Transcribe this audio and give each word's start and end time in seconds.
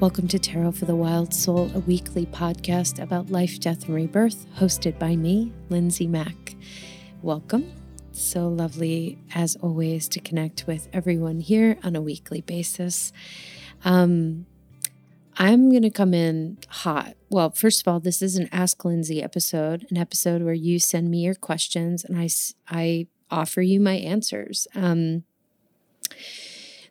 Welcome 0.00 0.28
to 0.28 0.38
Tarot 0.38 0.72
for 0.72 0.84
the 0.84 0.94
Wild 0.94 1.34
Soul, 1.34 1.72
a 1.74 1.80
weekly 1.80 2.24
podcast 2.24 3.02
about 3.02 3.30
life, 3.30 3.58
death, 3.58 3.86
and 3.86 3.96
rebirth, 3.96 4.46
hosted 4.54 4.96
by 4.96 5.16
me, 5.16 5.52
Lindsay 5.70 6.06
Mack. 6.06 6.54
Welcome. 7.20 7.72
So 8.12 8.46
lovely, 8.46 9.18
as 9.34 9.56
always, 9.56 10.06
to 10.10 10.20
connect 10.20 10.68
with 10.68 10.88
everyone 10.92 11.40
here 11.40 11.78
on 11.82 11.96
a 11.96 12.00
weekly 12.00 12.42
basis. 12.42 13.12
Um, 13.84 14.46
I'm 15.36 15.68
going 15.68 15.82
to 15.82 15.90
come 15.90 16.14
in 16.14 16.58
hot. 16.68 17.16
Well, 17.28 17.50
first 17.50 17.80
of 17.80 17.92
all, 17.92 17.98
this 17.98 18.22
is 18.22 18.36
an 18.36 18.48
Ask 18.52 18.84
Lindsay 18.84 19.20
episode, 19.20 19.84
an 19.90 19.96
episode 19.96 20.42
where 20.42 20.54
you 20.54 20.78
send 20.78 21.10
me 21.10 21.24
your 21.24 21.34
questions 21.34 22.04
and 22.04 22.16
I, 22.16 22.28
I 22.68 23.08
offer 23.32 23.62
you 23.62 23.80
my 23.80 23.94
answers. 23.94 24.68
Um, 24.76 25.24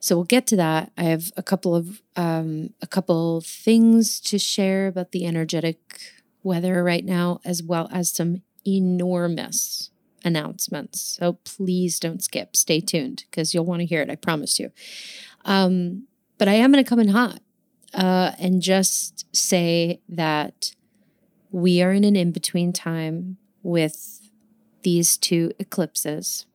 so 0.07 0.15
we'll 0.15 0.23
get 0.23 0.47
to 0.47 0.55
that. 0.55 0.93
I 0.97 1.03
have 1.03 1.33
a 1.35 1.43
couple 1.43 1.75
of 1.75 2.01
um, 2.15 2.73
a 2.81 2.87
couple 2.87 3.41
things 3.41 4.21
to 4.21 4.39
share 4.39 4.87
about 4.87 5.11
the 5.11 5.25
energetic 5.25 5.99
weather 6.43 6.81
right 6.81 7.03
now, 7.03 7.41
as 7.43 7.61
well 7.61 7.89
as 7.91 8.09
some 8.09 8.41
enormous 8.65 9.91
announcements. 10.23 11.01
So 11.01 11.33
please 11.43 11.99
don't 11.99 12.23
skip. 12.23 12.55
Stay 12.55 12.79
tuned 12.79 13.25
because 13.29 13.53
you'll 13.53 13.65
want 13.65 13.81
to 13.81 13.85
hear 13.85 14.01
it. 14.01 14.09
I 14.09 14.15
promise 14.15 14.57
you. 14.59 14.71
Um, 15.43 16.07
but 16.37 16.47
I 16.47 16.53
am 16.53 16.71
going 16.71 16.81
to 16.81 16.89
come 16.89 16.99
in 17.01 17.09
hot 17.09 17.41
uh, 17.93 18.31
and 18.39 18.61
just 18.61 19.25
say 19.35 19.99
that 20.07 20.73
we 21.51 21.81
are 21.81 21.91
in 21.91 22.05
an 22.05 22.15
in 22.15 22.31
between 22.31 22.71
time 22.71 23.37
with 23.61 24.21
these 24.83 25.17
two 25.17 25.51
eclipses. 25.59 26.45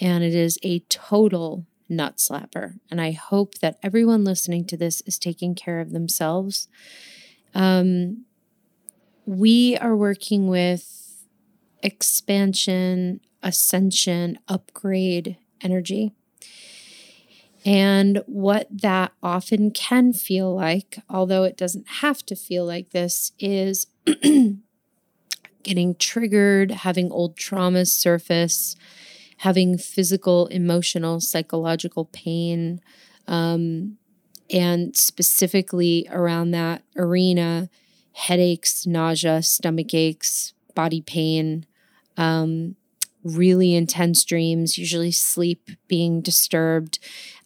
And 0.00 0.22
it 0.22 0.36
is 0.36 0.56
a 0.62 0.80
total 0.88 1.66
nut 1.88 2.16
slapper. 2.16 2.78
And 2.90 3.00
I 3.00 3.12
hope 3.12 3.56
that 3.56 3.78
everyone 3.82 4.24
listening 4.24 4.64
to 4.66 4.76
this 4.76 5.02
is 5.02 5.18
taking 5.18 5.54
care 5.54 5.80
of 5.80 5.92
themselves. 5.92 6.68
Um, 7.54 8.24
we 9.26 9.76
are 9.78 9.96
working 9.96 10.48
with 10.48 11.24
expansion, 11.82 13.20
ascension, 13.42 14.38
upgrade 14.48 15.36
energy. 15.60 16.12
And 17.64 18.22
what 18.26 18.66
that 18.70 19.12
often 19.22 19.70
can 19.70 20.12
feel 20.12 20.54
like, 20.54 20.98
although 21.08 21.44
it 21.44 21.56
doesn't 21.56 21.88
have 22.00 22.24
to 22.26 22.36
feel 22.36 22.66
like 22.66 22.90
this, 22.90 23.32
is 23.38 23.86
getting 25.62 25.94
triggered, 25.94 26.70
having 26.70 27.10
old 27.10 27.36
traumas 27.36 27.88
surface, 27.88 28.76
having 29.38 29.78
physical, 29.78 30.46
emotional, 30.48 31.20
psychological 31.20 32.06
pain. 32.06 32.80
Um, 33.26 33.98
and 34.50 34.96
specifically 34.96 36.06
around 36.10 36.50
that 36.50 36.82
arena, 36.96 37.70
headaches, 38.12 38.86
nausea, 38.86 39.42
stomach 39.42 39.94
aches, 39.94 40.52
body 40.74 41.00
pain, 41.00 41.66
um, 42.16 42.76
really 43.22 43.74
intense 43.74 44.24
dreams, 44.24 44.76
usually 44.76 45.10
sleep 45.10 45.70
being 45.88 46.20
disturbed. 46.20 46.98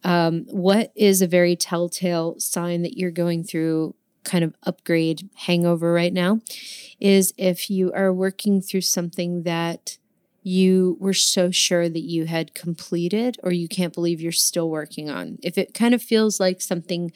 Um, 0.03 0.45
what 0.47 0.91
is 0.95 1.21
a 1.21 1.27
very 1.27 1.55
telltale 1.55 2.35
sign 2.39 2.81
that 2.81 2.97
you're 2.97 3.11
going 3.11 3.43
through 3.43 3.95
kind 4.23 4.43
of 4.43 4.53
upgrade 4.63 5.29
hangover 5.33 5.93
right 5.93 6.13
now 6.13 6.39
is 6.99 7.33
if 7.37 7.69
you 7.69 7.91
are 7.93 8.13
working 8.13 8.61
through 8.61 8.81
something 8.81 9.43
that 9.43 9.97
you 10.41 10.97
were 10.99 11.13
so 11.13 11.51
sure 11.51 11.89
that 11.89 12.01
you 12.01 12.25
had 12.25 12.53
completed 12.53 13.37
or 13.43 13.51
you 13.51 13.67
can't 13.67 13.93
believe 13.93 14.21
you're 14.21 14.31
still 14.31 14.69
working 14.69 15.09
on. 15.09 15.37
If 15.43 15.57
it 15.57 15.73
kind 15.73 15.93
of 15.93 16.01
feels 16.01 16.39
like 16.39 16.61
something 16.61 17.11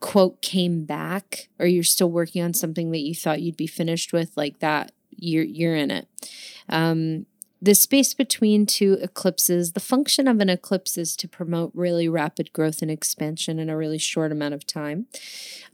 quote 0.00 0.40
came 0.40 0.84
back 0.84 1.48
or 1.58 1.66
you're 1.66 1.82
still 1.82 2.10
working 2.10 2.42
on 2.42 2.54
something 2.54 2.90
that 2.90 3.00
you 3.00 3.14
thought 3.14 3.42
you'd 3.42 3.56
be 3.56 3.66
finished 3.66 4.12
with 4.12 4.36
like 4.36 4.60
that, 4.60 4.92
you're 5.10 5.44
you're 5.44 5.76
in 5.76 5.90
it. 5.90 6.08
Um, 6.68 7.26
the 7.62 7.74
space 7.74 8.14
between 8.14 8.64
two 8.64 8.96
eclipses, 9.02 9.72
the 9.72 9.80
function 9.80 10.26
of 10.26 10.40
an 10.40 10.48
eclipse 10.48 10.96
is 10.96 11.14
to 11.16 11.28
promote 11.28 11.70
really 11.74 12.08
rapid 12.08 12.54
growth 12.54 12.80
and 12.80 12.90
expansion 12.90 13.58
in 13.58 13.68
a 13.68 13.76
really 13.76 13.98
short 13.98 14.32
amount 14.32 14.54
of 14.54 14.66
time. 14.66 15.06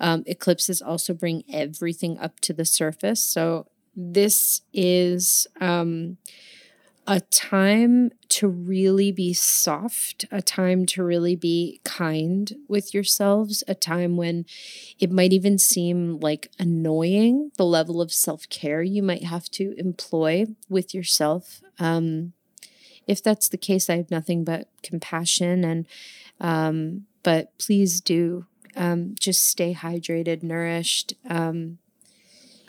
Um, 0.01 0.25
eclipses 0.27 0.83
also 0.83 1.15
bring 1.15 1.45
everything 1.53 2.19
up 2.19 2.41
to 2.41 2.53
the 2.53 2.65
surface. 2.65 3.23
So, 3.23 3.67
this 3.95 4.63
is 4.75 5.47
um, 5.61 6.19
a 7.07 7.21
time 7.21 8.11
to 8.29 8.49
really 8.49 9.13
be 9.13 9.33
soft, 9.33 10.25
a 10.31 10.43
time 10.43 10.87
to 10.87 11.05
really 11.05 11.37
be 11.37 11.81
kind 11.85 12.55
with 12.69 12.93
yourselves, 12.93 13.63
a 13.69 13.75
time 13.75 14.17
when 14.17 14.45
it 14.99 15.11
might 15.11 15.33
even 15.33 15.59
seem 15.59 16.19
like 16.19 16.51
annoying 16.59 17.53
the 17.57 17.65
level 17.65 18.01
of 18.03 18.13
self 18.13 18.49
care 18.49 18.83
you 18.83 19.03
might 19.03 19.25
have 19.25 19.49
to 19.51 19.75
employ 19.79 20.47
with 20.69 20.95
yourself. 20.95 21.63
Um, 21.79 22.33
if 23.07 23.23
that's 23.23 23.49
the 23.49 23.59
case, 23.59 23.89
I 23.89 23.97
have 23.99 24.11
nothing 24.11 24.43
but 24.43 24.69
compassion 24.83 25.65
and, 25.65 25.87
um, 26.41 27.07
but 27.23 27.57
please 27.59 28.01
do 28.01 28.47
um, 28.77 29.15
just 29.19 29.45
stay 29.45 29.75
hydrated, 29.75 30.43
nourished. 30.43 31.15
Um, 31.29 31.79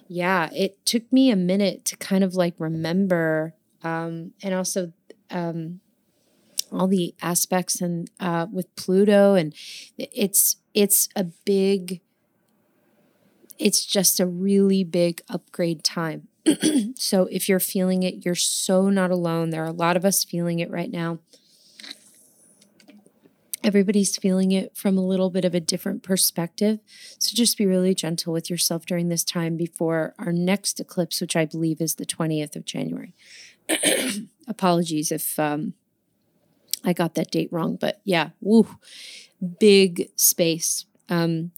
yeah, 0.07 0.49
it 0.53 0.85
took 0.85 1.11
me 1.11 1.29
a 1.29 1.35
minute 1.35 1.83
to 1.85 1.97
kind 1.97 2.23
of 2.23 2.33
like 2.33 2.55
remember 2.57 3.53
um, 3.83 4.31
and 4.41 4.53
also 4.53 4.93
um, 5.29 5.79
all 6.71 6.87
the 6.87 7.15
aspects 7.21 7.81
and 7.81 8.09
uh, 8.19 8.47
with 8.51 8.73
Pluto, 8.75 9.35
and 9.35 9.53
it's 9.97 10.57
it's 10.73 11.09
a 11.15 11.23
big. 11.23 12.01
It's 13.59 13.85
just 13.85 14.19
a 14.19 14.27
really 14.27 14.83
big 14.83 15.21
upgrade 15.29 15.83
time. 15.83 16.27
so 16.95 17.27
if 17.31 17.49
you're 17.49 17.59
feeling 17.59 18.03
it, 18.03 18.23
you're 18.23 18.35
so 18.35 18.89
not 18.89 19.09
alone. 19.09 19.49
There 19.49 19.63
are 19.63 19.67
a 19.67 19.71
lot 19.71 19.97
of 19.97 20.05
us 20.05 20.23
feeling 20.23 20.59
it 20.59 20.69
right 20.69 20.91
now. 20.91 21.19
Everybody's 23.63 24.15
feeling 24.15 24.51
it 24.51 24.77
from 24.77 24.97
a 24.97 25.05
little 25.05 25.29
bit 25.29 25.43
of 25.43 25.55
a 25.55 25.59
different 25.59 26.03
perspective. 26.03 26.79
So 27.17 27.35
just 27.35 27.57
be 27.57 27.65
really 27.65 27.95
gentle 27.95 28.31
with 28.31 28.49
yourself 28.49 28.85
during 28.85 29.09
this 29.09 29.23
time 29.23 29.57
before 29.57 30.13
our 30.19 30.31
next 30.31 30.79
eclipse, 30.79 31.19
which 31.19 31.35
I 31.35 31.45
believe 31.45 31.81
is 31.81 31.95
the 31.95 32.05
20th 32.05 32.55
of 32.55 32.63
January. 32.63 33.13
apologies 34.47 35.11
if 35.11 35.37
um, 35.39 35.73
I 36.83 36.93
got 36.93 37.15
that 37.15 37.31
date 37.31 37.49
wrong, 37.51 37.77
but 37.79 38.01
yeah, 38.03 38.29
woo, 38.41 38.67
big 39.59 40.09
space. 40.15 40.85
Um, 41.09 41.51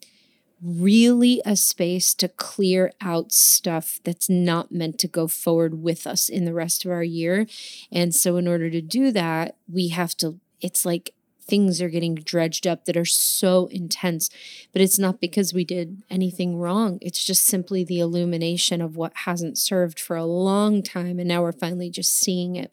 really 0.61 1.41
a 1.45 1.55
space 1.55 2.13
to 2.15 2.27
clear 2.27 2.91
out 3.01 3.31
stuff 3.31 3.99
that's 4.03 4.29
not 4.29 4.71
meant 4.71 4.99
to 4.99 5.07
go 5.07 5.27
forward 5.27 5.81
with 5.81 6.05
us 6.05 6.29
in 6.29 6.45
the 6.45 6.53
rest 6.53 6.83
of 6.85 6.91
our 6.91 7.03
year. 7.03 7.47
And 7.91 8.13
so, 8.13 8.37
in 8.37 8.47
order 8.47 8.69
to 8.69 8.81
do 8.81 9.11
that, 9.11 9.55
we 9.71 9.89
have 9.89 10.15
to, 10.17 10.39
it's 10.61 10.85
like 10.85 11.13
things 11.49 11.81
are 11.81 11.89
getting 11.89 12.15
dredged 12.15 12.67
up 12.67 12.85
that 12.85 12.97
are 12.97 13.05
so 13.05 13.67
intense. 13.67 14.29
But 14.71 14.81
it's 14.81 14.99
not 14.99 15.19
because 15.19 15.53
we 15.53 15.63
did 15.63 16.03
anything 16.09 16.57
wrong. 16.57 16.99
It's 17.01 17.23
just 17.23 17.43
simply 17.45 17.83
the 17.83 17.99
illumination 17.99 18.81
of 18.81 18.95
what 18.95 19.13
hasn't 19.25 19.57
served 19.57 19.99
for 19.99 20.15
a 20.15 20.25
long 20.25 20.83
time. 20.83 21.19
And 21.19 21.27
now 21.27 21.41
we're 21.41 21.51
finally 21.51 21.89
just 21.89 22.17
seeing 22.17 22.55
it. 22.55 22.71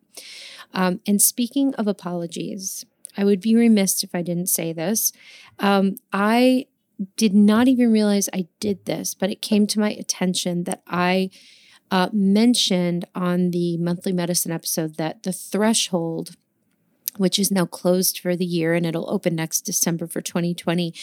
Um, 0.72 1.00
and 1.06 1.20
speaking 1.22 1.74
of 1.74 1.86
apologies, 1.86 2.84
I 3.16 3.24
would 3.24 3.40
be 3.40 3.56
remiss 3.56 4.04
if 4.04 4.14
I 4.14 4.22
didn't 4.22 4.48
say 4.48 4.72
this. 4.72 5.12
Um, 5.58 5.96
I 6.12 6.66
did 7.16 7.34
not 7.34 7.68
even 7.68 7.92
realize 7.92 8.28
I 8.32 8.48
did 8.60 8.84
this, 8.84 9.14
but 9.14 9.30
it 9.30 9.42
came 9.42 9.66
to 9.68 9.80
my 9.80 9.90
attention 9.90 10.64
that 10.64 10.82
I 10.86 11.30
uh, 11.90 12.08
mentioned 12.12 13.06
on 13.14 13.50
the 13.50 13.76
monthly 13.78 14.12
medicine 14.12 14.52
episode 14.52 14.96
that 14.96 15.22
the 15.22 15.32
threshold 15.32 16.36
which 17.18 17.38
is 17.38 17.50
now 17.50 17.66
closed 17.66 18.18
for 18.18 18.36
the 18.36 18.44
year 18.44 18.74
and 18.74 18.86
it'll 18.86 19.10
open 19.10 19.34
next 19.34 19.62
December 19.62 20.06
for 20.06 20.20
2020, 20.20 20.94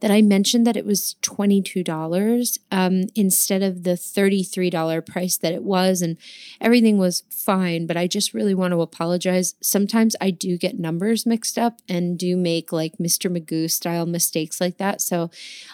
that 0.00 0.10
I 0.10 0.22
mentioned 0.22 0.66
that 0.66 0.76
it 0.76 0.84
was 0.84 1.16
$22 1.22 2.58
um, 2.70 3.02
instead 3.14 3.62
of 3.62 3.84
the 3.84 3.92
$33 3.92 5.06
price 5.06 5.36
that 5.38 5.52
it 5.52 5.62
was. 5.62 6.02
And 6.02 6.16
everything 6.60 6.98
was 6.98 7.22
fine, 7.30 7.86
but 7.86 7.96
I 7.96 8.06
just 8.06 8.34
really 8.34 8.54
want 8.54 8.72
to 8.72 8.82
apologize. 8.82 9.54
Sometimes 9.60 10.16
I 10.20 10.30
do 10.30 10.56
get 10.56 10.78
numbers 10.78 11.26
mixed 11.26 11.58
up 11.58 11.80
and 11.88 12.18
do 12.18 12.36
make 12.36 12.72
like 12.72 12.98
Mr. 12.98 13.30
Magoo 13.30 13.70
style 13.70 14.06
mistakes 14.06 14.60
like 14.60 14.78
that. 14.78 15.00
So 15.00 15.30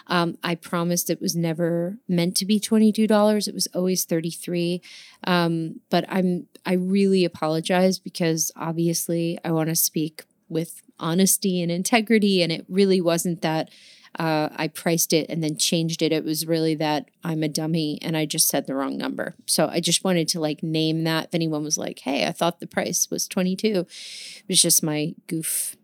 um, 0.07 0.37
I 0.43 0.55
promised 0.55 1.09
it 1.09 1.21
was 1.21 1.35
never 1.35 1.97
meant 2.07 2.35
to 2.37 2.45
be 2.45 2.59
$22. 2.59 3.47
It 3.47 3.53
was 3.53 3.67
always 3.73 4.05
33 4.05 4.81
um, 5.25 5.81
But 5.89 6.05
I'm, 6.07 6.47
I 6.65 6.73
really 6.73 7.25
apologize 7.25 7.99
because 7.99 8.51
obviously 8.55 9.37
I 9.43 9.51
want 9.51 9.69
to 9.69 9.75
speak 9.85 10.23
with 10.49 10.81
honesty 10.99 11.61
and 11.61 11.71
integrity. 11.71 12.41
And 12.41 12.51
it 12.51 12.65
really 12.69 13.01
wasn't 13.01 13.41
that 13.41 13.69
uh, 14.17 14.49
I 14.55 14.67
priced 14.69 15.11
it 15.11 15.29
and 15.29 15.43
then 15.43 15.57
changed 15.57 16.01
it. 16.01 16.13
It 16.13 16.23
was 16.23 16.47
really 16.47 16.75
that 16.75 17.09
I'm 17.23 17.43
a 17.43 17.49
dummy 17.49 17.99
and 18.01 18.15
I 18.15 18.25
just 18.25 18.47
said 18.47 18.65
the 18.65 18.75
wrong 18.75 18.97
number. 18.97 19.35
So 19.45 19.67
I 19.67 19.79
just 19.81 20.03
wanted 20.03 20.27
to 20.29 20.39
like 20.39 20.63
name 20.63 21.03
that. 21.03 21.25
If 21.25 21.35
anyone 21.35 21.63
was 21.63 21.77
like, 21.77 21.99
hey, 21.99 22.25
I 22.25 22.31
thought 22.31 22.59
the 22.59 22.67
price 22.67 23.09
was 23.11 23.27
22, 23.27 23.67
it 23.67 24.43
was 24.47 24.61
just 24.61 24.83
my 24.83 25.15
goof, 25.27 25.75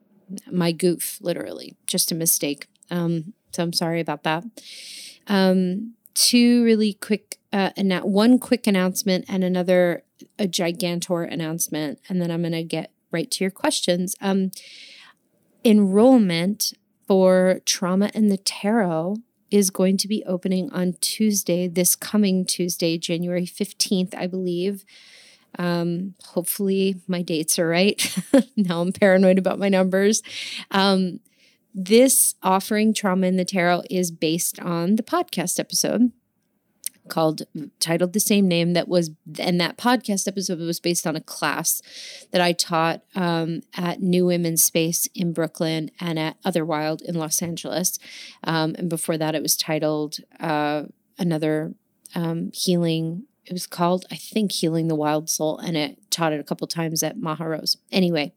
my 0.49 0.71
goof, 0.71 1.19
literally, 1.21 1.75
just 1.87 2.11
a 2.11 2.15
mistake. 2.15 2.67
Um, 2.89 3.33
So 3.51 3.63
I'm 3.63 3.73
sorry 3.73 3.99
about 3.99 4.23
that. 4.23 4.45
Um, 5.27 5.95
two 6.13 6.63
really 6.63 6.93
quick, 6.93 7.37
uh, 7.51 7.71
annou- 7.77 8.05
one 8.05 8.39
quick 8.39 8.65
announcement 8.65 9.25
and 9.27 9.43
another 9.43 10.03
a 10.39 10.47
gigantor 10.47 11.29
announcement, 11.29 11.99
and 12.07 12.21
then 12.21 12.31
I'm 12.31 12.41
going 12.41 12.51
to 12.53 12.63
get 12.63 12.91
right 13.11 13.29
to 13.31 13.43
your 13.43 13.51
questions. 13.51 14.15
Um, 14.21 14.51
enrollment 15.63 16.73
for 17.07 17.61
Trauma 17.65 18.09
and 18.13 18.31
the 18.31 18.37
Tarot 18.37 19.17
is 19.49 19.69
going 19.69 19.97
to 19.97 20.07
be 20.07 20.23
opening 20.25 20.71
on 20.71 20.95
Tuesday, 21.01 21.67
this 21.67 21.95
coming 21.95 22.45
Tuesday, 22.45 22.97
January 22.97 23.45
15th, 23.45 24.15
I 24.15 24.27
believe. 24.27 24.85
Um, 25.59 26.15
hopefully, 26.27 27.01
my 27.07 27.21
dates 27.21 27.59
are 27.59 27.67
right. 27.67 28.17
now 28.55 28.81
I'm 28.81 28.93
paranoid 28.93 29.37
about 29.37 29.59
my 29.59 29.67
numbers. 29.67 30.23
Um, 30.71 31.19
this 31.73 32.35
offering, 32.41 32.93
Trauma 32.93 33.27
in 33.27 33.35
the 33.35 33.45
Tarot, 33.45 33.83
is 33.89 34.11
based 34.11 34.59
on 34.59 34.95
the 34.95 35.03
podcast 35.03 35.59
episode 35.59 36.11
called 37.11 37.43
titled 37.79 38.13
the 38.13 38.19
same 38.19 38.47
name 38.47 38.73
that 38.73 38.87
was 38.87 39.11
and 39.37 39.59
that 39.59 39.77
podcast 39.77 40.27
episode 40.27 40.57
was 40.59 40.79
based 40.79 41.05
on 41.05 41.15
a 41.15 41.21
class 41.21 41.81
that 42.31 42.41
I 42.41 42.53
taught 42.53 43.01
um, 43.13 43.61
at 43.75 44.01
New 44.01 44.25
Women's 44.25 44.63
Space 44.63 45.07
in 45.13 45.33
Brooklyn 45.33 45.91
and 45.99 46.17
at 46.17 46.37
Otherwild 46.43 47.01
in 47.01 47.15
Los 47.15 47.41
Angeles. 47.41 47.99
Um, 48.43 48.75
and 48.79 48.89
before 48.89 49.17
that, 49.17 49.35
it 49.35 49.43
was 49.43 49.57
titled 49.57 50.17
uh, 50.39 50.83
another 51.19 51.75
um, 52.15 52.51
healing. 52.53 53.25
It 53.45 53.53
was 53.53 53.67
called, 53.67 54.05
I 54.09 54.15
think, 54.15 54.53
Healing 54.53 54.87
the 54.87 54.95
Wild 54.95 55.29
Soul, 55.29 55.57
and 55.57 55.75
it 55.75 55.99
taught 56.09 56.31
it 56.33 56.39
a 56.39 56.43
couple 56.43 56.67
times 56.67 57.03
at 57.03 57.17
Maha 57.17 57.49
Rose. 57.49 57.77
Anyway, 57.91 58.33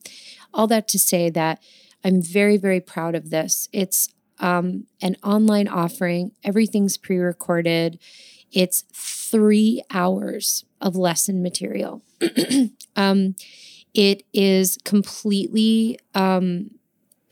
all 0.52 0.66
that 0.66 0.88
to 0.88 0.98
say 0.98 1.30
that 1.30 1.62
I'm 2.02 2.20
very, 2.20 2.56
very 2.56 2.80
proud 2.80 3.14
of 3.14 3.30
this. 3.30 3.68
It's 3.72 4.08
um, 4.40 4.86
an 5.00 5.16
online 5.22 5.68
offering. 5.68 6.32
Everything's 6.42 6.96
pre-recorded. 6.96 7.98
It's 8.52 8.85
three 8.93 9.82
hours 9.91 10.64
of 10.81 10.96
lesson 10.96 11.43
material. 11.43 12.02
um, 12.96 13.35
it 13.94 14.23
is 14.32 14.79
completely 14.85 15.99
um, 16.14 16.70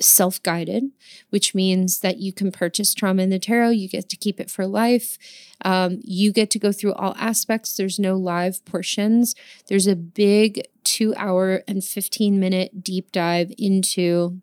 self 0.00 0.42
guided, 0.42 0.84
which 1.30 1.54
means 1.54 2.00
that 2.00 2.18
you 2.18 2.32
can 2.32 2.52
purchase 2.52 2.94
Trauma 2.94 3.22
in 3.22 3.30
the 3.30 3.38
Tarot. 3.38 3.70
You 3.70 3.88
get 3.88 4.08
to 4.10 4.16
keep 4.16 4.40
it 4.40 4.50
for 4.50 4.66
life. 4.66 5.18
Um, 5.64 6.00
you 6.02 6.32
get 6.32 6.50
to 6.50 6.58
go 6.58 6.72
through 6.72 6.94
all 6.94 7.14
aspects. 7.18 7.76
There's 7.76 7.98
no 7.98 8.16
live 8.16 8.64
portions. 8.64 9.34
There's 9.68 9.86
a 9.86 9.96
big 9.96 10.62
two 10.84 11.14
hour 11.16 11.62
and 11.68 11.84
15 11.84 12.38
minute 12.38 12.82
deep 12.82 13.12
dive 13.12 13.52
into 13.58 14.40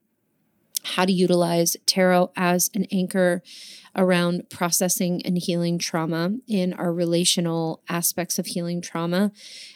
how 0.84 1.06
to 1.06 1.12
utilize 1.12 1.76
tarot 1.86 2.32
as 2.36 2.70
an 2.74 2.86
anchor 2.92 3.42
around 3.96 4.50
processing 4.50 5.22
and 5.26 5.38
healing 5.38 5.78
trauma 5.78 6.32
in 6.48 6.74
our 6.74 6.94
relational 6.94 7.82
aspects 7.90 8.40
of 8.40 8.46
healing 8.46 8.82
trauma. 8.82 9.32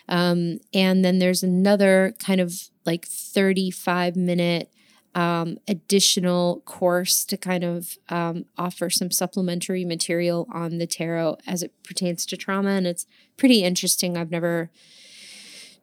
Um, 0.07 0.59
and 0.73 1.03
then 1.03 1.19
there's 1.19 1.44
another 1.44 2.15
kind 2.19 2.39
of 2.39 2.69
like 2.85 3.05
35 3.05 4.15
minute 4.15 4.69
um, 5.15 5.57
additional 5.67 6.61
course 6.61 7.23
to 7.25 7.38
kind 7.38 7.63
of 7.63 7.97
um, 8.09 8.45
offer 8.57 8.89
some 8.89 9.11
supplementary 9.11 9.85
material 9.85 10.47
on 10.51 10.79
the 10.79 10.88
tarot 10.88 11.38
as 11.45 11.61
it 11.61 11.71
pertains 11.83 12.25
to 12.27 12.38
trauma. 12.38 12.71
And 12.71 12.88
it's 12.88 13.06
pretty 13.38 13.63
interesting. 13.63 14.17
I've 14.17 14.31
never 14.31 14.71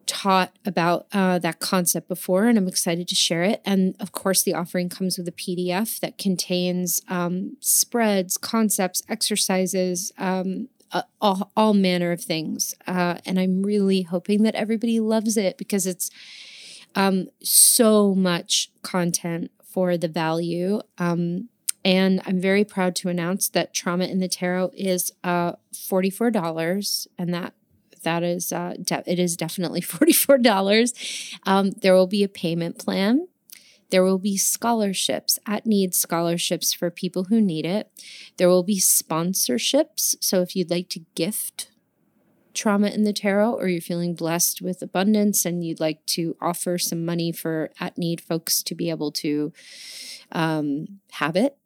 taught 0.06 0.56
about 0.64 1.06
uh, 1.12 1.38
that 1.38 1.60
concept 1.60 2.08
before, 2.08 2.46
and 2.46 2.58
I'm 2.58 2.68
excited 2.68 3.08
to 3.08 3.14
share 3.14 3.42
it. 3.42 3.60
And 3.64 3.94
of 4.00 4.12
course, 4.12 4.42
the 4.42 4.54
offering 4.54 4.88
comes 4.88 5.16
with 5.16 5.28
a 5.28 5.32
PDF 5.32 6.00
that 6.00 6.18
contains 6.18 7.00
um, 7.08 7.56
spreads, 7.60 8.36
concepts, 8.36 9.02
exercises, 9.08 10.12
um, 10.18 10.68
uh, 10.92 11.02
all, 11.20 11.52
all, 11.56 11.74
manner 11.74 12.10
of 12.10 12.20
things. 12.20 12.74
Uh, 12.86 13.18
and 13.24 13.38
I'm 13.38 13.62
really 13.62 14.02
hoping 14.02 14.42
that 14.42 14.56
everybody 14.56 14.98
loves 14.98 15.36
it 15.36 15.56
because 15.56 15.86
it's 15.86 16.10
um, 16.96 17.28
so 17.42 18.14
much 18.14 18.72
content 18.82 19.52
for 19.64 19.96
the 19.96 20.08
value. 20.08 20.80
Um, 20.98 21.48
and 21.84 22.20
I'm 22.26 22.40
very 22.40 22.64
proud 22.64 22.94
to 22.96 23.08
announce 23.08 23.48
that 23.50 23.72
Trauma 23.72 24.04
in 24.04 24.18
the 24.18 24.28
Tarot 24.28 24.72
is 24.74 25.12
uh, 25.24 25.52
$44, 25.72 27.06
and 27.16 27.32
that 27.32 27.54
that 28.02 28.22
is 28.22 28.52
uh, 28.52 28.74
de- 28.82 29.02
it 29.06 29.18
is 29.18 29.36
definitely 29.36 29.80
$44. 29.80 31.38
Um, 31.44 31.70
there 31.70 31.94
will 31.94 32.06
be 32.06 32.22
a 32.22 32.28
payment 32.28 32.78
plan. 32.78 33.26
There 33.90 34.04
will 34.04 34.18
be 34.18 34.36
scholarships, 34.36 35.38
at 35.46 35.66
need 35.66 35.94
scholarships 35.94 36.72
for 36.72 36.90
people 36.90 37.24
who 37.24 37.40
need 37.40 37.66
it. 37.66 37.90
There 38.36 38.48
will 38.48 38.62
be 38.62 38.78
sponsorships. 38.78 40.14
So 40.20 40.42
if 40.42 40.54
you'd 40.54 40.70
like 40.70 40.88
to 40.90 41.00
gift 41.14 41.70
trauma 42.54 42.88
in 42.88 43.04
the 43.04 43.12
tarot 43.12 43.54
or 43.54 43.68
you're 43.68 43.80
feeling 43.80 44.14
blessed 44.14 44.60
with 44.60 44.82
abundance 44.82 45.44
and 45.44 45.64
you'd 45.64 45.80
like 45.80 46.04
to 46.06 46.36
offer 46.40 46.78
some 46.78 47.04
money 47.04 47.32
for 47.32 47.70
at 47.80 47.96
need 47.96 48.20
folks 48.20 48.62
to 48.64 48.74
be 48.74 48.90
able 48.90 49.12
to 49.12 49.52
um, 50.32 51.00
have 51.12 51.36
it, 51.36 51.56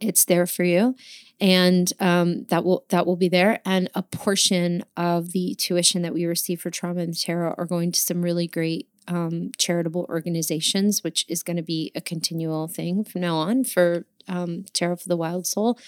it's 0.00 0.24
there 0.24 0.46
for 0.46 0.64
you 0.64 0.94
and 1.40 1.92
um, 2.00 2.44
that 2.44 2.64
will 2.64 2.84
that 2.90 3.06
will 3.06 3.16
be 3.16 3.28
there. 3.28 3.60
And 3.64 3.90
a 3.94 4.02
portion 4.02 4.84
of 4.96 5.32
the 5.32 5.54
tuition 5.54 6.02
that 6.02 6.14
we 6.14 6.24
receive 6.24 6.60
for 6.60 6.70
trauma 6.70 7.00
and 7.00 7.18
tarot 7.18 7.54
are 7.58 7.66
going 7.66 7.92
to 7.92 8.00
some 8.00 8.22
really 8.22 8.46
great 8.46 8.88
um, 9.08 9.50
charitable 9.58 10.06
organizations 10.08 11.04
which 11.04 11.26
is 11.28 11.42
going 11.42 11.56
to 11.56 11.62
be 11.62 11.92
a 11.94 12.00
continual 12.00 12.68
thing 12.68 13.04
from 13.04 13.20
now 13.20 13.36
on 13.36 13.64
for 13.64 14.06
um, 14.28 14.64
tarot 14.72 14.96
for 14.96 15.08
the 15.08 15.16
wild 15.16 15.46
soul 15.46 15.78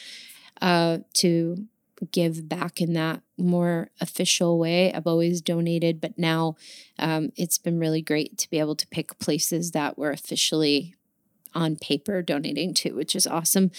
uh, 0.61 0.99
to 1.15 1.67
give 2.13 2.47
back 2.47 2.83
in 2.83 2.93
that 2.93 3.23
more 3.39 3.89
official 4.03 4.59
way. 4.59 4.93
I've 4.93 5.07
always 5.07 5.41
donated 5.41 6.01
but 6.01 6.19
now 6.19 6.57
um, 6.99 7.31
it's 7.37 7.57
been 7.57 7.79
really 7.79 8.03
great 8.03 8.37
to 8.39 8.51
be 8.51 8.59
able 8.59 8.77
to 8.77 8.87
pick 8.89 9.19
places 9.19 9.71
that 9.71 9.97
were 9.97 10.11
officially 10.11 10.95
on 11.57 11.77
paper 11.77 12.23
donating 12.23 12.75
to, 12.75 12.93
which 12.93 13.17
is 13.17 13.27
awesome. 13.27 13.71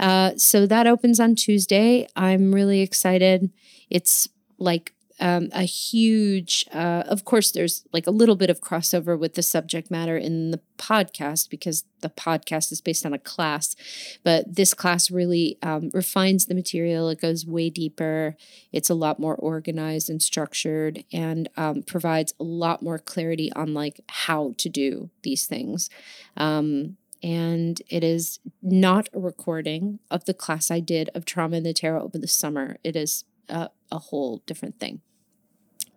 Uh, 0.00 0.32
so 0.36 0.66
that 0.66 0.86
opens 0.86 1.20
on 1.20 1.34
Tuesday. 1.34 2.08
I'm 2.16 2.54
really 2.54 2.80
excited. 2.80 3.50
It's 3.90 4.28
like 4.58 4.92
um, 5.18 5.48
a 5.52 5.62
huge, 5.62 6.66
uh, 6.72 7.04
of 7.06 7.24
course, 7.24 7.50
there's 7.50 7.84
like 7.92 8.06
a 8.06 8.10
little 8.10 8.36
bit 8.36 8.50
of 8.50 8.60
crossover 8.60 9.18
with 9.18 9.34
the 9.34 9.42
subject 9.42 9.90
matter 9.90 10.16
in 10.16 10.50
the 10.50 10.60
podcast 10.76 11.48
because 11.48 11.84
the 12.00 12.10
podcast 12.10 12.70
is 12.70 12.82
based 12.82 13.06
on 13.06 13.14
a 13.14 13.18
class. 13.18 13.74
But 14.22 14.56
this 14.56 14.74
class 14.74 15.10
really 15.10 15.58
um, 15.62 15.90
refines 15.94 16.46
the 16.46 16.54
material, 16.54 17.08
it 17.08 17.20
goes 17.20 17.46
way 17.46 17.70
deeper, 17.70 18.36
it's 18.72 18.90
a 18.90 18.94
lot 18.94 19.18
more 19.18 19.34
organized 19.34 20.10
and 20.10 20.20
structured, 20.20 21.04
and 21.12 21.48
um, 21.56 21.82
provides 21.82 22.34
a 22.38 22.44
lot 22.44 22.82
more 22.82 22.98
clarity 22.98 23.50
on 23.54 23.72
like 23.72 24.00
how 24.08 24.54
to 24.58 24.68
do 24.68 25.10
these 25.22 25.46
things. 25.46 25.88
Um, 26.36 26.98
and 27.22 27.80
it 27.88 28.04
is 28.04 28.38
not 28.62 29.08
a 29.14 29.18
recording 29.18 29.98
of 30.10 30.24
the 30.24 30.34
class 30.34 30.70
I 30.70 30.80
did 30.80 31.10
of 31.14 31.24
trauma 31.24 31.58
in 31.58 31.62
the 31.62 31.72
tarot 31.72 32.02
over 32.02 32.18
the 32.18 32.28
summer. 32.28 32.76
It 32.84 32.96
is 32.96 33.24
a, 33.48 33.70
a 33.90 33.98
whole 33.98 34.42
different 34.46 34.78
thing. 34.78 35.00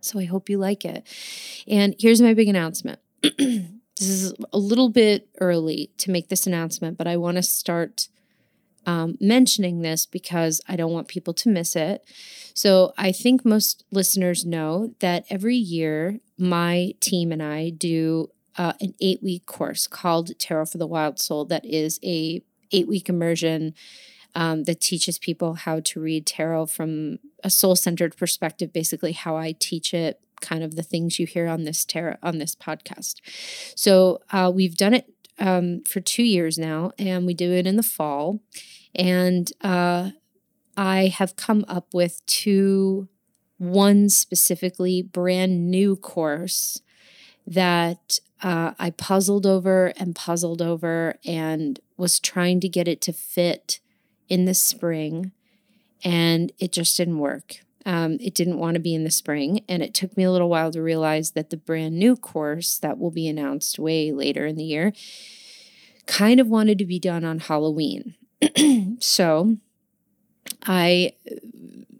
So 0.01 0.19
I 0.19 0.25
hope 0.25 0.49
you 0.49 0.57
like 0.57 0.85
it. 0.85 1.05
And 1.67 1.95
here's 1.99 2.21
my 2.21 2.33
big 2.33 2.47
announcement. 2.47 2.99
this 3.21 3.69
is 3.99 4.33
a 4.53 4.57
little 4.57 4.89
bit 4.89 5.27
early 5.41 5.91
to 5.97 6.11
make 6.11 6.29
this 6.29 6.47
announcement, 6.47 6.97
but 6.97 7.07
I 7.07 7.17
want 7.17 7.37
to 7.37 7.43
start 7.43 8.07
um, 8.85 9.17
mentioning 9.19 9.81
this 9.81 10.05
because 10.05 10.61
I 10.67 10.75
don't 10.75 10.93
want 10.93 11.07
people 11.07 11.33
to 11.35 11.49
miss 11.49 11.75
it. 11.75 12.03
So 12.53 12.93
I 12.97 13.11
think 13.11 13.45
most 13.45 13.83
listeners 13.91 14.45
know 14.45 14.93
that 14.99 15.25
every 15.29 15.55
year 15.55 16.19
my 16.37 16.93
team 16.99 17.31
and 17.31 17.43
I 17.43 17.69
do 17.69 18.29
uh, 18.59 18.73
an 18.81 18.93
eight 18.99 19.23
week 19.23 19.45
course 19.45 19.87
called 19.87 20.37
Tarot 20.37 20.65
for 20.65 20.77
the 20.77 20.85
Wild 20.85 21.17
Soul 21.17 21.45
that 21.45 21.65
is 21.65 21.97
a 22.03 22.43
eight 22.71 22.87
week 22.87 23.07
immersion 23.07 23.73
um, 24.35 24.65
that 24.65 24.81
teaches 24.81 25.17
people 25.17 25.55
how 25.55 25.79
to 25.79 25.99
read 25.99 26.27
tarot 26.27 26.67
from 26.67 27.19
a 27.43 27.49
soul 27.49 27.75
centered 27.75 28.15
perspective, 28.17 28.71
basically 28.73 29.13
how 29.13 29.37
I 29.37 29.53
teach 29.57 29.93
it, 29.93 30.19
kind 30.41 30.61
of 30.61 30.75
the 30.75 30.83
things 30.83 31.17
you 31.19 31.25
hear 31.25 31.47
on 31.47 31.63
this 31.63 31.85
tarot 31.85 32.17
on 32.21 32.37
this 32.37 32.53
podcast. 32.53 33.15
So 33.75 34.19
uh, 34.29 34.51
we've 34.53 34.75
done 34.75 34.93
it 34.93 35.09
um, 35.39 35.81
for 35.87 36.01
two 36.01 36.23
years 36.23 36.57
now, 36.57 36.91
and 36.99 37.25
we 37.25 37.33
do 37.33 37.53
it 37.53 37.65
in 37.65 37.77
the 37.77 37.81
fall. 37.81 38.41
And 38.93 39.51
uh, 39.61 40.11
I 40.75 41.07
have 41.07 41.37
come 41.37 41.63
up 41.69 41.93
with 41.93 42.25
two, 42.25 43.07
one 43.57 44.09
specifically 44.09 45.01
brand 45.01 45.71
new 45.71 45.95
course 45.95 46.81
that 47.47 48.19
uh, 48.41 48.73
I 48.79 48.91
puzzled 48.91 49.45
over 49.45 49.87
and 49.97 50.15
puzzled 50.15 50.61
over 50.61 51.15
and 51.25 51.79
was 51.97 52.19
trying 52.19 52.59
to 52.61 52.69
get 52.69 52.87
it 52.87 53.01
to 53.01 53.13
fit 53.13 53.79
in 54.29 54.45
the 54.45 54.53
spring, 54.53 55.31
and 56.03 56.51
it 56.59 56.71
just 56.71 56.95
didn't 56.95 57.19
work. 57.19 57.57
Um, 57.85 58.17
it 58.21 58.35
didn't 58.35 58.59
want 58.59 58.75
to 58.75 58.79
be 58.79 58.93
in 58.93 59.03
the 59.03 59.11
spring, 59.11 59.63
and 59.67 59.81
it 59.81 59.93
took 59.93 60.15
me 60.15 60.23
a 60.23 60.31
little 60.31 60.49
while 60.49 60.71
to 60.71 60.81
realize 60.81 61.31
that 61.31 61.49
the 61.49 61.57
brand 61.57 61.97
new 61.97 62.15
course 62.15 62.77
that 62.77 62.97
will 62.97 63.11
be 63.11 63.27
announced 63.27 63.79
way 63.79 64.11
later 64.11 64.45
in 64.45 64.55
the 64.55 64.63
year 64.63 64.93
kind 66.05 66.39
of 66.39 66.47
wanted 66.47 66.77
to 66.79 66.85
be 66.85 66.99
done 66.99 67.23
on 67.23 67.39
Halloween. 67.39 68.15
so 68.99 69.57
I, 70.63 71.13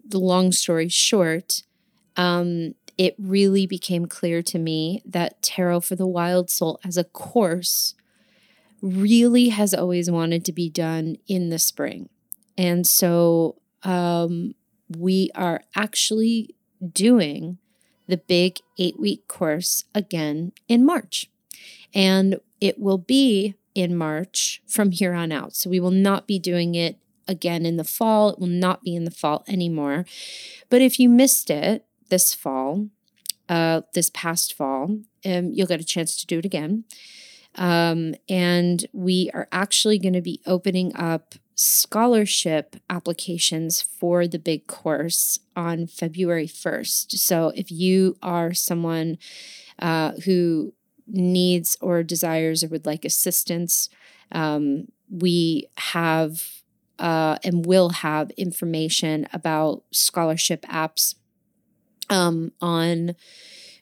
the 0.06 0.18
long 0.18 0.52
story 0.52 0.88
short, 0.88 1.62
um, 2.16 2.74
it 2.98 3.14
really 3.18 3.66
became 3.66 4.06
clear 4.06 4.42
to 4.42 4.58
me 4.58 5.02
that 5.04 5.42
Tarot 5.42 5.80
for 5.80 5.96
the 5.96 6.06
Wild 6.06 6.50
Soul 6.50 6.78
as 6.84 6.96
a 6.96 7.04
course 7.04 7.94
really 8.82 9.50
has 9.50 9.74
always 9.74 10.10
wanted 10.10 10.44
to 10.44 10.52
be 10.52 10.68
done 10.68 11.16
in 11.26 11.50
the 11.50 11.58
spring. 11.58 12.08
And 12.56 12.86
so 12.86 13.56
um, 13.82 14.54
we 14.96 15.30
are 15.34 15.62
actually 15.74 16.54
doing 16.92 17.58
the 18.06 18.16
big 18.16 18.58
eight 18.78 18.98
week 18.98 19.28
course 19.28 19.84
again 19.94 20.52
in 20.68 20.84
March. 20.84 21.30
And 21.94 22.40
it 22.60 22.78
will 22.78 22.98
be 22.98 23.54
in 23.74 23.96
March 23.96 24.62
from 24.66 24.90
here 24.90 25.14
on 25.14 25.32
out. 25.32 25.54
So 25.54 25.70
we 25.70 25.80
will 25.80 25.90
not 25.90 26.26
be 26.26 26.38
doing 26.38 26.74
it 26.74 26.98
again 27.28 27.64
in 27.64 27.76
the 27.76 27.84
fall. 27.84 28.30
It 28.30 28.38
will 28.38 28.46
not 28.46 28.82
be 28.82 28.94
in 28.94 29.04
the 29.04 29.10
fall 29.10 29.44
anymore. 29.46 30.04
But 30.68 30.82
if 30.82 30.98
you 30.98 31.08
missed 31.08 31.50
it, 31.50 31.84
this 32.10 32.34
fall, 32.34 32.88
uh, 33.48 33.82
this 33.94 34.10
past 34.10 34.54
fall. 34.54 34.98
Um, 35.24 35.50
you'll 35.52 35.66
get 35.66 35.80
a 35.80 35.84
chance 35.84 36.16
to 36.16 36.26
do 36.26 36.38
it 36.38 36.44
again. 36.44 36.84
Um, 37.56 38.14
and 38.28 38.86
we 38.92 39.30
are 39.34 39.48
actually 39.50 39.98
going 39.98 40.12
to 40.12 40.20
be 40.20 40.40
opening 40.46 40.94
up 40.94 41.34
scholarship 41.56 42.76
applications 42.88 43.82
for 43.82 44.26
the 44.26 44.38
big 44.38 44.66
course 44.66 45.40
on 45.54 45.86
February 45.86 46.46
1st. 46.46 47.18
So 47.18 47.52
if 47.54 47.70
you 47.70 48.16
are 48.22 48.54
someone 48.54 49.18
uh, 49.78 50.12
who 50.24 50.72
needs 51.06 51.76
or 51.80 52.02
desires 52.02 52.64
or 52.64 52.68
would 52.68 52.86
like 52.86 53.04
assistance, 53.04 53.90
um, 54.32 54.88
we 55.10 55.68
have 55.76 56.62
uh, 56.98 57.38
and 57.42 57.66
will 57.66 57.88
have 57.88 58.30
information 58.32 59.26
about 59.32 59.82
scholarship 59.90 60.62
apps 60.62 61.14
um, 62.10 62.52
on 62.60 63.14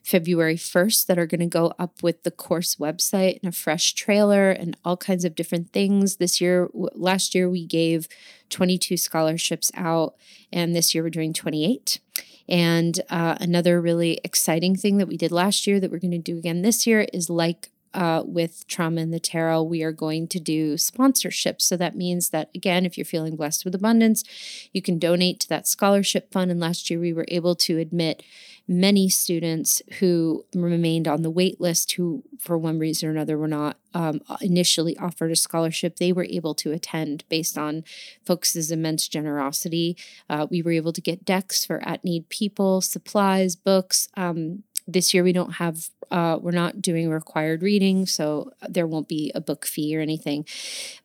February 0.03 0.55
1st 0.55 1.05
that 1.05 1.19
are 1.19 1.27
going 1.27 1.39
to 1.39 1.45
go 1.45 1.73
up 1.77 2.01
with 2.01 2.23
the 2.23 2.31
course 2.31 2.75
website 2.75 3.39
and 3.41 3.53
a 3.53 3.55
fresh 3.55 3.93
trailer 3.93 4.49
and 4.49 4.75
all 4.83 4.97
kinds 4.97 5.25
of 5.25 5.35
different 5.35 5.71
things. 5.71 6.15
This 6.15 6.39
year, 6.41 6.69
last 6.73 7.35
year, 7.35 7.49
we 7.49 7.65
gave 7.65 8.07
22 8.49 8.97
scholarships 8.97 9.71
out, 9.75 10.15
and 10.51 10.75
this 10.75 10.95
year 10.95 11.03
we're 11.03 11.09
doing 11.09 11.33
28. 11.33 11.99
And 12.47 12.99
uh, 13.11 13.35
another 13.39 13.79
really 13.79 14.19
exciting 14.23 14.75
thing 14.75 14.97
that 14.97 15.07
we 15.07 15.17
did 15.17 15.31
last 15.31 15.67
year 15.67 15.79
that 15.79 15.91
we're 15.91 15.99
going 15.99 16.11
to 16.11 16.17
do 16.17 16.37
again 16.37 16.63
this 16.63 16.87
year 16.87 17.05
is 17.13 17.29
like 17.29 17.69
uh, 17.93 18.23
with 18.25 18.67
Trauma 18.67 19.01
in 19.01 19.11
the 19.11 19.19
Tarot, 19.19 19.63
we 19.63 19.83
are 19.83 19.91
going 19.91 20.27
to 20.27 20.39
do 20.39 20.75
sponsorships. 20.75 21.61
So 21.61 21.77
that 21.77 21.95
means 21.95 22.29
that, 22.29 22.49
again, 22.53 22.85
if 22.85 22.97
you're 22.97 23.05
feeling 23.05 23.35
blessed 23.35 23.65
with 23.65 23.75
abundance, 23.75 24.23
you 24.71 24.81
can 24.81 24.99
donate 24.99 25.39
to 25.41 25.49
that 25.49 25.67
scholarship 25.67 26.31
fund. 26.31 26.51
And 26.51 26.59
last 26.59 26.89
year 26.89 26.99
we 26.99 27.13
were 27.13 27.25
able 27.29 27.55
to 27.55 27.77
admit 27.77 28.23
many 28.67 29.09
students 29.09 29.81
who 29.99 30.45
remained 30.53 31.07
on 31.07 31.23
the 31.23 31.29
wait 31.31 31.59
list 31.59 31.93
who, 31.93 32.23
for 32.39 32.55
one 32.55 32.77
reason 32.77 33.09
or 33.09 33.11
another, 33.11 33.35
were 33.35 33.47
not 33.47 33.77
um, 33.95 34.21
initially 34.41 34.95
offered 34.97 35.31
a 35.31 35.35
scholarship. 35.35 35.95
They 35.95 36.11
were 36.11 36.25
able 36.29 36.53
to 36.53 36.71
attend 36.71 37.23
based 37.29 37.57
on 37.57 37.83
folks' 38.23 38.69
immense 38.69 39.07
generosity. 39.07 39.97
Uh, 40.29 40.45
we 40.51 40.61
were 40.61 40.71
able 40.71 40.93
to 40.93 41.01
get 41.01 41.25
decks 41.25 41.65
for 41.65 41.81
at 41.83 42.05
need 42.05 42.29
people, 42.29 42.81
supplies, 42.81 43.55
books. 43.55 44.07
Um, 44.15 44.61
this 44.91 45.13
year 45.13 45.23
we 45.23 45.33
don't 45.33 45.53
have 45.53 45.89
uh, 46.11 46.39
we're 46.41 46.51
not 46.51 46.81
doing 46.81 47.09
required 47.09 47.61
reading 47.61 48.05
so 48.05 48.51
there 48.67 48.87
won't 48.87 49.07
be 49.07 49.31
a 49.35 49.41
book 49.41 49.65
fee 49.65 49.95
or 49.95 50.01
anything. 50.01 50.45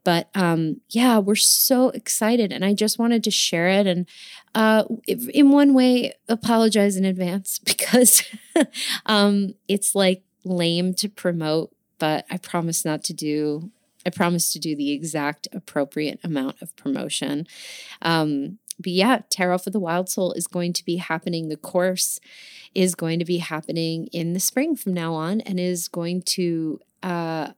But 0.03 0.29
um, 0.35 0.81
yeah 0.91 1.19
we're 1.19 1.35
so 1.35 1.89
excited 1.91 2.53
and 2.53 2.65
i 2.65 2.73
just 2.75 2.99
wanted 2.99 3.25
to 3.25 3.31
share 3.31 3.69
it 3.69 3.87
and 3.87 4.07
uh, 4.55 4.85
in 5.07 5.51
one 5.51 5.75
way 5.75 6.13
apologize 6.29 6.97
in 6.97 7.05
advance 7.05 7.59
because 7.65 8.23
um, 9.07 9.55
it's 9.69 9.95
like 9.95 10.23
lame 10.45 10.95
to 10.95 11.09
promote 11.09 11.75
but 11.99 12.27
i 12.31 12.37
promise 12.37 12.85
not 12.85 13.03
to 13.03 13.13
do 13.13 13.71
i 14.07 14.11
promise 14.11 14.53
to 14.53 14.59
do 14.59 14.77
the 14.77 14.93
exact 14.93 15.49
appropriate 15.53 16.21
amount 16.23 16.61
of 16.61 16.75
promotion. 16.77 17.47
Um, 18.03 18.59
but 18.79 18.93
yeah, 18.93 19.21
Tarot 19.31 19.59
for 19.59 19.71
the 19.71 19.81
Wild 19.81 20.09
Soul 20.09 20.33
is 20.33 20.47
going 20.47 20.73
to 20.75 20.85
be 20.85 20.97
happening. 20.97 21.49
The 21.49 21.57
course 21.57 22.19
is 22.75 22.95
going 22.95 23.19
to 23.19 23.25
be 23.25 23.39
happening 23.39 24.09
in 24.09 24.33
the 24.33 24.41
spring 24.41 24.77
from 24.77 24.95
now 24.95 25.15
on 25.15 25.41
and 25.43 25.61
is 25.61 25.89
going 25.89 26.23
to 26.23 26.81
uh, 27.03 27.53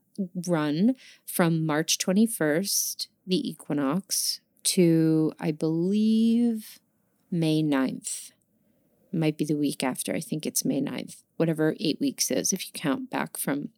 run 0.46 0.94
from 1.24 1.64
March 1.64 1.98
21st, 1.98 3.08
the 3.26 3.48
equinox, 3.48 4.40
to 4.64 5.32
I 5.40 5.52
believe 5.52 6.78
May 7.30 7.62
9th. 7.62 8.32
Might 9.12 9.38
be 9.38 9.44
the 9.44 9.56
week 9.56 9.82
after. 9.82 10.14
I 10.14 10.20
think 10.20 10.44
it's 10.44 10.64
May 10.64 10.80
9th, 10.80 11.22
whatever 11.36 11.74
eight 11.80 12.00
weeks 12.00 12.30
is, 12.30 12.52
if 12.52 12.66
you 12.66 12.72
count 12.74 13.08
back 13.08 13.36
from 13.36 13.70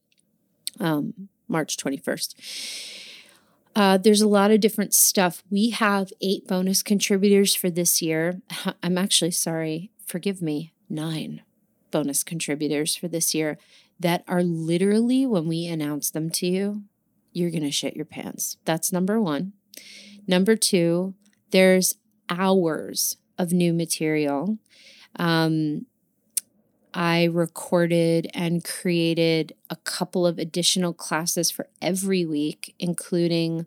um, 0.80 1.28
March 1.46 1.76
21st. 1.76 3.07
Uh, 3.78 3.96
there's 3.96 4.20
a 4.20 4.26
lot 4.26 4.50
of 4.50 4.58
different 4.58 4.92
stuff. 4.92 5.44
We 5.50 5.70
have 5.70 6.12
eight 6.20 6.48
bonus 6.48 6.82
contributors 6.82 7.54
for 7.54 7.70
this 7.70 8.02
year. 8.02 8.42
I'm 8.82 8.98
actually 8.98 9.30
sorry, 9.30 9.92
forgive 10.04 10.42
me, 10.42 10.72
nine 10.90 11.42
bonus 11.92 12.24
contributors 12.24 12.96
for 12.96 13.06
this 13.06 13.34
year 13.34 13.56
that 14.00 14.24
are 14.26 14.42
literally, 14.42 15.26
when 15.26 15.46
we 15.46 15.68
announce 15.68 16.10
them 16.10 16.28
to 16.30 16.46
you, 16.48 16.82
you're 17.32 17.52
going 17.52 17.62
to 17.62 17.70
shit 17.70 17.94
your 17.94 18.04
pants. 18.04 18.56
That's 18.64 18.90
number 18.90 19.20
one. 19.20 19.52
Number 20.26 20.56
two, 20.56 21.14
there's 21.52 21.94
hours 22.28 23.16
of 23.38 23.52
new 23.52 23.72
material. 23.72 24.58
Um, 25.14 25.86
I 26.94 27.24
recorded 27.24 28.30
and 28.34 28.64
created 28.64 29.52
a 29.70 29.76
couple 29.76 30.26
of 30.26 30.38
additional 30.38 30.92
classes 30.92 31.50
for 31.50 31.68
every 31.80 32.24
week, 32.24 32.74
including 32.78 33.66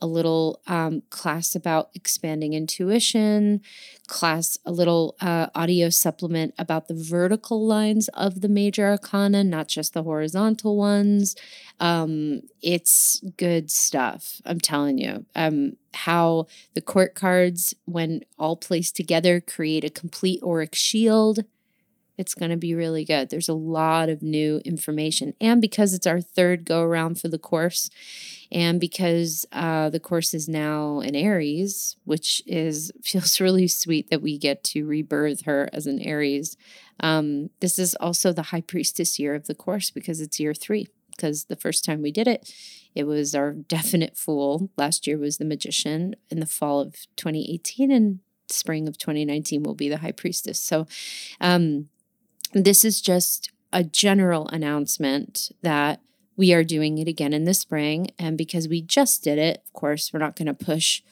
a 0.00 0.06
little 0.06 0.60
um, 0.66 1.02
class 1.10 1.54
about 1.54 1.90
expanding 1.94 2.54
intuition, 2.54 3.60
class, 4.08 4.58
a 4.66 4.72
little 4.72 5.14
uh, 5.20 5.46
audio 5.54 5.90
supplement 5.90 6.52
about 6.58 6.88
the 6.88 6.94
vertical 6.94 7.64
lines 7.64 8.08
of 8.08 8.40
the 8.40 8.48
major 8.48 8.84
arcana, 8.84 9.44
not 9.44 9.68
just 9.68 9.94
the 9.94 10.02
horizontal 10.02 10.76
ones. 10.76 11.36
Um, 11.78 12.42
it's 12.60 13.22
good 13.36 13.70
stuff, 13.70 14.42
I'm 14.44 14.58
telling 14.58 14.98
you. 14.98 15.24
Um, 15.36 15.76
how 15.94 16.48
the 16.74 16.80
court 16.80 17.14
cards, 17.14 17.72
when 17.84 18.22
all 18.38 18.56
placed 18.56 18.96
together, 18.96 19.40
create 19.40 19.84
a 19.84 19.90
complete 19.90 20.42
auric 20.42 20.74
shield 20.74 21.44
it's 22.18 22.34
going 22.34 22.50
to 22.50 22.56
be 22.56 22.74
really 22.74 23.04
good. 23.04 23.30
There's 23.30 23.48
a 23.48 23.54
lot 23.54 24.08
of 24.08 24.22
new 24.22 24.60
information. 24.64 25.34
And 25.40 25.60
because 25.60 25.94
it's 25.94 26.06
our 26.06 26.20
third 26.20 26.64
go 26.64 26.82
around 26.82 27.20
for 27.20 27.28
the 27.28 27.38
course, 27.38 27.90
and 28.50 28.78
because 28.78 29.46
uh, 29.52 29.88
the 29.88 30.00
course 30.00 30.34
is 30.34 30.48
now 30.48 31.00
in 31.00 31.16
Aries, 31.16 31.96
which 32.04 32.42
is 32.46 32.92
feels 33.02 33.40
really 33.40 33.66
sweet 33.66 34.10
that 34.10 34.22
we 34.22 34.38
get 34.38 34.62
to 34.64 34.86
rebirth 34.86 35.44
her 35.46 35.70
as 35.72 35.86
an 35.86 36.00
Aries. 36.00 36.56
Um, 37.00 37.50
this 37.60 37.78
is 37.78 37.94
also 37.96 38.32
the 38.32 38.42
high 38.42 38.60
priestess 38.60 39.18
year 39.18 39.34
of 39.34 39.46
the 39.46 39.54
course 39.54 39.90
because 39.90 40.20
it's 40.20 40.38
year 40.38 40.54
three. 40.54 40.88
Because 41.10 41.44
the 41.44 41.56
first 41.56 41.84
time 41.84 42.00
we 42.00 42.10
did 42.10 42.26
it, 42.26 42.52
it 42.94 43.04
was 43.04 43.34
our 43.34 43.52
definite 43.68 44.16
fool. 44.16 44.70
Last 44.76 45.06
year 45.06 45.18
was 45.18 45.38
the 45.38 45.44
magician 45.44 46.14
in 46.30 46.40
the 46.40 46.46
fall 46.46 46.80
of 46.80 46.94
2018, 47.16 47.90
and 47.90 48.20
spring 48.48 48.88
of 48.88 48.98
2019 48.98 49.62
will 49.62 49.74
be 49.74 49.88
the 49.88 49.98
high 49.98 50.12
priestess. 50.12 50.58
So, 50.60 50.86
um, 51.40 51.88
this 52.52 52.84
is 52.84 53.00
just 53.00 53.50
a 53.72 53.82
general 53.82 54.48
announcement 54.48 55.50
that 55.62 56.00
we 56.36 56.52
are 56.52 56.64
doing 56.64 56.98
it 56.98 57.08
again 57.08 57.32
in 57.32 57.44
the 57.44 57.54
spring. 57.54 58.08
And 58.18 58.36
because 58.38 58.68
we 58.68 58.82
just 58.82 59.22
did 59.22 59.38
it, 59.38 59.62
of 59.64 59.72
course, 59.72 60.12
we're 60.12 60.20
not 60.20 60.36
going 60.36 60.46
to 60.46 60.54
push 60.54 61.02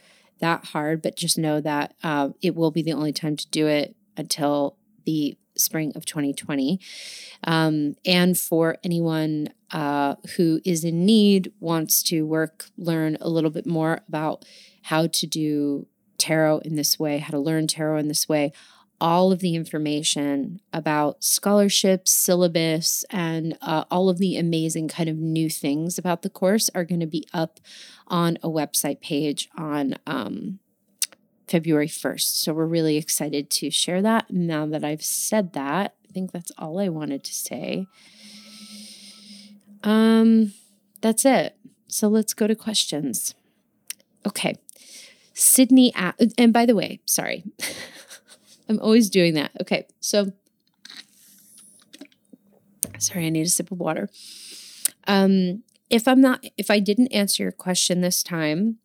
that 0.41 0.67
hard, 0.67 1.03
but 1.03 1.17
just 1.17 1.39
know 1.39 1.61
that 1.61 1.95
uh, 2.03 2.31
it 2.43 2.55
will 2.55 2.71
be 2.71 2.83
the 2.83 2.93
only 2.93 3.13
time 3.13 3.37
to 3.37 3.49
do 3.49 3.67
it 3.67 3.95
until 4.17 4.77
the 5.05 5.37
spring 5.57 5.93
of 5.95 6.07
2020. 6.07 6.81
Um, 7.45 7.97
and 8.05 8.39
for 8.39 8.79
anyone 8.83 9.51
uh, 9.71 10.17
who 10.37 10.61
is 10.65 10.85
in 10.85 11.05
need, 11.05 11.53
wants 11.61 12.03
to 12.05 12.27
work, 12.27 12.67
learn 12.77 13.19
a 13.21 13.29
little 13.29 13.51
bit 13.51 13.67
more 13.67 14.01
about 14.09 14.45
how 14.85 15.07
to 15.07 15.27
do 15.27 15.87
tarot 16.19 16.59
in 16.61 16.77
this 16.77 16.99
way, 16.99 17.19
how 17.19 17.31
to 17.31 17.39
learn 17.39 17.67
tarot 17.67 17.99
in 17.99 18.09
this 18.09 18.29
way, 18.29 18.53
all 19.01 19.33
of 19.33 19.41
the 19.41 19.55
information 19.55 20.61
about 20.73 21.25
scholarships, 21.25 22.13
syllabus, 22.13 23.05
and 23.11 23.57
uh, 23.63 23.85
all 23.91 24.09
of 24.09 24.19
the 24.19 24.37
amazing 24.37 24.89
kind 24.89 25.09
of 25.09 25.17
new 25.17 25.49
things 25.49 25.99
about 25.99 26.23
the 26.23 26.31
course 26.31 26.69
are 26.75 26.85
going 26.85 27.01
to 27.01 27.07
be 27.07 27.27
up 27.33 27.61
on 28.09 28.37
a 28.43 28.49
website 28.49 29.01
page 29.01 29.49
on 29.57 29.97
um, 30.07 30.59
February 31.49 31.89
1st. 31.89 32.43
So 32.43 32.53
we're 32.53 32.67
really 32.67 32.97
excited 32.97 33.51
to 33.51 33.71
share 33.71 34.03
that. 34.03 34.31
Now 34.31 34.67
that 34.67 34.85
I've 34.85 35.03
said 35.03 35.53
that, 35.55 35.95
I 36.09 36.13
think 36.13 36.33
that's 36.33 36.53
all 36.59 36.79
I 36.79 36.89
wanted 36.89 37.25
to 37.25 37.35
say. 37.35 37.87
Um, 39.83 40.53
that's 41.01 41.25
it. 41.25 41.57
So 41.89 42.09
let's 42.09 42.35
go 42.35 42.47
to 42.47 42.55
questions. 42.55 43.35
Okay. 44.27 44.57
Sydney, 45.35 45.93
and 46.37 46.53
by 46.53 46.67
the 46.67 46.75
way, 46.75 47.01
sorry, 47.07 47.45
I'm 48.71 48.79
always 48.79 49.11
doing 49.11 49.35
that. 49.35 49.51
Okay. 49.61 49.89
So, 49.99 50.33
sorry, 52.99 53.27
I 53.27 53.31
need 53.31 53.47
a 53.47 53.51
sip 53.51 53.73
of 53.73 53.81
water. 53.81 54.09
Um, 55.09 55.65
if 55.91 56.07
I'm 56.07 56.21
not, 56.21 56.45
if 56.57 56.71
I 56.71 56.79
didn't 56.79 57.09
answer 57.09 57.43
your 57.43 57.53
question 57.53 58.01
this 58.01 58.23
time, 58.23 58.77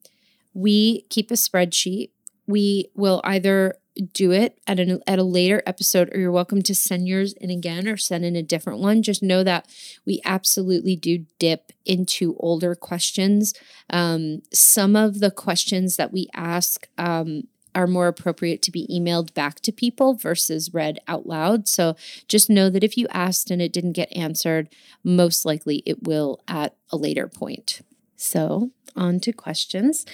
we 0.56 1.04
keep 1.12 1.30
a 1.30 1.36
spreadsheet. 1.36 2.10
We 2.48 2.89
will 2.96 3.22
either 3.24 3.75
do 4.12 4.32
it 4.32 4.60
at, 4.65 4.80
an, 4.80 5.01
at 5.06 5.20
a 5.20 5.24
later 5.24 5.62
episode, 5.68 6.10
or 6.13 6.20
you're 6.20 6.32
welcome 6.32 6.63
to 6.63 6.74
send 6.74 7.08
yours 7.08 7.34
in 7.34 7.51
again 7.51 7.88
or 7.88 7.96
send 7.96 8.25
in 8.25 8.36
a 8.36 8.42
different 8.42 8.80
one. 8.80 9.04
Just 9.04 9.22
know 9.22 9.44
that 9.44 9.68
we 10.04 10.20
absolutely 10.25 10.96
do 10.96 11.25
dip 11.38 11.72
into 11.86 12.36
older 12.39 12.74
questions. 12.74 13.54
Um, 13.92 14.42
some 14.51 14.96
of 14.96 15.20
the 15.20 15.32
questions 15.32 15.96
that 15.98 16.12
we 16.12 16.27
ask 16.34 16.88
um, 16.98 17.44
are 17.75 17.88
more 17.88 18.08
appropriate 18.08 18.62
to 18.63 18.72
be 18.72 18.88
emailed 18.88 19.34
back 19.34 19.60
to 19.62 19.72
people 19.72 20.15
versus 20.15 20.74
read 20.74 21.00
out 21.08 21.27
loud. 21.27 21.67
So 21.67 21.96
just 22.27 22.50
know 22.50 22.70
that 22.70 22.84
if 22.84 22.98
you 22.98 23.08
asked 23.12 23.51
and 23.51 23.62
it 23.62 23.74
didn't 23.74 23.94
get 23.94 24.15
answered, 24.15 24.70
most 25.03 25.46
likely 25.46 25.84
it 25.86 26.03
will 26.03 26.41
at 26.48 26.75
a 26.89 26.98
later 26.98 27.27
point. 27.27 27.82
So, 28.15 28.72
on 28.96 29.20
to 29.20 29.34
questions. 29.34 30.05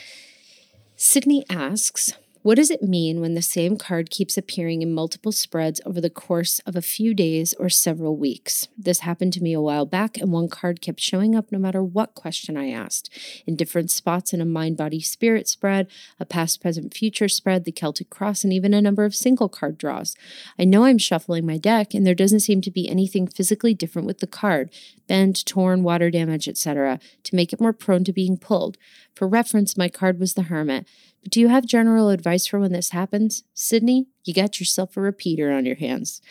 Sydney 0.96 1.46
asks, 1.50 2.14
what 2.44 2.56
does 2.56 2.72
it 2.72 2.82
mean 2.82 3.22
when 3.22 3.36
the 3.36 3.42
same 3.42 3.78
card 3.78 4.10
keeps 4.10 4.36
appearing 4.36 4.82
in 4.82 4.92
multiple 4.92 5.32
spreads 5.32 5.80
over 5.86 6.02
the 6.02 6.10
course 6.10 6.60
of 6.66 6.76
a 6.76 6.82
few 6.82 7.14
days 7.14 7.54
or 7.60 7.70
several 7.70 8.18
weeks? 8.18 8.68
This 8.76 9.02
happened 9.02 9.34
to 9.34 9.44
me 9.44 9.54
a 9.54 9.62
while 9.62 9.86
back, 9.86 10.18
and 10.18 10.32
one 10.32 10.50
card 10.50 10.82
kept 10.82 11.00
showing 11.00 11.36
up 11.36 11.52
no 11.52 11.60
matter 11.60 11.84
what 11.84 12.16
question 12.16 12.58
I 12.58 12.72
asked. 12.72 13.16
In 13.46 13.56
different 13.56 13.92
spots 13.92 14.34
in 14.34 14.42
a 14.42 14.46
mind 14.46 14.76
body 14.76 15.02
spirit 15.02 15.48
spread, 15.48 15.88
a 16.20 16.26
past, 16.26 16.62
present, 16.62 16.96
future 16.96 17.30
spread, 17.30 17.64
the 17.64 17.72
Celtic 17.72 18.10
cross, 18.10 18.44
and 18.44 18.52
even 18.52 18.74
a 18.74 18.82
number 18.82 19.06
of 19.06 19.14
single 19.14 19.50
card 19.50 19.78
draws. 19.78 20.16
I 20.58 20.66
know 20.66 20.86
I'm 20.86 20.98
shuffling 20.98 21.46
my 21.46 21.58
deck, 21.58 21.94
and 21.94 22.08
there 22.08 22.16
doesn't 22.16 22.40
seem 22.40 22.62
to 22.62 22.72
be 22.72 22.90
anything 22.90 23.28
physically 23.28 23.76
different 23.76 24.08
with 24.08 24.18
the 24.18 24.26
card 24.26 24.72
bent, 25.12 25.46
torn, 25.46 25.84
water 25.84 26.10
damage, 26.10 26.48
etc., 26.48 26.98
to 27.22 27.36
make 27.36 27.52
it 27.52 27.60
more 27.60 27.74
prone 27.74 28.06
to 28.06 28.14
being 28.14 28.38
pulled. 28.38 28.78
For 29.16 29.28
reference, 29.28 29.78
my 29.78 29.90
card 29.90 30.20
was 30.20 30.34
the 30.34 30.44
Hermit. 30.44 30.88
But 31.22 31.32
do 31.32 31.40
you 31.40 31.50
have 31.50 31.66
general 31.66 32.10
advice 32.10 32.48
for 32.48 32.60
when 32.60 32.72
this 32.72 32.90
happens? 32.90 33.44
Sydney, 33.54 34.08
you 34.24 34.34
got 34.34 34.60
yourself 34.60 34.98
a 34.98 35.02
repeater 35.02 35.52
on 35.52 35.66
your 35.66 35.76
hands. 35.76 36.22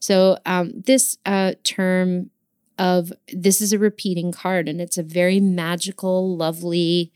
So, 0.00 0.38
um, 0.46 0.72
this 0.74 1.18
uh, 1.24 1.54
term 1.64 2.30
of 2.78 3.12
this 3.32 3.60
is 3.60 3.72
a 3.72 3.78
repeating 3.78 4.32
card, 4.32 4.68
and 4.68 4.80
it's 4.80 4.98
a 4.98 5.02
very 5.02 5.38
magical, 5.38 6.36
lovely 6.36 7.12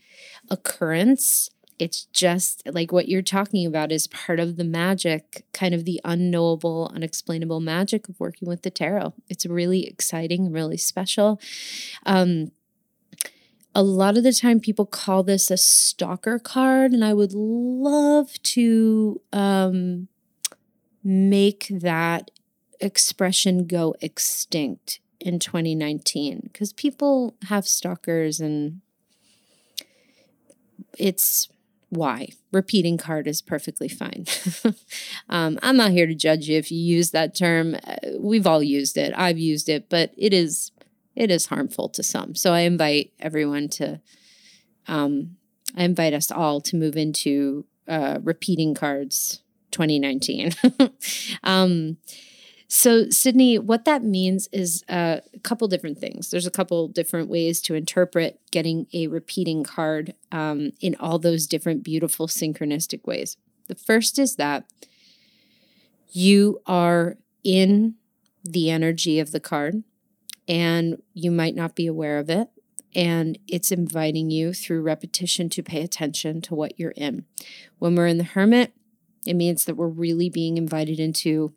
occurrence. 0.49 1.49
It's 1.77 2.05
just 2.13 2.63
like 2.71 2.93
what 2.93 3.09
you're 3.09 3.21
talking 3.21 3.65
about 3.65 3.91
is 3.91 4.07
part 4.07 4.39
of 4.39 4.55
the 4.55 4.63
magic, 4.63 5.45
kind 5.53 5.73
of 5.73 5.83
the 5.83 5.99
unknowable, 6.05 6.89
unexplainable 6.93 7.59
magic 7.59 8.07
of 8.07 8.19
working 8.19 8.47
with 8.47 8.61
the 8.61 8.69
tarot. 8.69 9.13
It's 9.27 9.45
really 9.45 9.85
exciting, 9.85 10.51
really 10.51 10.77
special. 10.77 11.41
Um, 12.05 12.51
a 13.75 13.83
lot 13.83 14.17
of 14.17 14.23
the 14.23 14.31
time 14.31 14.59
people 14.61 14.85
call 14.85 15.21
this 15.21 15.51
a 15.51 15.57
stalker 15.57 16.39
card 16.39 16.91
and 16.91 17.03
i 17.03 17.13
would 17.13 17.33
love 17.33 18.41
to 18.41 19.21
um, 19.33 20.07
make 21.03 21.67
that 21.69 22.31
expression 22.79 23.67
go 23.67 23.95
extinct 24.01 24.99
in 25.19 25.39
2019 25.39 26.41
because 26.43 26.73
people 26.73 27.35
have 27.47 27.67
stalkers 27.67 28.39
and 28.39 28.81
it's 30.97 31.49
why. 31.89 32.29
Repeating 32.51 32.97
card 32.97 33.27
is 33.27 33.41
perfectly 33.41 33.89
fine. 33.89 34.25
Um, 35.27 35.57
i'm 35.63 35.75
not 35.75 35.89
here 35.89 36.05
to 36.05 36.13
judge 36.13 36.47
you 36.47 36.57
if 36.57 36.71
you 36.71 36.77
use 36.77 37.09
that 37.09 37.35
term. 37.35 37.75
Uh, 37.83 37.95
we've 38.19 38.45
all 38.45 38.61
used 38.61 38.95
it. 38.95 39.11
I've 39.17 39.39
used 39.39 39.69
it 39.69 39.89
but 39.89 40.11
it 40.15 40.33
is 40.33 40.71
it 41.15 41.31
is 41.31 41.47
harmful 41.47 41.89
to 41.89 42.03
some. 42.03 42.35
So 42.35 42.53
I 42.53 42.61
invite 42.61 43.13
everyone 43.19 43.69
to, 43.69 44.01
um, 44.87 45.37
I 45.75 45.83
invite 45.83 46.13
us 46.13 46.31
all 46.31 46.61
to 46.61 46.75
move 46.75 46.95
into 46.95 47.65
uh, 47.87 48.19
repeating 48.21 48.73
cards 48.73 49.41
2019. 49.71 50.51
um, 51.43 51.97
so, 52.67 53.09
Sydney, 53.09 53.59
what 53.59 53.85
that 53.85 54.03
means 54.03 54.49
is 54.51 54.83
uh, 54.89 55.19
a 55.33 55.39
couple 55.39 55.67
different 55.67 55.99
things. 55.99 56.31
There's 56.31 56.47
a 56.47 56.51
couple 56.51 56.87
different 56.87 57.29
ways 57.29 57.61
to 57.61 57.75
interpret 57.75 58.39
getting 58.51 58.87
a 58.91 59.07
repeating 59.07 59.63
card 59.63 60.15
um, 60.31 60.71
in 60.81 60.95
all 60.99 61.19
those 61.19 61.45
different 61.45 61.83
beautiful 61.83 62.27
synchronistic 62.27 63.05
ways. 63.05 63.37
The 63.67 63.75
first 63.75 64.17
is 64.17 64.35
that 64.37 64.65
you 66.11 66.59
are 66.65 67.17
in 67.43 67.95
the 68.43 68.71
energy 68.71 69.19
of 69.19 69.31
the 69.31 69.39
card 69.39 69.83
and 70.47 71.01
you 71.13 71.31
might 71.31 71.55
not 71.55 71.75
be 71.75 71.87
aware 71.87 72.19
of 72.19 72.29
it. 72.29 72.49
And 72.93 73.37
it's 73.47 73.71
inviting 73.71 74.29
you 74.31 74.53
through 74.53 74.81
repetition 74.81 75.49
to 75.49 75.63
pay 75.63 75.81
attention 75.81 76.41
to 76.41 76.55
what 76.55 76.79
you're 76.79 76.91
in. 76.91 77.25
When 77.77 77.95
we're 77.95 78.07
in 78.07 78.17
the 78.17 78.23
hermit, 78.23 78.73
it 79.25 79.33
means 79.33 79.65
that 79.65 79.75
we're 79.75 79.87
really 79.87 80.29
being 80.29 80.57
invited 80.57 80.99
into 80.99 81.53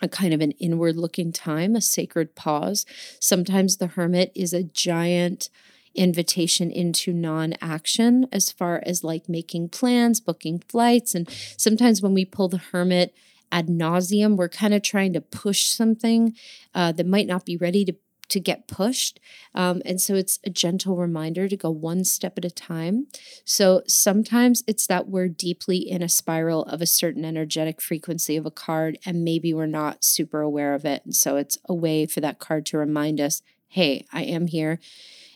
a 0.00 0.08
kind 0.08 0.32
of 0.32 0.40
an 0.40 0.52
inward 0.52 0.96
looking 0.96 1.32
time, 1.32 1.74
a 1.74 1.80
sacred 1.80 2.34
pause. 2.34 2.86
Sometimes 3.20 3.76
the 3.76 3.88
hermit 3.88 4.32
is 4.34 4.52
a 4.52 4.62
giant 4.62 5.50
invitation 5.94 6.70
into 6.70 7.12
non 7.12 7.54
action 7.60 8.26
as 8.32 8.52
far 8.52 8.82
as 8.86 9.02
like 9.02 9.28
making 9.28 9.68
plans, 9.68 10.20
booking 10.20 10.62
flights. 10.68 11.14
And 11.14 11.28
sometimes 11.56 12.00
when 12.00 12.14
we 12.14 12.24
pull 12.24 12.48
the 12.48 12.58
hermit 12.58 13.14
ad 13.50 13.66
nauseum, 13.66 14.36
we're 14.36 14.48
kind 14.48 14.74
of 14.74 14.82
trying 14.82 15.12
to 15.14 15.20
push 15.20 15.66
something 15.66 16.34
uh, 16.74 16.92
that 16.92 17.06
might 17.06 17.26
not 17.26 17.44
be 17.44 17.56
ready 17.56 17.84
to 17.84 17.94
to 18.30 18.40
get 18.40 18.66
pushed. 18.66 19.20
Um, 19.54 19.82
and 19.84 20.00
so 20.00 20.14
it's 20.14 20.38
a 20.44 20.50
gentle 20.50 20.96
reminder 20.96 21.48
to 21.48 21.56
go 21.56 21.70
one 21.70 22.04
step 22.04 22.38
at 22.38 22.44
a 22.44 22.50
time. 22.50 23.06
So 23.44 23.82
sometimes 23.86 24.62
it's 24.66 24.86
that 24.86 25.08
we're 25.08 25.28
deeply 25.28 25.78
in 25.78 26.02
a 26.02 26.08
spiral 26.08 26.64
of 26.64 26.80
a 26.80 26.86
certain 26.86 27.24
energetic 27.24 27.80
frequency 27.80 28.36
of 28.36 28.46
a 28.46 28.50
card, 28.50 28.98
and 29.04 29.24
maybe 29.24 29.52
we're 29.52 29.66
not 29.66 30.04
super 30.04 30.40
aware 30.40 30.74
of 30.74 30.84
it. 30.84 31.04
And 31.04 31.14
so 31.14 31.36
it's 31.36 31.58
a 31.68 31.74
way 31.74 32.06
for 32.06 32.20
that 32.20 32.38
card 32.38 32.66
to 32.66 32.78
remind 32.78 33.20
us 33.20 33.42
hey, 33.72 34.04
I 34.12 34.22
am 34.22 34.48
here 34.48 34.80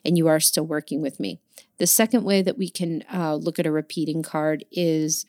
and 0.04 0.18
you 0.18 0.26
are 0.26 0.40
still 0.40 0.66
working 0.66 1.00
with 1.00 1.20
me. 1.20 1.38
The 1.78 1.87
second 1.87 2.24
way 2.24 2.42
that 2.42 2.59
we 2.59 2.68
can 2.68 3.04
uh, 3.12 3.37
look 3.37 3.61
at 3.61 3.66
a 3.66 3.70
repeating 3.70 4.24
card 4.24 4.64
is 4.72 5.24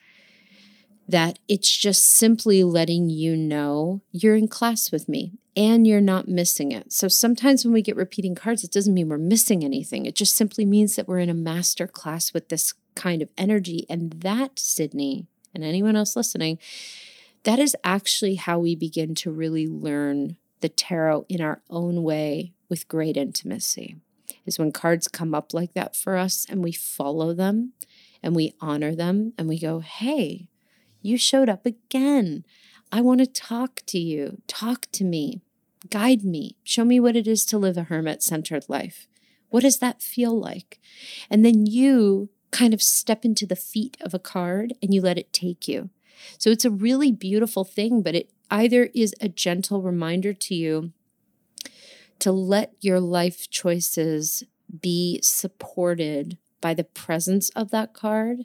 that 1.07 1.37
it's 1.47 1.69
just 1.69 2.07
simply 2.07 2.63
letting 2.63 3.09
you 3.09 3.35
know 3.35 4.01
you're 4.11 4.35
in 4.35 4.47
class 4.47 4.91
with 4.91 5.07
me 5.07 5.33
and 5.55 5.87
you're 5.87 6.01
not 6.01 6.27
missing 6.27 6.71
it. 6.71 6.91
So 6.91 7.07
sometimes 7.07 7.63
when 7.63 7.73
we 7.73 7.81
get 7.81 7.95
repeating 7.95 8.35
cards, 8.35 8.63
it 8.63 8.71
doesn't 8.71 8.93
mean 8.93 9.07
we're 9.07 9.17
missing 9.17 9.63
anything. 9.63 10.05
It 10.05 10.15
just 10.15 10.35
simply 10.35 10.65
means 10.65 10.95
that 10.95 11.07
we're 11.07 11.19
in 11.19 11.29
a 11.29 11.33
master 11.33 11.87
class 11.87 12.33
with 12.33 12.49
this 12.49 12.73
kind 12.95 13.21
of 13.21 13.29
energy. 13.37 13.85
And 13.89 14.11
that, 14.21 14.59
Sydney, 14.59 15.27
and 15.53 15.63
anyone 15.63 15.95
else 15.95 16.15
listening, 16.15 16.59
that 17.43 17.59
is 17.59 17.75
actually 17.83 18.35
how 18.35 18.59
we 18.59 18.75
begin 18.75 19.15
to 19.15 19.31
really 19.31 19.67
learn 19.67 20.35
the 20.61 20.69
tarot 20.69 21.25
in 21.29 21.41
our 21.41 21.61
own 21.69 22.03
way 22.03 22.53
with 22.69 22.87
great 22.87 23.15
intimacy. 23.15 23.95
Is 24.45 24.59
when 24.59 24.71
cards 24.71 25.07
come 25.07 25.33
up 25.33 25.53
like 25.53 25.73
that 25.73 25.95
for 25.95 26.17
us 26.17 26.45
and 26.49 26.63
we 26.63 26.71
follow 26.71 27.33
them 27.33 27.73
and 28.21 28.35
we 28.35 28.53
honor 28.59 28.95
them 28.95 29.33
and 29.37 29.47
we 29.47 29.59
go, 29.59 29.79
hey, 29.79 30.49
you 31.01 31.17
showed 31.17 31.49
up 31.49 31.65
again. 31.65 32.43
I 32.91 33.01
want 33.01 33.19
to 33.19 33.27
talk 33.27 33.81
to 33.87 33.99
you. 33.99 34.41
Talk 34.47 34.87
to 34.93 35.03
me. 35.03 35.41
Guide 35.89 36.23
me. 36.23 36.57
Show 36.63 36.85
me 36.85 36.99
what 36.99 37.15
it 37.15 37.27
is 37.27 37.45
to 37.45 37.57
live 37.57 37.77
a 37.77 37.83
hermit 37.83 38.23
centered 38.23 38.65
life. 38.67 39.07
What 39.49 39.61
does 39.61 39.79
that 39.79 40.01
feel 40.01 40.37
like? 40.37 40.79
And 41.29 41.45
then 41.45 41.65
you 41.65 42.29
kind 42.51 42.73
of 42.73 42.81
step 42.81 43.25
into 43.25 43.45
the 43.45 43.55
feet 43.55 43.97
of 44.01 44.13
a 44.13 44.19
card 44.19 44.73
and 44.81 44.93
you 44.93 45.01
let 45.01 45.17
it 45.17 45.33
take 45.33 45.67
you. 45.67 45.89
So 46.37 46.49
it's 46.49 46.65
a 46.65 46.71
really 46.71 47.11
beautiful 47.11 47.63
thing, 47.63 48.01
but 48.01 48.15
it 48.15 48.31
either 48.49 48.89
is 48.93 49.13
a 49.19 49.27
gentle 49.27 49.81
reminder 49.81 50.33
to 50.33 50.55
you 50.55 50.91
to 52.19 52.31
let 52.31 52.73
your 52.79 52.99
life 52.99 53.49
choices 53.49 54.43
be 54.81 55.19
supported 55.21 56.37
by 56.61 56.73
the 56.73 56.83
presence 56.83 57.49
of 57.49 57.71
that 57.71 57.93
card, 57.93 58.39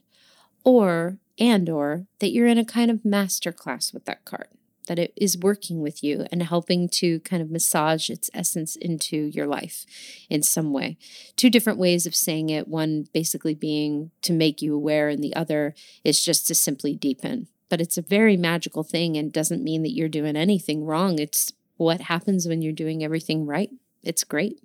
or 0.65 1.19
and 1.39 1.71
or 1.71 2.07
that 2.19 2.33
you're 2.33 2.47
in 2.47 2.59
a 2.59 2.65
kind 2.65 2.91
of 2.91 3.05
master 3.05 3.53
class 3.53 3.93
with 3.93 4.05
that 4.05 4.25
card 4.25 4.49
that 4.91 4.99
it 4.99 5.13
is 5.15 5.39
working 5.39 5.81
with 5.81 6.03
you 6.03 6.27
and 6.33 6.43
helping 6.43 6.89
to 6.89 7.21
kind 7.21 7.41
of 7.41 7.49
massage 7.49 8.11
its 8.11 8.29
essence 8.35 8.75
into 8.75 9.17
your 9.17 9.47
life 9.47 9.87
in 10.29 10.43
some 10.43 10.73
way. 10.73 10.99
Two 11.37 11.49
different 11.49 11.79
ways 11.79 12.07
of 12.07 12.15
saying 12.17 12.51
it 12.51 12.67
one 12.67 13.07
basically 13.15 13.55
being 13.55 14.11
to 14.23 14.33
make 14.33 14.61
you 14.61 14.75
aware, 14.75 15.09
and 15.09 15.23
the 15.23 15.37
other 15.37 15.77
is 16.03 16.25
just 16.25 16.49
to 16.49 16.57
simply 16.57 16.97
deepen. 16.97 17.47
But 17.69 17.81
it's 17.81 17.99
a 17.99 18.03
very 18.03 18.37
magical 18.37 18.83
thing 18.83 19.17
and 19.17 19.33
doesn't 19.33 19.63
mean 19.63 19.85
that 19.85 19.95
you're 19.95 20.09
doing 20.09 20.35
anything 20.35 20.85
wrong. 20.85 21.21
It's 21.21 21.53
what 21.77 22.01
happens 22.01 22.49
when 22.49 22.61
you're 22.61 22.73
doing 22.73 23.05
everything 23.05 23.47
right. 23.47 23.71
It's 24.03 24.25
great. 24.25 24.61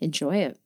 Enjoy 0.00 0.36
it. 0.36 0.58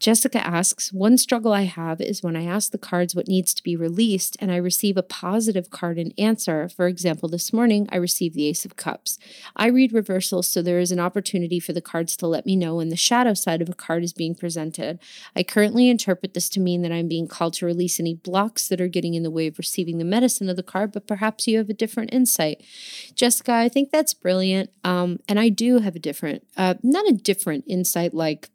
Jessica 0.00 0.44
asks, 0.44 0.94
one 0.94 1.18
struggle 1.18 1.52
I 1.52 1.64
have 1.64 2.00
is 2.00 2.22
when 2.22 2.34
I 2.34 2.46
ask 2.46 2.72
the 2.72 2.78
cards 2.78 3.14
what 3.14 3.28
needs 3.28 3.52
to 3.52 3.62
be 3.62 3.76
released 3.76 4.34
and 4.40 4.50
I 4.50 4.56
receive 4.56 4.96
a 4.96 5.02
positive 5.02 5.68
card 5.68 5.98
in 5.98 6.14
answer. 6.16 6.70
For 6.70 6.86
example, 6.86 7.28
this 7.28 7.52
morning 7.52 7.86
I 7.92 7.96
received 7.96 8.34
the 8.34 8.46
Ace 8.46 8.64
of 8.64 8.76
Cups. 8.76 9.18
I 9.54 9.66
read 9.66 9.92
reversals, 9.92 10.48
so 10.48 10.62
there 10.62 10.78
is 10.78 10.90
an 10.90 11.00
opportunity 11.00 11.60
for 11.60 11.74
the 11.74 11.82
cards 11.82 12.16
to 12.16 12.26
let 12.26 12.46
me 12.46 12.56
know 12.56 12.76
when 12.76 12.88
the 12.88 12.96
shadow 12.96 13.34
side 13.34 13.60
of 13.60 13.68
a 13.68 13.74
card 13.74 14.02
is 14.02 14.14
being 14.14 14.34
presented. 14.34 14.98
I 15.36 15.42
currently 15.42 15.90
interpret 15.90 16.32
this 16.32 16.48
to 16.50 16.60
mean 16.60 16.80
that 16.80 16.92
I'm 16.92 17.06
being 17.06 17.28
called 17.28 17.52
to 17.54 17.66
release 17.66 18.00
any 18.00 18.14
blocks 18.14 18.68
that 18.68 18.80
are 18.80 18.88
getting 18.88 19.12
in 19.12 19.22
the 19.22 19.30
way 19.30 19.48
of 19.48 19.58
receiving 19.58 19.98
the 19.98 20.04
medicine 20.06 20.48
of 20.48 20.56
the 20.56 20.62
card, 20.62 20.92
but 20.92 21.06
perhaps 21.06 21.46
you 21.46 21.58
have 21.58 21.68
a 21.68 21.74
different 21.74 22.14
insight. 22.14 22.64
Jessica, 23.14 23.52
I 23.52 23.68
think 23.68 23.90
that's 23.90 24.14
brilliant. 24.14 24.70
Um, 24.82 25.20
and 25.28 25.38
I 25.38 25.50
do 25.50 25.80
have 25.80 25.94
a 25.94 26.00
different, 26.00 26.46
uh, 26.56 26.76
not 26.82 27.06
a 27.06 27.12
different 27.12 27.64
insight 27.66 28.14
like 28.14 28.48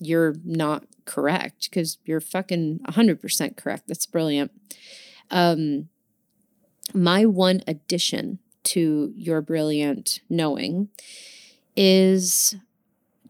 you're 0.00 0.36
not 0.44 0.84
correct 1.08 1.68
because 1.68 1.98
you're 2.04 2.20
fucking 2.20 2.80
100% 2.86 3.56
correct. 3.56 3.88
That's 3.88 4.06
brilliant. 4.06 4.52
Um, 5.30 5.88
my 6.94 7.24
one 7.24 7.62
addition 7.66 8.38
to 8.64 9.12
your 9.16 9.40
brilliant 9.40 10.20
knowing 10.28 10.88
is 11.76 12.54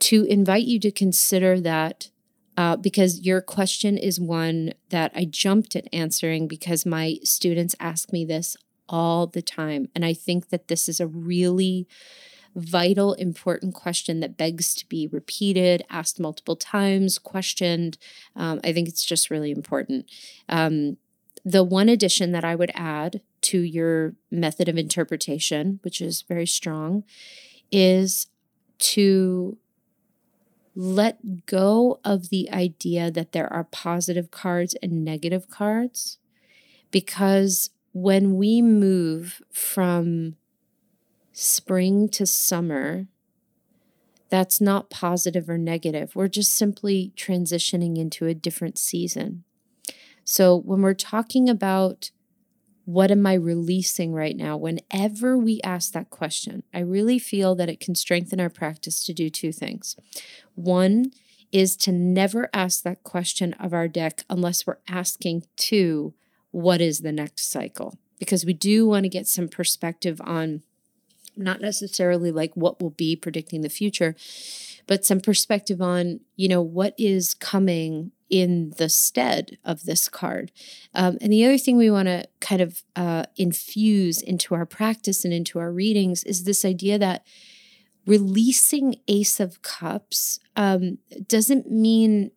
to 0.00 0.24
invite 0.24 0.64
you 0.64 0.78
to 0.80 0.90
consider 0.90 1.60
that 1.60 2.10
uh, 2.56 2.76
because 2.76 3.20
your 3.20 3.40
question 3.40 3.96
is 3.96 4.18
one 4.18 4.72
that 4.90 5.12
I 5.14 5.24
jumped 5.24 5.76
at 5.76 5.86
answering 5.92 6.48
because 6.48 6.84
my 6.84 7.18
students 7.22 7.76
ask 7.78 8.12
me 8.12 8.24
this 8.24 8.56
all 8.88 9.28
the 9.28 9.42
time. 9.42 9.88
And 9.94 10.04
I 10.04 10.12
think 10.12 10.48
that 10.48 10.66
this 10.66 10.88
is 10.88 10.98
a 10.98 11.06
really 11.06 11.86
vital, 12.54 13.12
important 13.14 13.74
question 13.74 14.20
that 14.20 14.36
begs 14.36 14.74
to 14.74 14.86
be 14.88 15.06
repeated, 15.06 15.84
asked 15.90 16.18
multiple 16.20 16.56
times, 16.56 17.18
questioned. 17.18 17.98
Um, 18.36 18.60
I 18.64 18.72
think 18.72 18.88
it's 18.88 19.04
just 19.04 19.30
really 19.30 19.50
important. 19.50 20.10
Um, 20.48 20.96
the 21.44 21.64
one 21.64 21.88
addition 21.88 22.32
that 22.32 22.44
I 22.44 22.54
would 22.54 22.72
add 22.74 23.22
to 23.42 23.60
your 23.60 24.14
method 24.30 24.68
of 24.68 24.76
interpretation, 24.76 25.80
which 25.82 26.00
is 26.00 26.22
very 26.22 26.46
strong, 26.46 27.04
is 27.70 28.26
to 28.78 29.58
let 30.74 31.46
go 31.46 31.98
of 32.04 32.28
the 32.28 32.50
idea 32.50 33.10
that 33.10 33.32
there 33.32 33.52
are 33.52 33.64
positive 33.64 34.30
cards 34.30 34.76
and 34.82 35.04
negative 35.04 35.48
cards 35.50 36.18
because 36.90 37.70
when 37.92 38.36
we 38.36 38.62
move 38.62 39.42
from 39.52 40.36
spring 41.40 42.08
to 42.08 42.26
summer, 42.26 43.06
that's 44.28 44.60
not 44.60 44.90
positive 44.90 45.48
or 45.48 45.56
negative. 45.56 46.16
We're 46.16 46.26
just 46.26 46.52
simply 46.52 47.12
transitioning 47.16 47.96
into 47.96 48.26
a 48.26 48.34
different 48.34 48.76
season. 48.76 49.44
So 50.24 50.56
when 50.56 50.82
we're 50.82 50.94
talking 50.94 51.48
about 51.48 52.10
what 52.86 53.12
am 53.12 53.24
I 53.24 53.34
releasing 53.34 54.12
right 54.14 54.36
now, 54.36 54.56
whenever 54.56 55.38
we 55.38 55.60
ask 55.62 55.92
that 55.92 56.10
question, 56.10 56.64
I 56.74 56.80
really 56.80 57.20
feel 57.20 57.54
that 57.54 57.68
it 57.68 57.78
can 57.78 57.94
strengthen 57.94 58.40
our 58.40 58.50
practice 58.50 59.04
to 59.06 59.12
do 59.12 59.30
two 59.30 59.52
things. 59.52 59.94
One 60.56 61.12
is 61.52 61.76
to 61.76 61.92
never 61.92 62.50
ask 62.52 62.82
that 62.82 63.04
question 63.04 63.52
of 63.54 63.72
our 63.72 63.86
deck 63.86 64.24
unless 64.28 64.66
we're 64.66 64.78
asking 64.88 65.44
to 65.56 66.14
what 66.50 66.80
is 66.80 67.00
the 67.00 67.12
next 67.12 67.48
cycle, 67.48 67.96
because 68.18 68.44
we 68.44 68.54
do 68.54 68.88
want 68.88 69.04
to 69.04 69.08
get 69.08 69.28
some 69.28 69.48
perspective 69.48 70.20
on 70.24 70.62
not 71.38 71.60
necessarily 71.60 72.30
like 72.30 72.52
what 72.54 72.82
will 72.82 72.90
be 72.90 73.16
predicting 73.16 73.62
the 73.62 73.68
future, 73.68 74.14
but 74.86 75.04
some 75.04 75.20
perspective 75.20 75.80
on, 75.80 76.20
you 76.36 76.48
know, 76.48 76.62
what 76.62 76.94
is 76.98 77.34
coming 77.34 78.12
in 78.30 78.72
the 78.76 78.88
stead 78.88 79.56
of 79.64 79.84
this 79.84 80.08
card. 80.08 80.52
Um, 80.94 81.18
and 81.20 81.32
the 81.32 81.44
other 81.44 81.58
thing 81.58 81.76
we 81.76 81.90
want 81.90 82.08
to 82.08 82.26
kind 82.40 82.60
of 82.60 82.82
uh, 82.94 83.24
infuse 83.36 84.20
into 84.20 84.54
our 84.54 84.66
practice 84.66 85.24
and 85.24 85.32
into 85.32 85.58
our 85.58 85.72
readings 85.72 86.24
is 86.24 86.44
this 86.44 86.64
idea 86.64 86.98
that 86.98 87.24
releasing 88.06 88.96
Ace 89.06 89.40
of 89.40 89.62
Cups 89.62 90.40
um, 90.56 90.98
doesn't 91.26 91.70
mean 91.70 92.30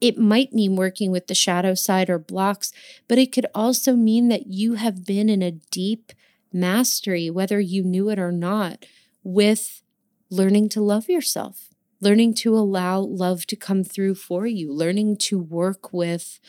it 0.00 0.18
might 0.18 0.52
mean 0.52 0.76
working 0.76 1.10
with 1.10 1.26
the 1.26 1.34
shadow 1.34 1.74
side 1.74 2.10
or 2.10 2.18
blocks, 2.18 2.70
but 3.08 3.16
it 3.16 3.32
could 3.32 3.46
also 3.54 3.94
mean 3.94 4.28
that 4.28 4.46
you 4.46 4.74
have 4.74 5.06
been 5.06 5.30
in 5.30 5.42
a 5.42 5.52
deep 5.52 6.12
mastery, 6.52 7.30
whether 7.30 7.60
you 7.60 7.82
knew 7.82 8.08
it 8.08 8.18
or 8.18 8.32
not, 8.32 8.84
with 9.22 9.82
learning 10.30 10.68
to 10.70 10.80
love 10.80 11.08
yourself, 11.08 11.68
learning 12.00 12.34
to 12.34 12.56
allow 12.56 13.00
love 13.00 13.46
to 13.46 13.56
come 13.56 13.84
through 13.84 14.14
for 14.14 14.46
you, 14.46 14.72
learning 14.72 15.16
to 15.16 15.38
work 15.38 15.92
with 15.92 16.40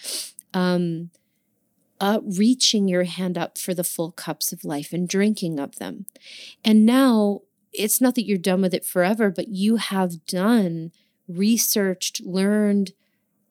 um, 0.54 1.10
uh, 2.00 2.20
reaching 2.24 2.88
your 2.88 3.04
hand 3.04 3.38
up 3.38 3.58
for 3.58 3.74
the 3.74 3.84
full 3.84 4.12
cups 4.12 4.52
of 4.52 4.64
life 4.64 4.92
and 4.92 5.08
drinking 5.08 5.60
of 5.60 5.76
them. 5.78 6.06
And 6.66 6.86
now 6.86 7.42
it's 7.72 8.02
not 8.02 8.16
that 8.16 8.26
you're 8.26 8.38
done 8.38 8.62
with 8.62 8.74
it 8.74 8.84
forever, 8.84 9.30
but 9.30 9.50
you 9.50 9.76
have 9.76 10.26
done, 10.26 10.92
researched, 11.28 12.22
learned, 12.26 12.92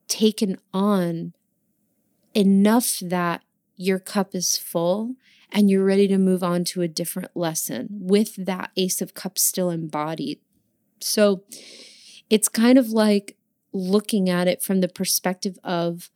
taken 0.08 0.58
on 0.74 1.32
enough 2.34 2.98
that 3.00 3.42
your 3.76 3.98
cup 3.98 4.34
is 4.34 4.56
full 4.56 5.14
and 5.52 5.70
you're 5.70 5.84
ready 5.84 6.08
to 6.08 6.18
move 6.18 6.42
on 6.42 6.64
to 6.64 6.82
a 6.82 6.88
different 6.88 7.30
lesson 7.34 7.88
with 7.90 8.36
that 8.46 8.70
Ace 8.76 9.00
of 9.00 9.14
Cups 9.14 9.42
still 9.42 9.70
embodied. 9.70 10.38
So 11.00 11.44
it's 12.28 12.48
kind 12.48 12.78
of 12.78 12.90
like 12.90 13.36
looking 13.72 14.28
at 14.28 14.48
it 14.48 14.62
from 14.62 14.80
the 14.80 14.88
perspective 14.88 15.58
of 15.64 16.10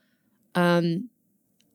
um, 0.55 1.09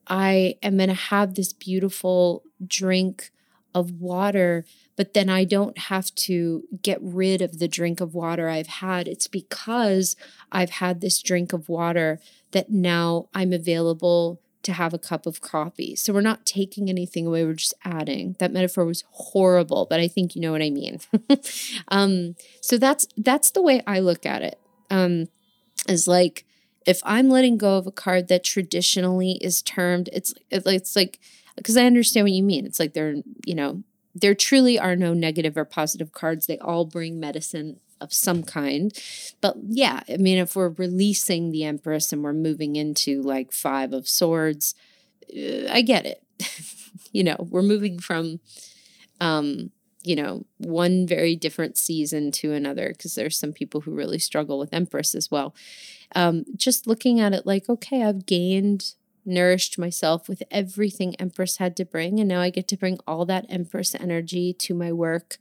I 0.07 0.55
am 0.63 0.77
going 0.77 0.89
to 0.89 0.95
have 0.95 1.35
this 1.35 1.53
beautiful 1.53 2.43
drink 2.65 3.31
of 3.75 3.91
water, 3.91 4.65
but 4.95 5.13
then 5.13 5.29
I 5.29 5.43
don't 5.43 5.77
have 5.77 6.13
to 6.15 6.63
get 6.81 6.97
rid 7.01 7.41
of 7.41 7.59
the 7.59 7.67
drink 7.67 8.01
of 8.01 8.15
water 8.15 8.49
I've 8.49 8.67
had. 8.67 9.07
It's 9.07 9.27
because 9.27 10.15
I've 10.51 10.71
had 10.71 11.01
this 11.01 11.21
drink 11.21 11.53
of 11.53 11.69
water 11.69 12.19
that 12.51 12.71
now 12.71 13.29
I'm 13.33 13.53
available 13.53 14.41
to 14.63 14.73
have 14.73 14.93
a 14.93 14.99
cup 14.99 15.25
of 15.25 15.41
coffee. 15.41 15.95
So 15.95 16.13
we're 16.13 16.21
not 16.21 16.45
taking 16.45 16.89
anything 16.89 17.25
away, 17.25 17.45
we're 17.45 17.53
just 17.53 17.73
adding. 17.85 18.35
That 18.39 18.51
metaphor 18.51 18.85
was 18.85 19.03
horrible, 19.11 19.87
but 19.89 19.99
I 19.99 20.07
think 20.07 20.35
you 20.35 20.41
know 20.41 20.51
what 20.51 20.61
I 20.61 20.69
mean. 20.69 20.99
um, 21.87 22.35
so 22.61 22.77
that's 22.77 23.07
that's 23.17 23.51
the 23.51 23.61
way 23.61 23.81
I 23.87 23.99
look 23.99 24.25
at 24.25 24.41
it. 24.41 24.59
Um, 24.89 25.27
is 25.87 26.07
like 26.07 26.45
if 26.85 27.01
I'm 27.03 27.29
letting 27.29 27.57
go 27.57 27.77
of 27.77 27.87
a 27.87 27.91
card 27.91 28.27
that 28.27 28.43
traditionally 28.43 29.33
is 29.41 29.61
termed, 29.61 30.09
it's 30.11 30.33
it's 30.49 30.95
like 30.95 31.19
because 31.55 31.77
I 31.77 31.85
understand 31.85 32.25
what 32.25 32.31
you 32.31 32.43
mean. 32.43 32.65
It's 32.65 32.79
like 32.79 32.93
there, 32.93 33.15
you 33.45 33.55
know, 33.55 33.83
there 34.15 34.35
truly 34.35 34.79
are 34.79 34.95
no 34.95 35.13
negative 35.13 35.57
or 35.57 35.65
positive 35.65 36.11
cards. 36.11 36.47
They 36.47 36.57
all 36.57 36.85
bring 36.85 37.19
medicine 37.19 37.79
of 38.01 38.13
some 38.13 38.43
kind. 38.43 38.93
But 39.41 39.57
yeah, 39.67 40.01
I 40.09 40.17
mean, 40.17 40.37
if 40.37 40.55
we're 40.55 40.69
releasing 40.69 41.51
the 41.51 41.63
Empress 41.63 42.11
and 42.11 42.23
we're 42.23 42.33
moving 42.33 42.75
into 42.75 43.21
like 43.21 43.51
Five 43.51 43.93
of 43.93 44.07
Swords, 44.07 44.75
uh, 45.35 45.67
I 45.71 45.81
get 45.81 46.05
it. 46.05 46.23
you 47.11 47.23
know, 47.23 47.35
we're 47.49 47.61
moving 47.61 47.99
from, 47.99 48.39
um, 49.19 49.71
you 50.03 50.15
know, 50.15 50.45
one 50.57 51.05
very 51.05 51.35
different 51.35 51.77
season 51.77 52.31
to 52.31 52.53
another 52.53 52.89
because 52.89 53.15
there's 53.15 53.37
some 53.37 53.51
people 53.51 53.81
who 53.81 53.91
really 53.91 54.19
struggle 54.19 54.57
with 54.57 54.73
Empress 54.73 55.13
as 55.13 55.29
well. 55.29 55.53
Um, 56.15 56.45
just 56.55 56.87
looking 56.87 57.19
at 57.19 57.33
it 57.33 57.45
like, 57.45 57.69
okay, 57.69 58.03
I've 58.03 58.25
gained 58.25 58.93
nourished 59.25 59.77
myself 59.77 60.27
with 60.27 60.43
everything 60.51 61.15
Empress 61.15 61.57
had 61.57 61.75
to 61.77 61.85
bring. 61.85 62.19
And 62.19 62.27
now 62.27 62.41
I 62.41 62.49
get 62.49 62.67
to 62.69 62.77
bring 62.77 62.99
all 63.07 63.25
that 63.25 63.45
Empress 63.49 63.95
energy 63.95 64.53
to 64.53 64.73
my 64.73 64.91
work 64.91 65.37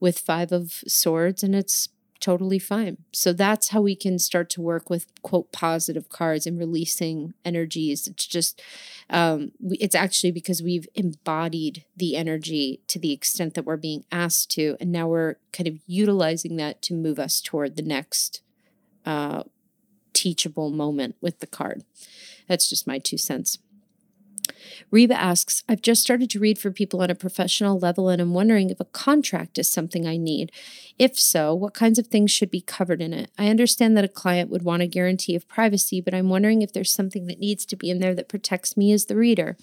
with 0.00 0.18
Five 0.18 0.52
of 0.52 0.72
Swords, 0.86 1.42
and 1.42 1.54
it's 1.54 1.88
totally 2.20 2.58
fine. 2.58 2.98
So 3.12 3.32
that's 3.32 3.68
how 3.68 3.80
we 3.80 3.94
can 3.94 4.18
start 4.18 4.50
to 4.50 4.60
work 4.60 4.90
with 4.90 5.06
quote 5.22 5.52
positive 5.52 6.08
cards 6.08 6.46
and 6.46 6.58
releasing 6.58 7.34
energies. 7.44 8.08
It's 8.08 8.26
just, 8.26 8.60
um, 9.08 9.52
it's 9.60 9.94
actually 9.94 10.32
because 10.32 10.60
we've 10.60 10.88
embodied 10.96 11.84
the 11.96 12.16
energy 12.16 12.80
to 12.88 12.98
the 12.98 13.12
extent 13.12 13.54
that 13.54 13.64
we're 13.64 13.76
being 13.76 14.04
asked 14.10 14.50
to, 14.52 14.76
and 14.80 14.90
now 14.90 15.06
we're 15.06 15.36
kind 15.52 15.68
of 15.68 15.78
utilizing 15.86 16.56
that 16.56 16.82
to 16.82 16.94
move 16.94 17.20
us 17.20 17.40
toward 17.40 17.76
the 17.76 17.82
next 17.82 18.42
uh, 19.06 19.44
teachable 20.12 20.70
moment 20.70 21.14
with 21.20 21.38
the 21.38 21.46
card. 21.46 21.84
That's 22.48 22.68
just 22.68 22.86
my 22.86 22.98
two 22.98 23.18
cents. 23.18 23.58
Reba 24.90 25.18
asks, 25.18 25.62
I've 25.68 25.82
just 25.82 26.02
started 26.02 26.30
to 26.30 26.38
read 26.38 26.58
for 26.58 26.70
people 26.70 27.02
on 27.02 27.10
a 27.10 27.14
professional 27.14 27.78
level 27.78 28.08
and 28.08 28.20
I'm 28.20 28.34
wondering 28.34 28.70
if 28.70 28.80
a 28.80 28.84
contract 28.84 29.58
is 29.58 29.70
something 29.70 30.06
I 30.06 30.16
need. 30.16 30.52
If 30.98 31.18
so, 31.18 31.54
what 31.54 31.74
kinds 31.74 31.98
of 31.98 32.06
things 32.06 32.30
should 32.30 32.50
be 32.50 32.60
covered 32.60 33.00
in 33.00 33.12
it? 33.12 33.30
I 33.38 33.48
understand 33.48 33.96
that 33.96 34.04
a 34.04 34.08
client 34.08 34.50
would 34.50 34.62
want 34.62 34.82
a 34.82 34.86
guarantee 34.86 35.34
of 35.34 35.48
privacy, 35.48 36.00
but 36.00 36.14
I'm 36.14 36.28
wondering 36.28 36.62
if 36.62 36.72
there's 36.72 36.92
something 36.92 37.26
that 37.26 37.38
needs 37.38 37.64
to 37.66 37.76
be 37.76 37.90
in 37.90 38.00
there 38.00 38.14
that 38.14 38.28
protects 38.28 38.76
me 38.76 38.92
as 38.92 39.06
the 39.06 39.16
reader. 39.16 39.56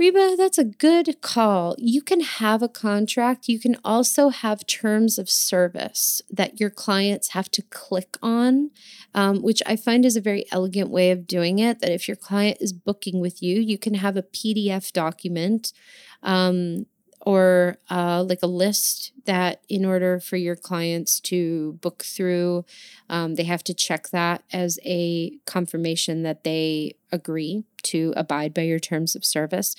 Reba, 0.00 0.34
that's 0.34 0.56
a 0.56 0.64
good 0.64 1.20
call. 1.20 1.74
You 1.76 2.00
can 2.00 2.20
have 2.20 2.62
a 2.62 2.70
contract. 2.70 3.48
You 3.48 3.60
can 3.60 3.76
also 3.84 4.30
have 4.30 4.66
terms 4.66 5.18
of 5.18 5.28
service 5.28 6.22
that 6.30 6.58
your 6.58 6.70
clients 6.70 7.32
have 7.32 7.50
to 7.50 7.60
click 7.60 8.16
on, 8.22 8.70
um, 9.14 9.42
which 9.42 9.62
I 9.66 9.76
find 9.76 10.06
is 10.06 10.16
a 10.16 10.22
very 10.22 10.46
elegant 10.50 10.88
way 10.88 11.10
of 11.10 11.26
doing 11.26 11.58
it. 11.58 11.80
That 11.80 11.92
if 11.92 12.08
your 12.08 12.16
client 12.16 12.56
is 12.62 12.72
booking 12.72 13.20
with 13.20 13.42
you, 13.42 13.60
you 13.60 13.76
can 13.76 13.92
have 13.92 14.16
a 14.16 14.22
PDF 14.22 14.90
document 14.90 15.74
um, 16.22 16.86
or 17.20 17.76
uh, 17.90 18.24
like 18.26 18.40
a 18.42 18.46
list 18.46 19.12
that 19.26 19.60
in 19.68 19.84
order 19.84 20.18
for 20.18 20.36
your 20.36 20.56
clients 20.56 21.20
to 21.20 21.72
book 21.82 22.02
through, 22.02 22.64
um, 23.08 23.34
they 23.34 23.44
have 23.44 23.62
to 23.64 23.74
check 23.74 24.08
that 24.08 24.42
as 24.52 24.78
a 24.84 25.36
confirmation 25.44 26.22
that 26.22 26.44
they 26.44 26.94
agree 27.12 27.64
to 27.82 28.12
abide 28.16 28.54
by 28.54 28.62
your 28.62 28.78
terms 28.78 29.14
of 29.14 29.24
service. 29.24 29.76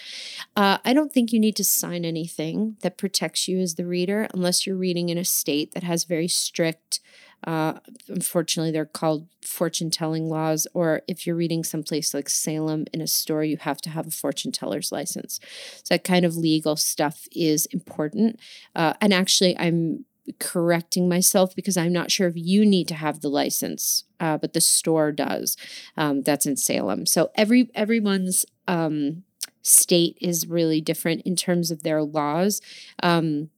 Uh, 0.56 0.78
I 0.84 0.94
don't 0.94 1.12
think 1.12 1.32
you 1.32 1.40
need 1.40 1.56
to 1.56 1.64
sign 1.64 2.06
anything 2.06 2.78
that 2.82 2.98
protects 2.98 3.48
you 3.48 3.60
as 3.60 3.76
the 3.76 3.86
reader 3.86 4.28
unless 4.34 4.66
you're 4.66 4.76
reading 4.76 5.10
in 5.10 5.18
a 5.18 5.26
state 5.26 5.74
that 5.74 5.84
has 5.84 6.04
very 6.04 6.28
strict 6.28 7.00
uh, 7.46 7.74
unfortunately, 8.08 8.72
they're 8.72 8.86
called 8.86 9.28
fortune 9.42 9.90
telling 9.90 10.30
laws, 10.30 10.68
or 10.74 11.02
if 11.08 11.26
you're 11.26 11.36
reading 11.36 11.64
someplace 11.64 12.14
like 12.14 12.30
Salem 12.30 12.86
in 12.94 13.02
a 13.02 13.08
store, 13.08 13.44
you 13.44 13.58
have 13.58 13.82
to 13.82 13.90
have 13.90 14.08
a 14.08 14.12
fortune 14.12 14.52
teller's 14.52 14.92
license. 14.92 15.40
So, 15.84 15.96
that 15.96 16.04
kind 16.04 16.26
of 16.26 16.36
legal 16.36 16.76
stuff 16.76 17.28
is 17.32 17.66
important. 17.68 18.40
Uh, 18.76 18.94
and 19.02 19.14
actually, 19.14 19.58
I'm 19.58 20.06
correcting 20.40 21.10
myself 21.10 21.56
because 21.56 21.78
I'm 21.78 21.92
not 21.92 22.12
sure 22.12 22.28
if 22.28 22.36
you 22.38 22.64
need 22.66 22.88
to 22.90 22.96
have 22.96 23.22
the 23.22 23.30
license, 23.30 24.04
uh, 24.20 24.38
but 24.38 24.54
the 24.54 24.62
store 24.62 25.12
does. 25.12 25.58
Um, 25.98 26.22
that's 26.22 26.46
in 26.46 26.58
Salem. 26.58 27.08
So, 27.08 27.32
every 27.36 27.72
everyone's 27.74 28.46
um, 28.68 29.24
state 29.64 30.18
is 30.22 30.48
really 30.48 30.80
different 30.80 31.22
in 31.24 31.36
terms 31.36 31.72
of 31.72 31.82
their 31.82 32.04
laws. 32.04 32.62
Um, 33.02 33.50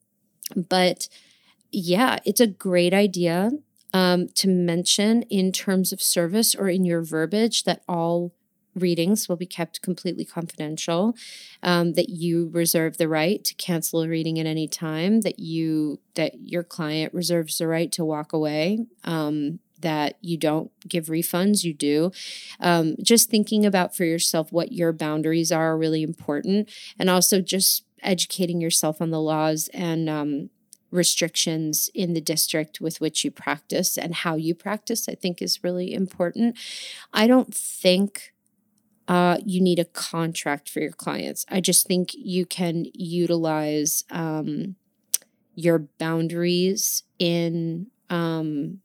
but 0.56 1.10
yeah, 1.72 2.20
it's 2.26 2.40
a 2.40 2.48
great 2.48 2.94
idea 2.94 3.52
um, 3.94 4.28
to 4.36 4.48
mention 4.48 5.24
in 5.24 5.52
terms 5.52 5.94
of 5.94 6.02
service 6.02 6.56
or 6.56 6.68
in 6.68 6.84
your 6.84 7.02
verbiage 7.02 7.64
that 7.64 7.84
all 7.88 8.34
readings 8.76 9.30
will 9.30 9.36
be 9.36 9.46
kept 9.46 9.82
completely 9.82 10.26
confidential 10.26 11.16
um, 11.62 11.94
that 11.94 12.10
you 12.10 12.50
reserve 12.52 12.98
the 12.98 13.08
right 13.08 13.44
to 13.44 13.54
cancel 13.54 14.02
a 14.02 14.08
reading 14.08 14.40
at 14.40 14.48
any 14.48 14.68
time 14.68 15.22
that 15.22 15.38
you 15.38 16.00
that 16.16 16.34
your 16.40 16.64
client 16.64 17.14
reserves 17.14 17.60
the 17.60 17.68
right 17.68 17.92
to 17.92 18.04
walk 18.04 18.34
away 18.34 18.86
um, 19.04 19.60
that 19.84 20.18
you 20.22 20.38
don't 20.38 20.72
give 20.88 21.06
refunds 21.06 21.64
you 21.64 21.74
do. 21.74 22.12
Um, 22.60 22.96
just 23.04 23.30
thinking 23.30 23.66
about 23.66 23.96
for 23.96 24.06
yourself 24.06 24.52
what 24.52 24.72
your 24.72 24.92
boundaries 24.92 25.52
are 25.52 25.78
really 25.78 26.02
important 26.02 26.72
and 26.98 27.10
also 27.10 27.42
just 27.42 27.86
educating 28.02 28.60
yourself 28.60 29.02
on 29.02 29.12
the 29.12 29.22
laws 29.22 29.70
and 29.74 30.10
um, 30.10 30.50
restrictions 30.94 31.90
in 31.94 32.14
the 32.14 32.22
district 32.22 32.80
with 32.80 33.02
which 33.02 33.26
you 33.26 33.32
practice 33.32 33.98
and 33.98 34.14
how 34.14 34.36
you 34.36 34.54
practice, 34.54 35.10
I 35.10 35.16
think 35.16 35.42
is 35.42 35.64
really 35.64 35.94
important. 35.94 36.58
I 37.12 37.26
don't 37.26 37.54
think 37.54 38.34
uh, 39.08 39.38
you 39.44 39.60
need 39.60 39.80
a 39.80 39.86
contract 39.86 40.70
for 40.70 40.80
your 40.80 40.92
clients. 40.92 41.46
I 41.50 41.60
just 41.62 41.88
think 41.88 42.12
you 42.14 42.46
can 42.46 42.86
utilize 42.94 44.04
um, 44.12 44.76
your 45.56 45.80
boundaries 45.98 47.04
in 47.18 47.88
um, 48.10 48.80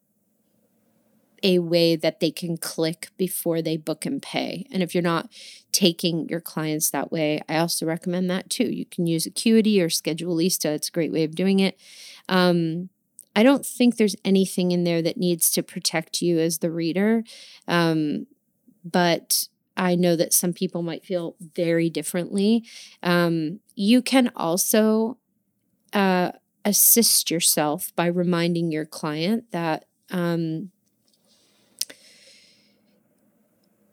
a 1.42 1.58
way 1.58 1.96
that 1.96 2.20
they 2.20 2.30
can 2.30 2.56
click 2.56 3.08
before 3.16 3.62
they 3.62 3.76
book 3.76 4.06
and 4.06 4.22
pay. 4.22 4.66
And 4.72 4.82
if 4.82 4.94
you're 4.94 5.02
not 5.02 5.30
taking 5.72 6.28
your 6.28 6.40
clients 6.40 6.90
that 6.90 7.12
way, 7.12 7.40
I 7.48 7.58
also 7.58 7.86
recommend 7.86 8.30
that 8.30 8.50
too. 8.50 8.64
You 8.64 8.86
can 8.86 9.06
use 9.06 9.26
Acuity 9.26 9.80
or 9.80 9.88
Schedulista. 9.88 10.66
It's 10.66 10.88
a 10.88 10.92
great 10.92 11.12
way 11.12 11.24
of 11.24 11.34
doing 11.34 11.60
it. 11.60 11.78
Um, 12.28 12.88
I 13.36 13.42
don't 13.42 13.64
think 13.64 13.96
there's 13.96 14.16
anything 14.24 14.72
in 14.72 14.84
there 14.84 15.02
that 15.02 15.16
needs 15.16 15.50
to 15.52 15.62
protect 15.62 16.20
you 16.20 16.38
as 16.38 16.58
the 16.58 16.70
reader. 16.70 17.22
Um, 17.68 18.26
but 18.84 19.48
I 19.76 19.94
know 19.94 20.16
that 20.16 20.32
some 20.32 20.52
people 20.52 20.82
might 20.82 21.04
feel 21.04 21.36
very 21.54 21.88
differently. 21.88 22.64
Um, 23.02 23.60
you 23.76 24.02
can 24.02 24.32
also 24.34 25.18
uh, 25.92 26.32
assist 26.64 27.30
yourself 27.30 27.92
by 27.94 28.06
reminding 28.06 28.72
your 28.72 28.84
client 28.84 29.44
that 29.52 29.84
um, 30.10 30.70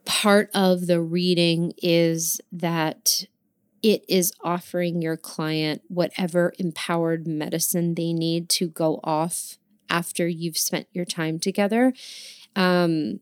part 0.05 0.49
of 0.53 0.87
the 0.87 1.01
reading 1.01 1.73
is 1.77 2.39
that 2.51 3.25
it 3.81 4.03
is 4.07 4.33
offering 4.43 5.01
your 5.01 5.17
client 5.17 5.81
whatever 5.87 6.53
empowered 6.57 7.27
medicine 7.27 7.95
they 7.95 8.13
need 8.13 8.49
to 8.49 8.67
go 8.67 8.99
off 9.03 9.57
after 9.89 10.27
you've 10.27 10.57
spent 10.57 10.87
your 10.91 11.05
time 11.05 11.39
together 11.39 11.93
um, 12.55 13.19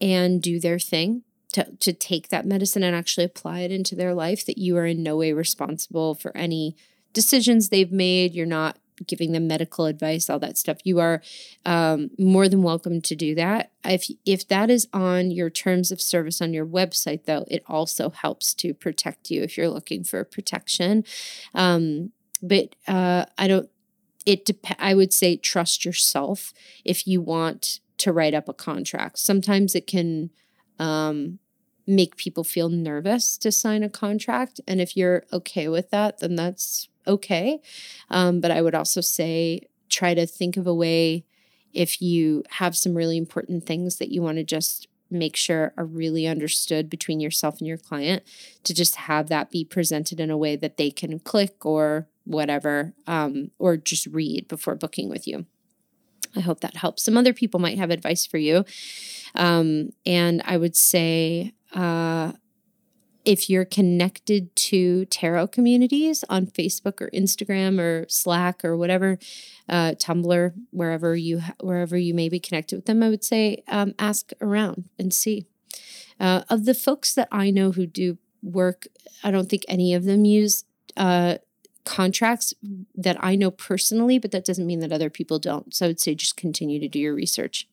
and 0.00 0.42
do 0.42 0.58
their 0.58 0.78
thing 0.78 1.22
to, 1.52 1.70
to 1.80 1.92
take 1.92 2.28
that 2.28 2.46
medicine 2.46 2.82
and 2.82 2.96
actually 2.96 3.24
apply 3.24 3.60
it 3.60 3.70
into 3.70 3.94
their 3.94 4.14
life 4.14 4.44
that 4.46 4.58
you 4.58 4.76
are 4.76 4.86
in 4.86 5.02
no 5.02 5.16
way 5.16 5.32
responsible 5.32 6.14
for 6.14 6.36
any 6.36 6.74
decisions 7.12 7.68
they've 7.68 7.92
made. 7.92 8.34
You're 8.34 8.46
not 8.46 8.78
giving 9.06 9.32
them 9.32 9.46
medical 9.46 9.86
advice, 9.86 10.28
all 10.28 10.38
that 10.38 10.58
stuff, 10.58 10.78
you 10.84 11.00
are 11.00 11.22
um, 11.64 12.10
more 12.18 12.48
than 12.48 12.62
welcome 12.62 13.00
to 13.00 13.16
do 13.16 13.34
that. 13.34 13.72
If 13.84 14.10
if 14.24 14.46
that 14.48 14.70
is 14.70 14.88
on 14.92 15.30
your 15.30 15.50
terms 15.50 15.90
of 15.90 16.00
service 16.00 16.40
on 16.40 16.52
your 16.52 16.66
website, 16.66 17.24
though, 17.24 17.44
it 17.48 17.62
also 17.66 18.10
helps 18.10 18.54
to 18.54 18.74
protect 18.74 19.30
you 19.30 19.42
if 19.42 19.56
you're 19.56 19.68
looking 19.68 20.04
for 20.04 20.24
protection. 20.24 21.04
Um, 21.54 22.12
but 22.42 22.74
uh, 22.86 23.26
I 23.38 23.48
don't. 23.48 23.68
It 24.24 24.44
dep- 24.44 24.76
I 24.78 24.94
would 24.94 25.12
say 25.12 25.36
trust 25.36 25.84
yourself 25.84 26.52
if 26.84 27.06
you 27.06 27.20
want 27.20 27.80
to 27.98 28.12
write 28.12 28.34
up 28.34 28.48
a 28.48 28.54
contract. 28.54 29.18
Sometimes 29.18 29.74
it 29.74 29.86
can 29.86 30.30
um, 30.78 31.38
make 31.86 32.16
people 32.16 32.44
feel 32.44 32.68
nervous 32.68 33.36
to 33.38 33.50
sign 33.50 33.82
a 33.82 33.88
contract, 33.88 34.60
and 34.68 34.80
if 34.80 34.96
you're 34.96 35.24
okay 35.32 35.68
with 35.68 35.90
that, 35.90 36.20
then 36.20 36.36
that's 36.36 36.88
okay. 37.06 37.60
Um, 38.10 38.40
but 38.40 38.50
I 38.50 38.62
would 38.62 38.74
also 38.74 39.00
say 39.00 39.68
try 39.88 40.14
to 40.14 40.26
think 40.26 40.56
of 40.56 40.66
a 40.66 40.74
way 40.74 41.24
if 41.72 42.02
you 42.02 42.44
have 42.50 42.76
some 42.76 42.94
really 42.94 43.16
important 43.16 43.66
things 43.66 43.96
that 43.96 44.10
you 44.10 44.22
want 44.22 44.38
to 44.38 44.44
just 44.44 44.88
make 45.10 45.36
sure 45.36 45.72
are 45.76 45.84
really 45.84 46.26
understood 46.26 46.88
between 46.88 47.20
yourself 47.20 47.58
and 47.58 47.68
your 47.68 47.76
client 47.76 48.22
to 48.64 48.72
just 48.74 48.96
have 48.96 49.28
that 49.28 49.50
be 49.50 49.64
presented 49.64 50.18
in 50.18 50.30
a 50.30 50.36
way 50.36 50.56
that 50.56 50.78
they 50.78 50.90
can 50.90 51.18
click 51.18 51.64
or 51.66 52.08
whatever 52.24 52.94
um, 53.06 53.50
or 53.58 53.76
just 53.76 54.06
read 54.06 54.48
before 54.48 54.74
booking 54.74 55.10
with 55.10 55.26
you 55.26 55.44
i 56.34 56.40
hope 56.40 56.60
that 56.60 56.76
helps 56.76 57.02
some 57.02 57.16
other 57.16 57.34
people 57.34 57.60
might 57.60 57.78
have 57.78 57.90
advice 57.90 58.24
for 58.24 58.38
you 58.38 58.64
um, 59.34 59.90
and 60.06 60.40
i 60.46 60.56
would 60.56 60.76
say 60.76 61.52
uh, 61.74 62.32
if 63.24 63.48
you're 63.48 63.64
connected 63.64 64.54
to 64.56 65.04
tarot 65.06 65.48
communities 65.48 66.24
on 66.28 66.46
Facebook 66.46 67.00
or 67.00 67.10
Instagram 67.10 67.78
or 67.78 68.06
Slack 68.08 68.64
or 68.64 68.76
whatever, 68.76 69.18
uh, 69.68 69.92
Tumblr, 69.92 70.52
wherever 70.70 71.14
you 71.16 71.42
wherever 71.60 71.96
you 71.96 72.14
may 72.14 72.28
be 72.28 72.40
connected 72.40 72.76
with 72.76 72.86
them, 72.86 73.02
I 73.02 73.08
would 73.08 73.24
say 73.24 73.62
um, 73.68 73.94
ask 73.98 74.32
around 74.40 74.88
and 74.98 75.12
see. 75.12 75.46
Uh, 76.20 76.42
of 76.48 76.64
the 76.64 76.74
folks 76.74 77.14
that 77.14 77.28
I 77.32 77.50
know 77.50 77.72
who 77.72 77.86
do 77.86 78.18
work, 78.42 78.86
I 79.24 79.30
don't 79.30 79.48
think 79.48 79.64
any 79.68 79.94
of 79.94 80.04
them 80.04 80.24
use 80.24 80.64
uh, 80.96 81.38
contracts 81.84 82.54
that 82.94 83.16
I 83.20 83.34
know 83.34 83.50
personally, 83.50 84.18
but 84.18 84.30
that 84.32 84.44
doesn't 84.44 84.66
mean 84.66 84.80
that 84.80 84.92
other 84.92 85.10
people 85.10 85.38
don't. 85.38 85.74
So 85.74 85.86
I 85.86 85.88
would 85.88 86.00
say 86.00 86.14
just 86.14 86.36
continue 86.36 86.78
to 86.80 86.88
do 86.88 86.98
your 86.98 87.14
research. 87.14 87.68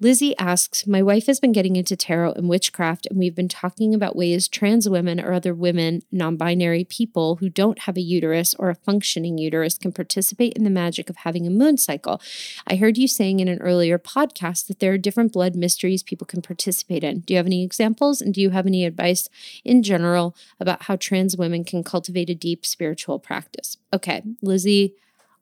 Lizzie 0.00 0.36
asks, 0.36 0.86
My 0.86 1.00
wife 1.00 1.26
has 1.26 1.38
been 1.38 1.52
getting 1.52 1.76
into 1.76 1.96
tarot 1.96 2.32
and 2.32 2.48
witchcraft, 2.48 3.06
and 3.06 3.18
we've 3.18 3.34
been 3.34 3.48
talking 3.48 3.94
about 3.94 4.16
ways 4.16 4.48
trans 4.48 4.88
women 4.88 5.20
or 5.20 5.32
other 5.32 5.54
women, 5.54 6.02
non 6.10 6.36
binary 6.36 6.84
people 6.84 7.36
who 7.36 7.48
don't 7.48 7.80
have 7.80 7.96
a 7.96 8.00
uterus 8.00 8.54
or 8.54 8.68
a 8.68 8.74
functioning 8.74 9.38
uterus 9.38 9.78
can 9.78 9.92
participate 9.92 10.54
in 10.54 10.64
the 10.64 10.70
magic 10.70 11.08
of 11.08 11.18
having 11.18 11.46
a 11.46 11.50
moon 11.50 11.78
cycle. 11.78 12.20
I 12.66 12.76
heard 12.76 12.98
you 12.98 13.06
saying 13.06 13.38
in 13.38 13.48
an 13.48 13.60
earlier 13.60 13.98
podcast 13.98 14.66
that 14.66 14.80
there 14.80 14.92
are 14.92 14.98
different 14.98 15.32
blood 15.32 15.54
mysteries 15.54 16.02
people 16.02 16.26
can 16.26 16.42
participate 16.42 17.04
in. 17.04 17.20
Do 17.20 17.34
you 17.34 17.38
have 17.38 17.46
any 17.46 17.62
examples? 17.62 18.20
And 18.20 18.34
do 18.34 18.40
you 18.40 18.50
have 18.50 18.66
any 18.66 18.84
advice 18.84 19.28
in 19.64 19.82
general 19.82 20.34
about 20.58 20.84
how 20.84 20.96
trans 20.96 21.36
women 21.36 21.64
can 21.64 21.84
cultivate 21.84 22.30
a 22.30 22.34
deep 22.34 22.66
spiritual 22.66 23.20
practice? 23.20 23.76
Okay, 23.92 24.22
Lizzie, 24.42 24.94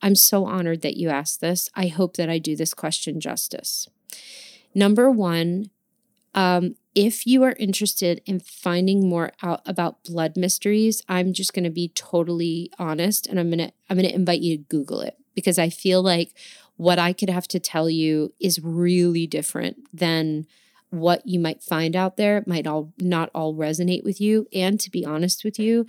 I'm 0.03 0.15
so 0.15 0.47
honored 0.47 0.83
that 0.83 0.97
you 0.97 1.09
asked 1.09 1.41
this. 1.41 1.69
I 1.75 1.89
hope 1.89 2.17
that 2.17 2.29
I 2.29 2.39
do 2.39 2.57
this 2.57 2.75
question 2.75 3.21
justice. 3.21 3.89
Number 4.75 5.11
one, 5.11 5.71
um, 6.35 6.77
if 6.95 7.27
you 7.27 7.43
are 7.43 7.55
interested 7.59 8.21
in 8.27 8.41
finding 8.41 9.09
more 9.09 9.33
out 9.43 9.63
about 9.67 10.03
blood 10.05 10.37
mysteries, 10.37 11.03
I'm 11.09 11.33
just 11.33 11.53
going 11.53 11.65
to 11.65 11.71
be 11.71 11.89
totally 11.95 12.71
honest 12.79 13.27
and 13.27 13.39
I'm 13.39 13.51
to 13.53 13.73
I'm 13.89 13.97
to 13.99 14.15
invite 14.15 14.41
you 14.41 14.57
to 14.57 14.63
google 14.65 15.01
it 15.01 15.17
because 15.35 15.59
I 15.59 15.71
feel 15.71 16.03
like 16.03 16.35
what 16.77 16.99
I 16.99 17.13
could 17.13 17.31
have 17.31 17.47
to 17.49 17.61
tell 17.61 17.89
you 17.89 18.33
is 18.41 18.63
really 18.63 19.27
different 19.27 19.77
than 19.93 20.47
what 20.91 21.25
you 21.25 21.39
might 21.39 21.63
find 21.63 21.95
out 21.95 22.17
there 22.17 22.43
might 22.47 22.67
all 22.67 22.93
not 22.99 23.31
all 23.35 23.55
resonate 23.55 24.03
with 24.03 24.21
you. 24.21 24.49
And 24.53 24.81
to 24.81 24.91
be 24.91 25.05
honest 25.05 25.45
with 25.45 25.59
you, 25.59 25.87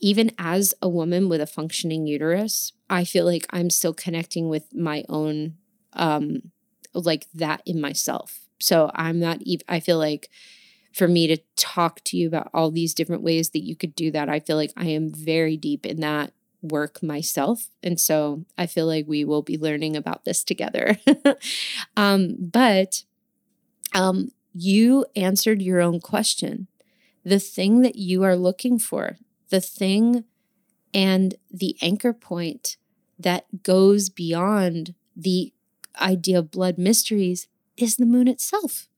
even 0.00 0.32
as 0.38 0.74
a 0.82 0.88
woman 0.88 1.28
with 1.28 1.40
a 1.40 1.46
functioning 1.46 2.06
uterus, 2.06 2.72
I 2.88 3.04
feel 3.04 3.24
like 3.24 3.46
I'm 3.50 3.70
still 3.70 3.94
connecting 3.94 4.48
with 4.48 4.74
my 4.74 5.04
own 5.08 5.54
um 5.92 6.50
like 6.94 7.26
that 7.34 7.62
in 7.66 7.80
myself. 7.80 8.40
So 8.58 8.90
I'm 8.94 9.18
not 9.18 9.40
even 9.42 9.64
I 9.68 9.80
feel 9.80 9.98
like 9.98 10.28
for 10.92 11.06
me 11.08 11.26
to 11.28 11.36
talk 11.56 12.00
to 12.04 12.16
you 12.16 12.26
about 12.26 12.50
all 12.52 12.70
these 12.70 12.94
different 12.94 13.22
ways 13.22 13.50
that 13.50 13.64
you 13.64 13.76
could 13.76 13.94
do 13.94 14.10
that, 14.10 14.28
I 14.28 14.40
feel 14.40 14.56
like 14.56 14.72
I 14.76 14.86
am 14.86 15.10
very 15.10 15.56
deep 15.56 15.86
in 15.86 16.00
that 16.00 16.32
work 16.62 17.02
myself. 17.02 17.68
And 17.82 17.98
so 17.98 18.44
I 18.58 18.66
feel 18.66 18.86
like 18.86 19.06
we 19.06 19.24
will 19.24 19.42
be 19.42 19.56
learning 19.56 19.96
about 19.96 20.24
this 20.24 20.44
together. 20.44 20.98
um, 21.96 22.36
but 22.38 23.04
um, 23.94 24.30
you 24.52 25.06
answered 25.16 25.62
your 25.62 25.80
own 25.80 26.00
question. 26.00 26.68
The 27.24 27.38
thing 27.38 27.82
that 27.82 27.96
you 27.96 28.22
are 28.22 28.36
looking 28.36 28.78
for, 28.78 29.16
the 29.50 29.60
thing 29.60 30.24
and 30.92 31.34
the 31.50 31.76
anchor 31.82 32.12
point 32.12 32.76
that 33.18 33.62
goes 33.62 34.08
beyond 34.08 34.94
the 35.16 35.52
idea 36.00 36.38
of 36.38 36.50
blood 36.50 36.78
mysteries 36.78 37.48
is 37.76 37.96
the 37.96 38.06
moon 38.06 38.28
itself. 38.28 38.88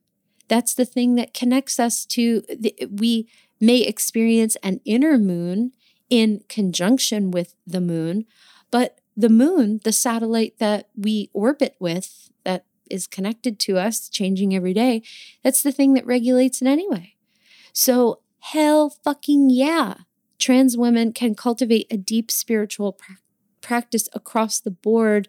That's 0.49 0.75
the 0.75 0.85
thing 0.85 1.15
that 1.15 1.35
connects 1.35 1.79
us 1.79 2.05
to, 2.07 2.43
the, 2.49 2.75
we 2.91 3.29
may 3.61 3.79
experience 3.79 4.57
an 4.63 4.81
inner 4.85 5.17
moon 5.19 5.73
in 6.11 6.43
conjunction 6.49 7.31
with 7.31 7.55
the 7.67 7.81
moon, 7.81 8.27
but 8.71 8.99
the 9.17 9.29
moon, 9.29 9.81
the 9.85 9.93
satellite 9.93 10.59
that 10.59 10.89
we 10.97 11.31
orbit 11.33 11.77
with, 11.79 12.31
that 12.45 12.67
is 12.91 13.07
connected 13.07 13.59
to 13.61 13.79
us, 13.79 14.09
changing 14.09 14.55
every 14.55 14.75
day, 14.75 15.03
that's 15.43 15.63
the 15.63 15.73
thing 15.73 15.95
that 15.95 16.07
regulates 16.07 16.61
it 16.61 16.69
anyway. 16.69 17.15
So, 17.73 18.21
hell 18.41 18.91
fucking 18.91 19.51
yeah, 19.51 19.95
trans 20.39 20.77
women 20.77 21.13
can 21.13 21.35
cultivate 21.35 21.87
a 21.91 21.97
deep 21.97 22.31
spiritual 22.31 22.93
pra- 22.93 23.19
practice 23.61 24.09
across 24.13 24.61
the 24.61 24.71
board 24.71 25.29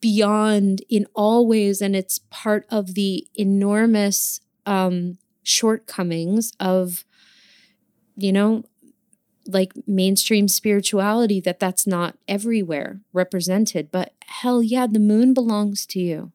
beyond 0.00 0.82
in 0.88 1.06
all 1.14 1.46
ways 1.46 1.80
and 1.80 1.94
it's 1.94 2.20
part 2.30 2.66
of 2.70 2.94
the 2.94 3.26
enormous 3.34 4.40
um 4.66 5.18
shortcomings 5.42 6.52
of 6.58 7.04
you 8.16 8.32
know 8.32 8.64
like 9.48 9.72
mainstream 9.86 10.48
spirituality 10.48 11.40
that 11.40 11.60
that's 11.60 11.86
not 11.86 12.18
everywhere 12.26 13.00
represented. 13.12 13.90
But 13.90 14.12
hell 14.26 14.62
yeah 14.62 14.86
the 14.86 14.98
moon 14.98 15.34
belongs 15.34 15.86
to 15.86 16.00
you. 16.00 16.32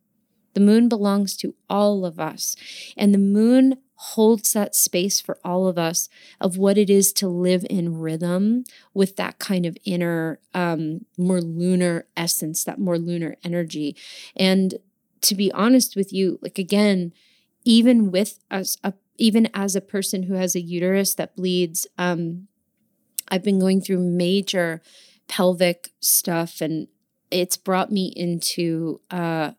The 0.54 0.60
moon 0.62 0.90
belongs 0.90 1.38
to 1.38 1.56
all 1.70 2.06
of 2.06 2.20
us. 2.20 2.56
And 2.98 3.14
the 3.14 3.20
moon 3.20 3.78
holds 4.02 4.54
that 4.54 4.74
space 4.74 5.22
for 5.22 5.38
all 5.44 5.68
of 5.68 5.78
us 5.78 6.10
of 6.40 6.58
what 6.58 6.76
it 6.76 6.90
is 6.90 7.14
to 7.14 7.28
live 7.28 7.64
in 7.70 8.00
rhythm 8.00 8.64
with 8.96 9.16
that 9.16 9.38
kind 9.38 9.64
of 9.64 9.78
inner 9.86 10.40
um, 10.56 11.06
more 11.20 11.40
lunar 11.40 12.08
essence 12.18 12.64
that 12.64 12.80
more 12.80 12.98
lunar 12.98 13.36
energy. 13.44 13.96
And 14.36 14.76
to 15.22 15.36
be 15.36 15.52
honest 15.52 15.96
with 15.96 16.12
you 16.12 16.40
like 16.42 16.58
again 16.58 17.14
even 17.64 18.10
with 18.10 18.40
us 18.50 18.76
a, 18.84 18.94
even 19.18 19.48
as 19.54 19.76
a 19.76 19.82
person 19.82 20.24
who 20.24 20.34
has 20.34 20.56
a 20.56 20.62
uterus 20.62 21.14
that 21.14 21.36
bleeds 21.36 21.86
um, 22.00 22.48
I've 23.28 23.44
been 23.44 23.60
going 23.60 23.82
through 23.82 24.00
major 24.00 24.82
pelvic 25.28 25.92
stuff 26.00 26.60
and 26.60 26.88
it's 27.30 27.56
brought 27.56 27.92
me 27.92 28.12
into 28.16 29.00
uh, 29.12 29.52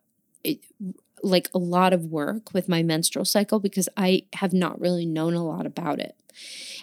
like 1.23 1.49
a 1.55 1.59
lot 1.59 1.93
of 1.93 2.07
work 2.07 2.53
with 2.53 2.69
my 2.69 2.83
menstrual 2.83 3.25
cycle 3.25 3.61
because 3.61 3.89
I 3.97 4.23
have 4.35 4.53
not 4.53 4.81
really 4.81 5.07
known 5.07 5.35
a 5.35 5.45
lot 5.45 5.67
about 5.67 6.01
it. 6.01 6.17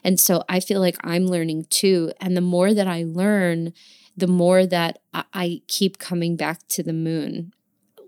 And 0.04 0.20
so 0.20 0.44
I 0.48 0.60
feel 0.60 0.80
like 0.80 0.98
I'm 1.04 1.26
learning 1.26 1.66
too. 1.70 2.12
And 2.22 2.38
the 2.38 2.42
more 2.42 2.74
that 2.74 2.88
I 2.88 3.04
learn, 3.04 3.74
the 4.16 4.28
more 4.28 4.66
that 4.66 5.00
I 5.14 5.62
keep 5.68 5.98
coming 5.98 6.36
back 6.36 6.68
to 6.70 6.84
the 6.84 6.94
moon, 6.94 7.54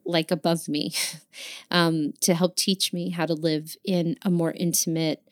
like 0.05 0.31
above 0.31 0.67
me, 0.67 0.93
um, 1.71 2.13
to 2.21 2.33
help 2.33 2.55
teach 2.55 2.93
me 2.93 3.09
how 3.09 3.25
to 3.25 3.33
live 3.33 3.75
in 3.83 4.17
a 4.23 4.29
more 4.29 4.51
intimate 4.51 5.23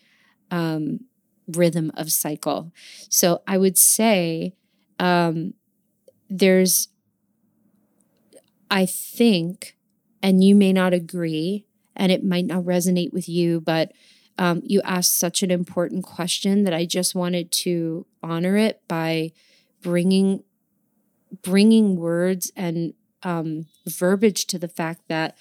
um, 0.52 1.02
rhythm 1.48 1.92
of 1.96 2.12
cycle. 2.12 2.72
So 3.10 3.42
I 3.48 3.58
would 3.58 3.78
say 3.78 4.54
um, 5.00 5.54
there's, 6.30 6.90
I 8.70 8.86
think, 8.86 9.76
and 10.22 10.44
you 10.44 10.56
may 10.56 10.74
not 10.74 10.94
agree, 10.94 11.66
and 11.96 12.12
it 12.12 12.24
might 12.24 12.46
not 12.46 12.64
resonate 12.64 13.14
with 13.14 13.28
you, 13.28 13.62
but 13.62 13.92
um, 14.38 14.62
you 14.66 14.82
asked 14.84 15.20
such 15.20 15.44
an 15.44 15.52
important 15.52 16.04
question 16.04 16.64
that 16.64 16.74
I 16.74 16.86
just 16.86 17.14
wanted 17.14 17.52
to 17.52 18.06
honor 18.24 18.56
it 18.56 18.82
by 18.88 19.32
bringing 19.82 20.44
bringing 21.44 21.96
words 21.96 22.52
and 22.56 22.94
um, 23.22 23.68
verbiage 23.88 24.46
to 24.48 24.58
the 24.58 24.68
fact 24.68 25.02
that 25.10 25.38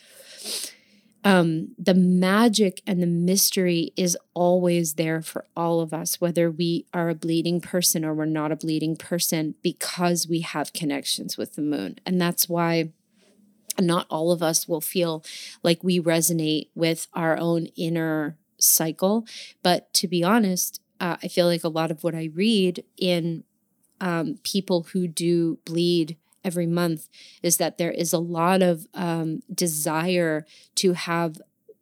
um, 1.25 1.75
the 1.79 1.95
magic 1.95 2.83
and 2.87 3.03
the 3.03 3.07
mystery 3.07 3.93
is 3.97 4.17
always 4.35 4.95
there 4.95 5.23
for 5.23 5.45
all 5.57 5.81
of 5.81 5.93
us, 5.93 6.21
whether 6.21 6.51
we 6.51 6.87
are 6.93 7.09
a 7.09 7.15
bleeding 7.15 7.61
person 7.61 8.05
or 8.05 8.15
we're 8.15 8.25
not 8.25 8.53
a 8.53 8.57
bleeding 8.57 8.97
person, 8.97 9.55
because 9.63 10.29
we 10.29 10.41
have 10.41 10.73
connections 10.73 11.37
with 11.37 11.55
the 11.55 11.63
moon. 11.63 11.99
And 12.07 12.21
that's 12.21 12.49
why 12.49 12.91
not 13.81 14.07
all 14.11 14.33
of 14.33 14.43
us 14.43 14.69
will 14.69 14.81
feel 14.81 15.25
like 15.63 15.83
we 15.85 16.01
resonate 16.01 16.69
with 16.75 17.07
our 17.15 17.37
own 17.39 17.67
inner 17.77 18.37
cycle. 18.59 19.27
But 19.63 19.93
to 19.95 20.09
be 20.09 20.25
honest, 20.25 20.81
uh, 21.01 21.17
I 21.23 21.29
feel 21.29 21.47
like 21.47 21.65
a 21.65 21.69
lot 21.69 21.91
of 21.91 22.03
what 22.03 22.15
I 22.15 22.31
read 22.35 22.85
in 22.97 23.45
um, 24.01 24.39
people 24.43 24.85
who 24.93 25.09
do 25.09 25.59
bleed 25.65 26.17
every 26.45 26.67
month 26.67 27.09
is 27.43 27.57
that 27.59 27.79
there 27.79 27.91
is 27.91 28.13
a 28.13 28.19
lot 28.19 28.63
of 28.63 28.87
um, 28.95 29.43
desire 29.53 30.47
to 30.77 30.93
have 30.93 31.41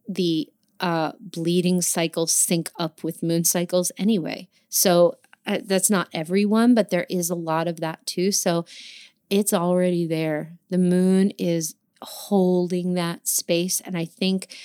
the 0.09 0.51
uh, 0.81 1.13
bleeding 1.21 1.81
cycle 1.83 2.27
sync 2.27 2.71
up 2.79 3.03
with 3.05 3.23
moon 3.23 3.45
cycles 3.45 3.93
anyway. 3.99 4.49
So 4.69 5.17
uh, 5.47 5.59
that's 5.65 5.91
not 5.91 6.09
everyone, 6.13 6.75
but 6.75 6.91
there 6.91 7.07
is 7.09 7.31
a 7.31 7.35
lot 7.35 7.69
of 7.69 7.81
that 7.81 8.05
too. 8.07 8.33
So 8.33 8.65
it's 9.31 9.53
already 9.53 10.07
there. 10.07 10.53
The 10.71 10.79
moon 10.79 11.33
is 11.39 11.75
holding 12.03 12.95
that 12.95 13.27
space. 13.29 13.81
And 13.81 13.97
I 13.97 14.05
think 14.05 14.57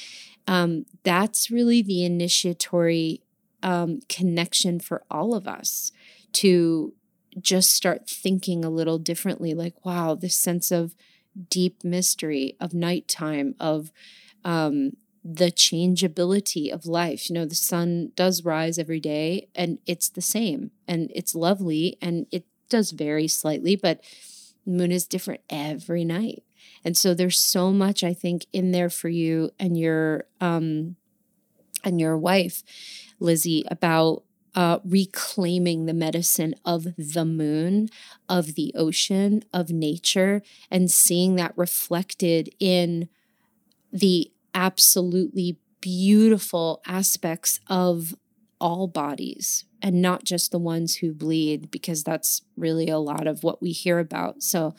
um, 0.47 0.85
that's 1.03 1.51
really 1.51 1.81
the 1.81 2.03
initiatory 2.03 3.21
um, 3.63 3.99
connection 4.09 4.79
for 4.79 5.03
all 5.09 5.33
of 5.33 5.47
us 5.47 5.91
to 6.33 6.93
just 7.39 7.71
start 7.71 8.09
thinking 8.09 8.65
a 8.65 8.69
little 8.69 8.97
differently 8.97 9.53
like, 9.53 9.85
wow, 9.85 10.15
this 10.15 10.35
sense 10.35 10.71
of 10.71 10.95
deep 11.49 11.83
mystery, 11.83 12.55
of 12.59 12.73
nighttime, 12.73 13.55
of 13.59 13.91
um, 14.43 14.97
the 15.23 15.51
changeability 15.51 16.69
of 16.69 16.85
life. 16.85 17.29
You 17.29 17.35
know, 17.35 17.45
the 17.45 17.55
sun 17.55 18.11
does 18.15 18.43
rise 18.43 18.77
every 18.77 18.99
day 18.99 19.47
and 19.55 19.77
it's 19.85 20.09
the 20.09 20.21
same 20.21 20.71
and 20.87 21.11
it's 21.13 21.35
lovely 21.35 21.97
and 22.01 22.25
it 22.31 22.45
does 22.69 22.91
vary 22.91 23.27
slightly, 23.27 23.75
but 23.75 24.01
moon 24.65 24.91
is 24.91 25.05
different 25.05 25.41
every 25.49 26.03
night. 26.03 26.43
And 26.83 26.97
so 26.97 27.13
there's 27.13 27.37
so 27.39 27.71
much 27.71 28.03
I 28.03 28.13
think 28.13 28.45
in 28.53 28.71
there 28.71 28.89
for 28.89 29.09
you 29.09 29.51
and 29.59 29.77
your 29.77 30.25
um 30.39 30.95
and 31.83 31.99
your 31.99 32.17
wife, 32.17 32.63
Lizzie, 33.19 33.63
about 33.69 34.23
uh, 34.53 34.79
reclaiming 34.83 35.85
the 35.85 35.93
medicine 35.93 36.53
of 36.65 36.85
the 36.97 37.25
moon, 37.25 37.87
of 38.27 38.55
the 38.55 38.73
ocean, 38.75 39.43
of 39.53 39.69
nature, 39.69 40.41
and 40.69 40.91
seeing 40.91 41.35
that 41.37 41.53
reflected 41.57 42.49
in 42.59 43.07
the 43.91 44.31
absolutely 44.53 45.57
beautiful 45.81 46.81
aspects 46.85 47.59
of 47.67 48.15
all 48.59 48.87
bodies 48.87 49.65
and 49.81 50.01
not 50.01 50.23
just 50.23 50.51
the 50.51 50.59
ones 50.59 50.97
who 50.97 51.13
bleed, 51.13 51.71
because 51.71 52.03
that's 52.03 52.41
really 52.55 52.89
a 52.89 52.99
lot 52.99 53.27
of 53.27 53.43
what 53.43 53.61
we 53.61 53.71
hear 53.71 53.99
about. 53.99 54.43
So, 54.43 54.75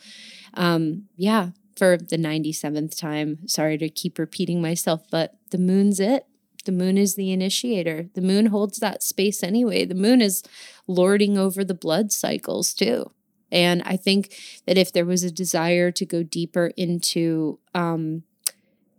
um, 0.53 1.05
yeah, 1.17 1.49
for 1.75 1.97
the 1.97 2.17
97th 2.17 2.97
time, 2.97 3.47
sorry 3.47 3.77
to 3.77 3.89
keep 3.89 4.17
repeating 4.19 4.61
myself, 4.61 5.03
but 5.09 5.35
the 5.51 5.57
moon's 5.57 5.99
it. 5.99 6.25
The 6.65 6.71
moon 6.71 6.97
is 6.97 7.15
the 7.15 7.31
initiator. 7.31 8.09
The 8.13 8.21
moon 8.21 8.47
holds 8.47 8.77
that 8.79 9.03
space 9.03 9.43
anyway. 9.43 9.85
The 9.85 9.95
moon 9.95 10.21
is 10.21 10.43
lording 10.87 11.37
over 11.37 11.63
the 11.63 11.73
blood 11.73 12.11
cycles 12.11 12.73
too. 12.73 13.11
And 13.51 13.83
I 13.85 13.97
think 13.97 14.35
that 14.65 14.77
if 14.77 14.91
there 14.91 15.05
was 15.05 15.23
a 15.23 15.31
desire 15.31 15.91
to 15.91 16.05
go 16.05 16.23
deeper 16.23 16.71
into, 16.75 17.59
um, 17.75 18.23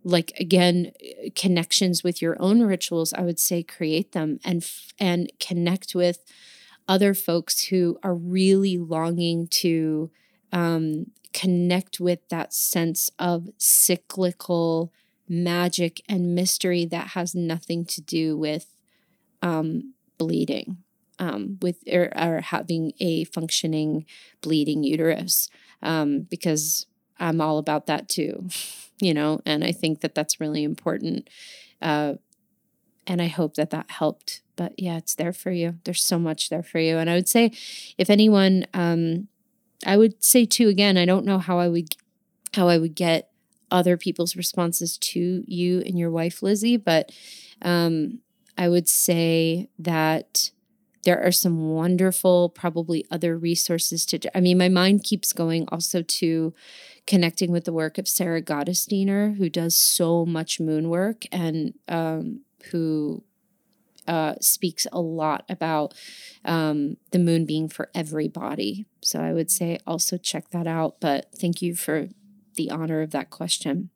like 0.03 0.31
again, 0.39 0.91
connections 1.35 2.03
with 2.03 2.21
your 2.21 2.37
own 2.39 2.61
rituals, 2.61 3.11
I 3.13 3.21
would 3.21 3.39
say 3.39 3.63
create 3.63 4.11
them 4.13 4.39
and 4.45 4.65
and 4.99 5.31
connect 5.39 5.95
with 5.95 6.19
other 6.87 7.13
folks 7.13 7.65
who 7.65 7.97
are 8.03 8.13
really 8.13 8.77
longing 8.77 9.47
to 9.47 10.11
um, 10.55 11.07
connect 11.33 11.99
with 11.99 12.27
that 12.29 12.53
sense 12.53 13.11
of 13.19 13.49
cyclical 13.57 14.91
magic 15.27 16.01
and 16.07 16.33
mystery 16.33 16.85
that 16.85 17.09
has 17.09 17.35
nothing 17.35 17.83
to 17.83 18.01
do 18.01 18.37
with 18.37 18.67
um, 19.41 19.93
bleeding, 20.17 20.77
um, 21.19 21.57
with 21.61 21.83
or, 21.91 22.09
or, 22.17 22.39
having 22.39 22.93
a 23.01 23.25
functioning 23.25 24.05
bleeding 24.41 24.83
uterus, 24.83 25.49
um, 25.83 26.21
because 26.21 26.85
I'm 27.19 27.41
all 27.41 27.57
about 27.57 27.85
that 27.87 28.07
too, 28.07 28.47
you 29.01 29.13
know, 29.13 29.41
and 29.45 29.61
I 29.61 29.73
think 29.73 29.99
that 30.01 30.15
that's 30.15 30.39
really 30.39 30.63
important. 30.63 31.29
Uh, 31.81 32.13
and 33.05 33.21
I 33.21 33.27
hope 33.27 33.55
that 33.55 33.71
that 33.71 33.91
helped. 33.91 34.41
But 34.55 34.73
yeah, 34.77 34.97
it's 34.97 35.15
there 35.15 35.33
for 35.33 35.51
you. 35.51 35.79
There's 35.83 36.01
so 36.01 36.17
much 36.17 36.49
there 36.49 36.63
for 36.63 36.79
you. 36.79 36.97
And 36.97 37.09
I 37.09 37.15
would 37.15 37.27
say, 37.27 37.51
if 37.97 38.09
anyone, 38.09 38.65
um, 38.73 39.27
I 39.85 39.97
would 39.97 40.23
say 40.23 40.45
too. 40.45 40.67
Again, 40.67 40.97
I 40.97 41.05
don't 41.05 41.25
know 41.25 41.39
how 41.39 41.59
I 41.59 41.67
would 41.67 41.95
how 42.53 42.69
I 42.69 42.77
would 42.77 42.95
get 42.95 43.29
other 43.71 43.97
people's 43.97 44.35
responses 44.35 44.97
to 44.97 45.43
you 45.47 45.81
and 45.81 45.97
your 45.99 46.11
wife, 46.11 46.41
Lizzie, 46.41 46.77
but 46.77 47.11
um, 47.61 48.19
I 48.57 48.69
would 48.69 48.87
say 48.87 49.69
that 49.79 50.51
there 51.03 51.21
are 51.21 51.31
some 51.31 51.69
wonderful, 51.69 52.49
probably 52.49 53.05
other 53.11 53.37
resources 53.37 54.05
to. 54.07 54.37
I 54.37 54.39
mean, 54.41 54.57
my 54.57 54.69
mind 54.69 55.03
keeps 55.03 55.33
going 55.33 55.67
also 55.71 56.01
to 56.01 56.53
connecting 57.05 57.51
with 57.51 57.65
the 57.65 57.73
work 57.73 57.97
of 57.97 58.07
Sarah 58.07 58.41
Gottesdiener, 58.41 59.37
who 59.37 59.49
does 59.49 59.77
so 59.77 60.25
much 60.25 60.59
moon 60.59 60.89
work 60.89 61.25
and 61.31 61.73
um, 61.87 62.41
who 62.71 63.23
uh, 64.07 64.35
speaks 64.41 64.87
a 64.91 65.01
lot 65.01 65.45
about 65.49 65.93
um, 66.43 66.97
the 67.11 67.19
moon 67.19 67.45
being 67.45 67.69
for 67.69 67.89
everybody. 67.93 68.85
So 69.01 69.19
I 69.19 69.33
would 69.33 69.51
say 69.51 69.79
also 69.85 70.17
check 70.17 70.49
that 70.49 70.67
out. 70.67 70.99
But 70.99 71.27
thank 71.35 71.61
you 71.61 71.75
for 71.75 72.09
the 72.55 72.69
honor 72.71 73.01
of 73.01 73.11
that 73.11 73.29
question. 73.29 73.89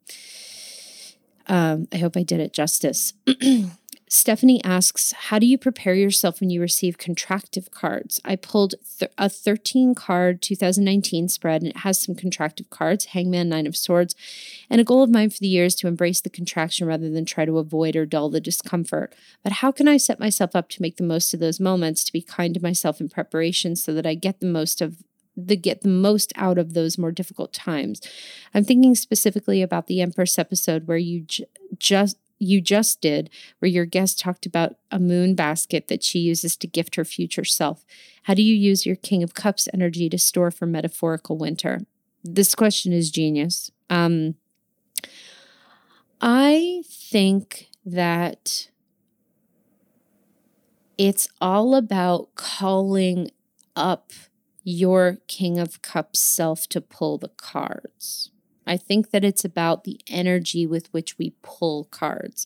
Um, 1.48 1.88
I 1.92 1.98
hope 1.98 2.16
I 2.16 2.24
did 2.24 2.40
it 2.40 2.54
justice. 2.54 3.14
Stephanie 4.12 4.64
asks, 4.64 5.12
How 5.12 5.38
do 5.38 5.46
you 5.46 5.56
prepare 5.56 5.94
yourself 5.94 6.40
when 6.40 6.50
you 6.50 6.60
receive 6.60 6.98
contractive 6.98 7.70
cards? 7.70 8.20
I 8.26 8.36
pulled 8.38 8.74
th- 8.98 9.12
a 9.20 9.30
13 9.30 9.94
card 9.94 10.42
2019 10.42 11.30
spread, 11.30 11.62
and 11.62 11.70
it 11.70 11.78
has 11.78 12.02
some 12.02 12.16
contractive 12.16 12.72
cards 12.72 13.06
Hangman, 13.06 13.50
Nine 13.50 13.68
of 13.68 13.78
Swords, 13.78 14.16
and 14.68 14.82
a 14.82 14.84
goal 14.84 15.04
of 15.04 15.12
mine 15.12 15.30
for 15.30 15.38
the 15.38 15.48
year 15.48 15.66
is 15.66 15.76
to 15.76 15.88
embrace 15.88 16.22
the 16.22 16.30
contraction 16.32 16.88
rather 16.88 17.08
than 17.08 17.24
try 17.24 17.46
to 17.46 17.60
avoid 17.60 17.96
or 17.96 18.08
dull 18.08 18.32
the 18.32 18.42
discomfort. 18.42 19.14
But 19.44 19.54
how 19.54 19.72
can 19.72 19.88
I 19.88 19.98
set 19.98 20.20
myself 20.20 20.56
up 20.56 20.70
to 20.70 20.82
make 20.82 20.98
the 20.98 21.04
most 21.04 21.32
of 21.36 21.40
those 21.40 21.60
moments, 21.60 22.04
to 22.06 22.12
be 22.12 22.24
kind 22.24 22.56
to 22.56 22.64
myself 22.64 23.00
in 23.00 23.10
preparation 23.10 23.76
so 23.76 23.94
that 23.94 24.08
I 24.08 24.16
get 24.16 24.40
the 24.40 24.48
most 24.48 24.82
of 24.82 25.04
the 25.38 25.56
get 25.56 25.82
the 25.82 25.88
most 25.88 26.34
out 26.36 26.58
of 26.58 26.74
those 26.74 26.98
more 26.98 27.12
difficult 27.12 27.54
times. 27.54 28.02
I'm 28.56 28.66
thinking 28.66 28.96
specifically 28.96 29.62
about 29.62 29.86
the 29.86 30.02
Empress 30.02 30.40
episode 30.40 30.88
where 30.88 30.98
you 30.98 31.22
j- 31.22 31.46
just 31.78 32.18
you 32.40 32.62
just 32.62 33.02
did, 33.02 33.30
where 33.60 33.70
your 33.70 33.86
guest 33.86 34.20
talked 34.20 34.46
about 34.46 34.78
a 34.90 35.00
moon 35.00 35.36
basket 35.36 35.88
that 35.90 36.04
she 36.04 36.20
uses 36.20 36.56
to 36.58 36.68
gift 36.68 36.96
her 36.96 37.06
future 37.06 37.44
self. 37.44 37.86
How 38.24 38.34
do 38.34 38.42
you 38.42 38.56
use 38.56 38.86
your 38.86 38.96
King 38.96 39.24
of 39.24 39.34
Cups 39.34 39.68
energy 39.74 40.10
to 40.10 40.18
store 40.18 40.50
for 40.50 40.66
metaphorical 40.66 41.38
winter? 41.38 41.82
This 42.24 42.56
question 42.56 42.94
is 42.94 43.12
genius. 43.12 43.72
Um, 43.90 44.36
I 46.22 46.84
think 46.88 47.70
that 47.86 48.70
it's 50.98 51.30
all 51.40 51.76
about 51.76 52.36
calling 52.36 53.32
up 53.76 54.12
your 54.64 55.20
King 55.28 55.58
of 55.58 55.82
Cups 55.82 56.20
self 56.20 56.68
to 56.70 56.82
pull 56.82 57.18
the 57.18 57.30
cards. 57.30 58.32
I 58.66 58.78
think 58.78 59.12
that 59.12 59.24
it's 59.24 59.44
about 59.44 59.84
the 59.84 60.00
energy 60.08 60.68
with 60.68 60.94
which 60.94 61.18
we 61.18 61.34
pull 61.42 61.86
cards. 61.86 62.46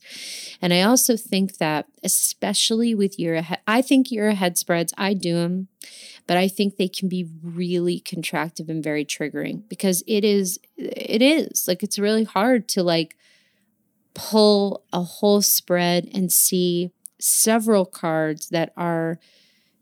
And 0.62 0.74
I 0.74 0.82
also 0.82 1.18
think 1.18 1.58
that, 1.58 1.88
especially 2.04 2.96
with 2.96 3.20
ahead, 3.36 3.60
I 3.68 3.82
think 3.82 4.12
year 4.12 4.30
ahead 4.30 4.58
spreads, 4.58 4.94
I 4.98 5.14
do 5.14 5.36
them, 5.36 5.68
but 6.26 6.38
I 6.38 6.48
think 6.48 6.78
they 6.78 6.88
can 6.88 7.10
be 7.10 7.30
really 7.44 8.00
contractive 8.00 8.70
and 8.70 8.84
very 8.84 9.04
triggering 9.04 9.68
because 9.68 10.04
it 10.08 10.24
is, 10.24 10.60
it 10.78 11.22
is 11.22 11.68
like 11.68 11.84
it's 11.84 12.00
really 12.00 12.24
hard 12.24 12.68
to 12.70 12.84
like 12.84 13.18
pull 14.14 14.84
a 14.94 15.02
whole 15.02 15.42
spread 15.42 16.10
and 16.14 16.32
see 16.32 16.92
several 17.20 17.86
cards 17.86 18.50
that 18.50 18.72
are 18.78 19.20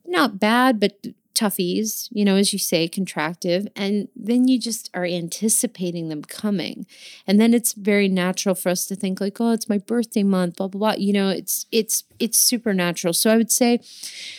not 0.05 0.39
bad, 0.39 0.79
but 0.79 1.05
toughies, 1.33 2.07
you 2.11 2.25
know, 2.25 2.35
as 2.35 2.53
you 2.53 2.59
say, 2.59 2.87
contractive, 2.87 3.67
and 3.75 4.07
then 4.15 4.47
you 4.47 4.59
just 4.59 4.89
are 4.93 5.05
anticipating 5.05 6.09
them 6.09 6.23
coming. 6.23 6.85
And 7.25 7.39
then 7.39 7.53
it's 7.53 7.73
very 7.73 8.07
natural 8.07 8.55
for 8.55 8.69
us 8.69 8.85
to 8.87 8.95
think 8.95 9.21
like, 9.21 9.39
oh, 9.39 9.51
it's 9.51 9.69
my 9.69 9.77
birthday 9.77 10.23
month, 10.23 10.57
blah, 10.57 10.67
blah, 10.67 10.79
blah. 10.79 10.93
You 10.97 11.13
know, 11.13 11.29
it's 11.29 11.65
it's 11.71 12.03
it's 12.19 12.37
supernatural. 12.37 13.13
So 13.13 13.31
I 13.31 13.37
would 13.37 13.51
say 13.51 13.81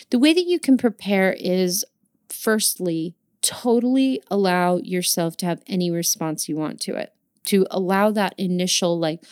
the 0.09 0.19
way 0.19 0.33
that 0.33 0.45
you 0.45 0.59
can 0.59 0.77
prepare 0.77 1.35
is 1.39 1.85
firstly, 2.29 3.15
totally 3.41 4.21
allow 4.31 4.77
yourself 4.77 5.37
to 5.37 5.45
have 5.45 5.61
any 5.67 5.91
response 5.91 6.47
you 6.47 6.55
want 6.55 6.79
to 6.81 6.95
it. 6.95 7.13
To 7.45 7.67
allow 7.71 8.11
that 8.11 8.35
initial 8.37 8.97
like, 8.97 9.23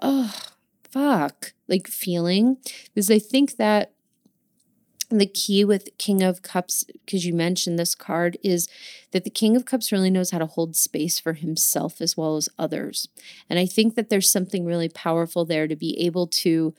oh, 0.00 0.34
fuck, 0.90 1.52
like 1.68 1.88
feeling. 1.88 2.58
Because 2.94 3.10
I 3.10 3.18
think 3.18 3.56
that 3.56 3.92
the 5.08 5.26
key 5.26 5.64
with 5.64 5.96
King 5.98 6.22
of 6.22 6.42
Cups, 6.42 6.84
because 6.84 7.24
you 7.24 7.34
mentioned 7.34 7.78
this 7.78 7.94
card, 7.94 8.36
is 8.42 8.68
that 9.12 9.24
the 9.24 9.30
King 9.30 9.56
of 9.56 9.64
Cups 9.64 9.92
really 9.92 10.10
knows 10.10 10.30
how 10.30 10.38
to 10.38 10.46
hold 10.46 10.76
space 10.76 11.18
for 11.18 11.34
himself 11.34 12.00
as 12.00 12.16
well 12.16 12.36
as 12.36 12.48
others. 12.58 13.08
And 13.48 13.58
I 13.58 13.66
think 13.66 13.94
that 13.94 14.08
there's 14.08 14.30
something 14.30 14.64
really 14.64 14.88
powerful 14.88 15.44
there 15.44 15.68
to 15.68 15.76
be 15.76 15.98
able 16.00 16.26
to 16.28 16.74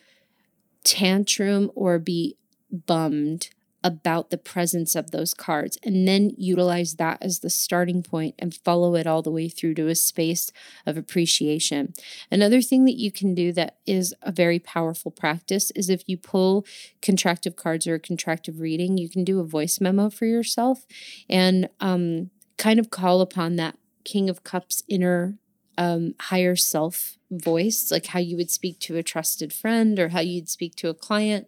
tantrum 0.84 1.72
or 1.76 2.00
be 2.00 2.38
bummed 2.72 3.50
about 3.88 4.30
the 4.30 4.38
presence 4.38 4.96
of 4.96 5.12
those 5.12 5.34
cards 5.34 5.78
and 5.82 6.06
then 6.06 6.32
utilize 6.38 6.96
that 6.96 7.18
as 7.22 7.40
the 7.40 7.50
starting 7.50 8.04
point 8.04 8.36
and 8.38 8.54
follow 8.54 8.96
it 8.96 9.08
all 9.08 9.22
the 9.22 9.32
way 9.32 9.48
through 9.48 9.74
to 9.74 9.88
a 9.88 9.96
space 9.96 10.52
of 10.86 10.98
appreciation. 10.98 11.94
Another 12.30 12.62
thing 12.62 12.84
that 12.84 12.98
you 12.98 13.14
can 13.14 13.34
do 13.34 13.54
that 13.54 13.78
is 13.86 14.14
a 14.22 14.34
very 14.34 14.60
powerful 14.60 15.10
practice 15.10 15.72
is 15.72 15.90
if 15.90 16.04
you 16.06 16.18
pull 16.18 16.66
contractive 17.02 17.56
cards 17.56 17.88
or 17.88 17.96
a 17.96 18.00
contractive 18.00 18.60
reading, 18.60 18.98
you 18.98 19.08
can 19.08 19.24
do 19.24 19.40
a 19.40 19.46
voice 19.46 19.80
memo 19.80 20.10
for 20.10 20.26
yourself 20.26 20.86
and 21.30 21.70
um, 21.80 22.30
kind 22.58 22.78
of 22.78 22.90
call 22.90 23.22
upon 23.22 23.56
that 23.56 23.78
King 24.04 24.30
of 24.30 24.44
Cups 24.44 24.84
inner 24.90 25.38
um, 25.78 26.16
higher 26.20 26.56
self 26.56 27.18
voice, 27.32 27.92
like 27.92 28.08
how 28.08 28.20
you 28.20 28.36
would 28.38 28.52
speak 28.52 28.80
to 28.80 28.98
a 28.98 29.04
trusted 29.04 29.54
friend 29.54 30.00
or 30.00 30.10
how 30.10 30.20
you'd 30.20 30.50
speak 30.50 30.76
to 30.76 30.90
a 30.90 30.94
client. 30.94 31.48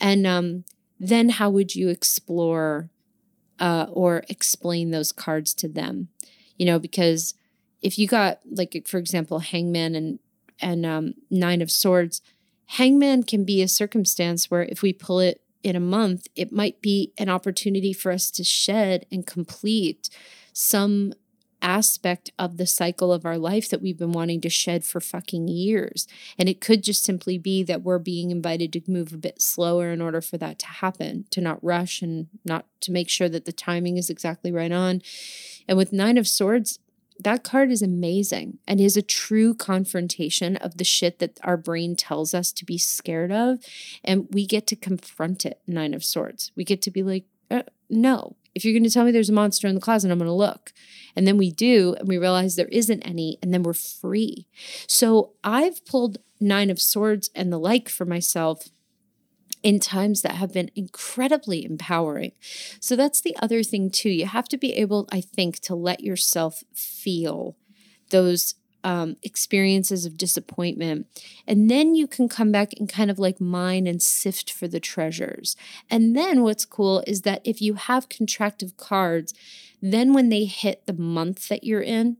And 0.00 0.26
um, 0.26 0.64
then 1.00 1.30
how 1.30 1.48
would 1.48 1.74
you 1.74 1.88
explore 1.88 2.90
uh, 3.58 3.86
or 3.90 4.22
explain 4.28 4.90
those 4.90 5.10
cards 5.10 5.54
to 5.54 5.68
them? 5.68 6.08
You 6.58 6.66
know, 6.66 6.78
because 6.78 7.34
if 7.80 7.98
you 7.98 8.06
got 8.06 8.40
like, 8.50 8.86
for 8.86 8.98
example, 8.98 9.38
Hangman 9.38 9.94
and 9.94 10.18
and 10.60 10.84
um, 10.84 11.14
Nine 11.30 11.62
of 11.62 11.70
Swords, 11.70 12.20
Hangman 12.66 13.22
can 13.22 13.44
be 13.44 13.62
a 13.62 13.68
circumstance 13.68 14.50
where 14.50 14.62
if 14.62 14.82
we 14.82 14.92
pull 14.92 15.18
it 15.18 15.40
in 15.62 15.74
a 15.74 15.80
month, 15.80 16.26
it 16.36 16.52
might 16.52 16.82
be 16.82 17.12
an 17.16 17.30
opportunity 17.30 17.94
for 17.94 18.12
us 18.12 18.30
to 18.32 18.44
shed 18.44 19.06
and 19.10 19.26
complete 19.26 20.10
some 20.52 21.14
aspect 21.62 22.30
of 22.38 22.56
the 22.56 22.66
cycle 22.66 23.12
of 23.12 23.24
our 23.24 23.38
life 23.38 23.68
that 23.68 23.82
we've 23.82 23.98
been 23.98 24.12
wanting 24.12 24.40
to 24.42 24.48
shed 24.48 24.84
for 24.84 25.00
fucking 25.00 25.48
years. 25.48 26.06
And 26.38 26.48
it 26.48 26.60
could 26.60 26.82
just 26.82 27.04
simply 27.04 27.38
be 27.38 27.62
that 27.64 27.82
we're 27.82 27.98
being 27.98 28.30
invited 28.30 28.72
to 28.72 28.82
move 28.86 29.12
a 29.12 29.18
bit 29.18 29.40
slower 29.40 29.90
in 29.90 30.00
order 30.00 30.20
for 30.20 30.38
that 30.38 30.58
to 30.60 30.66
happen, 30.66 31.26
to 31.30 31.40
not 31.40 31.62
rush 31.62 32.02
and 32.02 32.28
not 32.44 32.66
to 32.82 32.92
make 32.92 33.08
sure 33.08 33.28
that 33.28 33.44
the 33.44 33.52
timing 33.52 33.96
is 33.96 34.10
exactly 34.10 34.52
right 34.52 34.72
on. 34.72 35.02
And 35.68 35.76
with 35.76 35.92
Nine 35.92 36.18
of 36.18 36.26
Swords, 36.26 36.78
that 37.22 37.44
card 37.44 37.70
is 37.70 37.82
amazing 37.82 38.58
and 38.66 38.80
is 38.80 38.96
a 38.96 39.02
true 39.02 39.54
confrontation 39.54 40.56
of 40.56 40.78
the 40.78 40.84
shit 40.84 41.18
that 41.18 41.38
our 41.42 41.56
brain 41.56 41.94
tells 41.94 42.32
us 42.32 42.50
to 42.52 42.64
be 42.64 42.78
scared 42.78 43.30
of. 43.30 43.58
And 44.02 44.28
we 44.30 44.46
get 44.46 44.66
to 44.68 44.76
confront 44.76 45.44
it, 45.44 45.60
Nine 45.66 45.94
of 45.94 46.04
Swords. 46.04 46.50
We 46.56 46.64
get 46.64 46.80
to 46.82 46.90
be 46.90 47.02
like, 47.02 47.24
uh, 47.50 47.64
no, 47.88 48.36
if 48.54 48.64
you're 48.64 48.74
going 48.74 48.84
to 48.84 48.90
tell 48.90 49.04
me 49.04 49.12
there's 49.12 49.30
a 49.30 49.34
monster 49.34 49.68
in 49.68 49.74
the 49.74 49.80
closet, 49.80 50.10
I'm 50.10 50.18
going 50.18 50.26
to 50.28 50.32
look. 50.32 50.72
And 51.16 51.26
then 51.26 51.36
we 51.36 51.50
do, 51.50 51.94
and 51.98 52.08
we 52.08 52.18
realize 52.18 52.56
there 52.56 52.66
isn't 52.66 53.02
any, 53.02 53.38
and 53.42 53.52
then 53.52 53.62
we're 53.62 53.72
free. 53.72 54.46
So 54.86 55.32
I've 55.42 55.84
pulled 55.84 56.18
Nine 56.40 56.70
of 56.70 56.80
Swords 56.80 57.30
and 57.34 57.52
the 57.52 57.58
like 57.58 57.88
for 57.88 58.04
myself 58.04 58.68
in 59.62 59.78
times 59.78 60.22
that 60.22 60.36
have 60.36 60.52
been 60.52 60.70
incredibly 60.74 61.64
empowering. 61.64 62.32
So 62.80 62.96
that's 62.96 63.20
the 63.20 63.36
other 63.42 63.62
thing, 63.62 63.90
too. 63.90 64.08
You 64.08 64.26
have 64.26 64.48
to 64.48 64.56
be 64.56 64.72
able, 64.74 65.08
I 65.12 65.20
think, 65.20 65.58
to 65.60 65.74
let 65.74 66.02
yourself 66.02 66.64
feel 66.74 67.56
those 68.10 68.54
um, 68.84 69.16
experiences 69.22 70.04
of 70.04 70.16
disappointment. 70.16 71.06
And 71.46 71.70
then 71.70 71.94
you 71.94 72.06
can 72.06 72.28
come 72.28 72.52
back 72.52 72.72
and 72.78 72.88
kind 72.88 73.10
of 73.10 73.18
like 73.18 73.40
mine 73.40 73.86
and 73.86 74.02
sift 74.02 74.52
for 74.52 74.68
the 74.68 74.80
treasures. 74.80 75.56
And 75.90 76.16
then 76.16 76.42
what's 76.42 76.64
cool 76.64 77.02
is 77.06 77.22
that 77.22 77.42
if 77.44 77.60
you 77.60 77.74
have 77.74 78.08
contractive 78.08 78.76
cards, 78.76 79.34
then 79.82 80.12
when 80.12 80.28
they 80.28 80.44
hit 80.44 80.86
the 80.86 80.92
month 80.92 81.48
that 81.48 81.64
you're 81.64 81.82
in, 81.82 82.18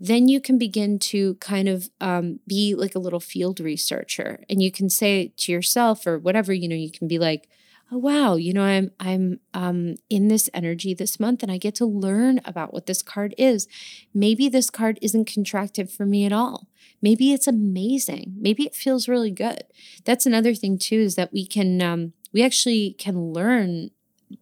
then 0.00 0.28
you 0.28 0.40
can 0.40 0.58
begin 0.58 0.98
to 0.98 1.34
kind 1.36 1.68
of 1.68 1.90
um, 2.00 2.40
be 2.46 2.74
like 2.74 2.94
a 2.94 3.00
little 3.00 3.20
field 3.20 3.58
researcher 3.60 4.44
and 4.48 4.62
you 4.62 4.70
can 4.70 4.88
say 4.88 5.32
to 5.36 5.50
yourself 5.50 6.06
or 6.06 6.18
whatever 6.18 6.52
you 6.52 6.68
know 6.68 6.76
you 6.76 6.90
can 6.90 7.08
be 7.08 7.18
like 7.18 7.48
oh 7.90 7.98
wow. 7.98 8.36
You 8.36 8.52
know 8.52 8.62
i'm 8.62 8.90
i'm 9.00 9.40
um, 9.54 9.96
in 10.10 10.28
this 10.28 10.48
energy 10.54 10.94
this 10.94 11.18
month 11.18 11.42
and 11.42 11.50
i 11.50 11.58
get 11.58 11.74
to 11.76 11.86
learn 11.86 12.40
about 12.44 12.72
what 12.72 12.86
this 12.86 13.02
card 13.02 13.34
is. 13.38 13.68
Maybe 14.14 14.48
this 14.48 14.70
card 14.70 14.98
isn't 15.02 15.32
contracted 15.32 15.90
for 15.90 16.06
me 16.06 16.24
at 16.24 16.32
all. 16.32 16.68
Maybe 17.00 17.32
it's 17.32 17.46
amazing. 17.46 18.34
Maybe 18.38 18.64
it 18.64 18.74
feels 18.74 19.08
really 19.08 19.30
good. 19.30 19.64
That's 20.04 20.26
another 20.26 20.54
thing 20.54 20.78
too 20.78 20.98
is 21.00 21.14
that 21.14 21.32
we 21.32 21.46
can 21.46 21.80
um, 21.82 22.12
we 22.32 22.42
actually 22.42 22.94
can 22.98 23.32
learn 23.32 23.90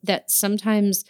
that 0.02 0.30
sometimes 0.30 1.04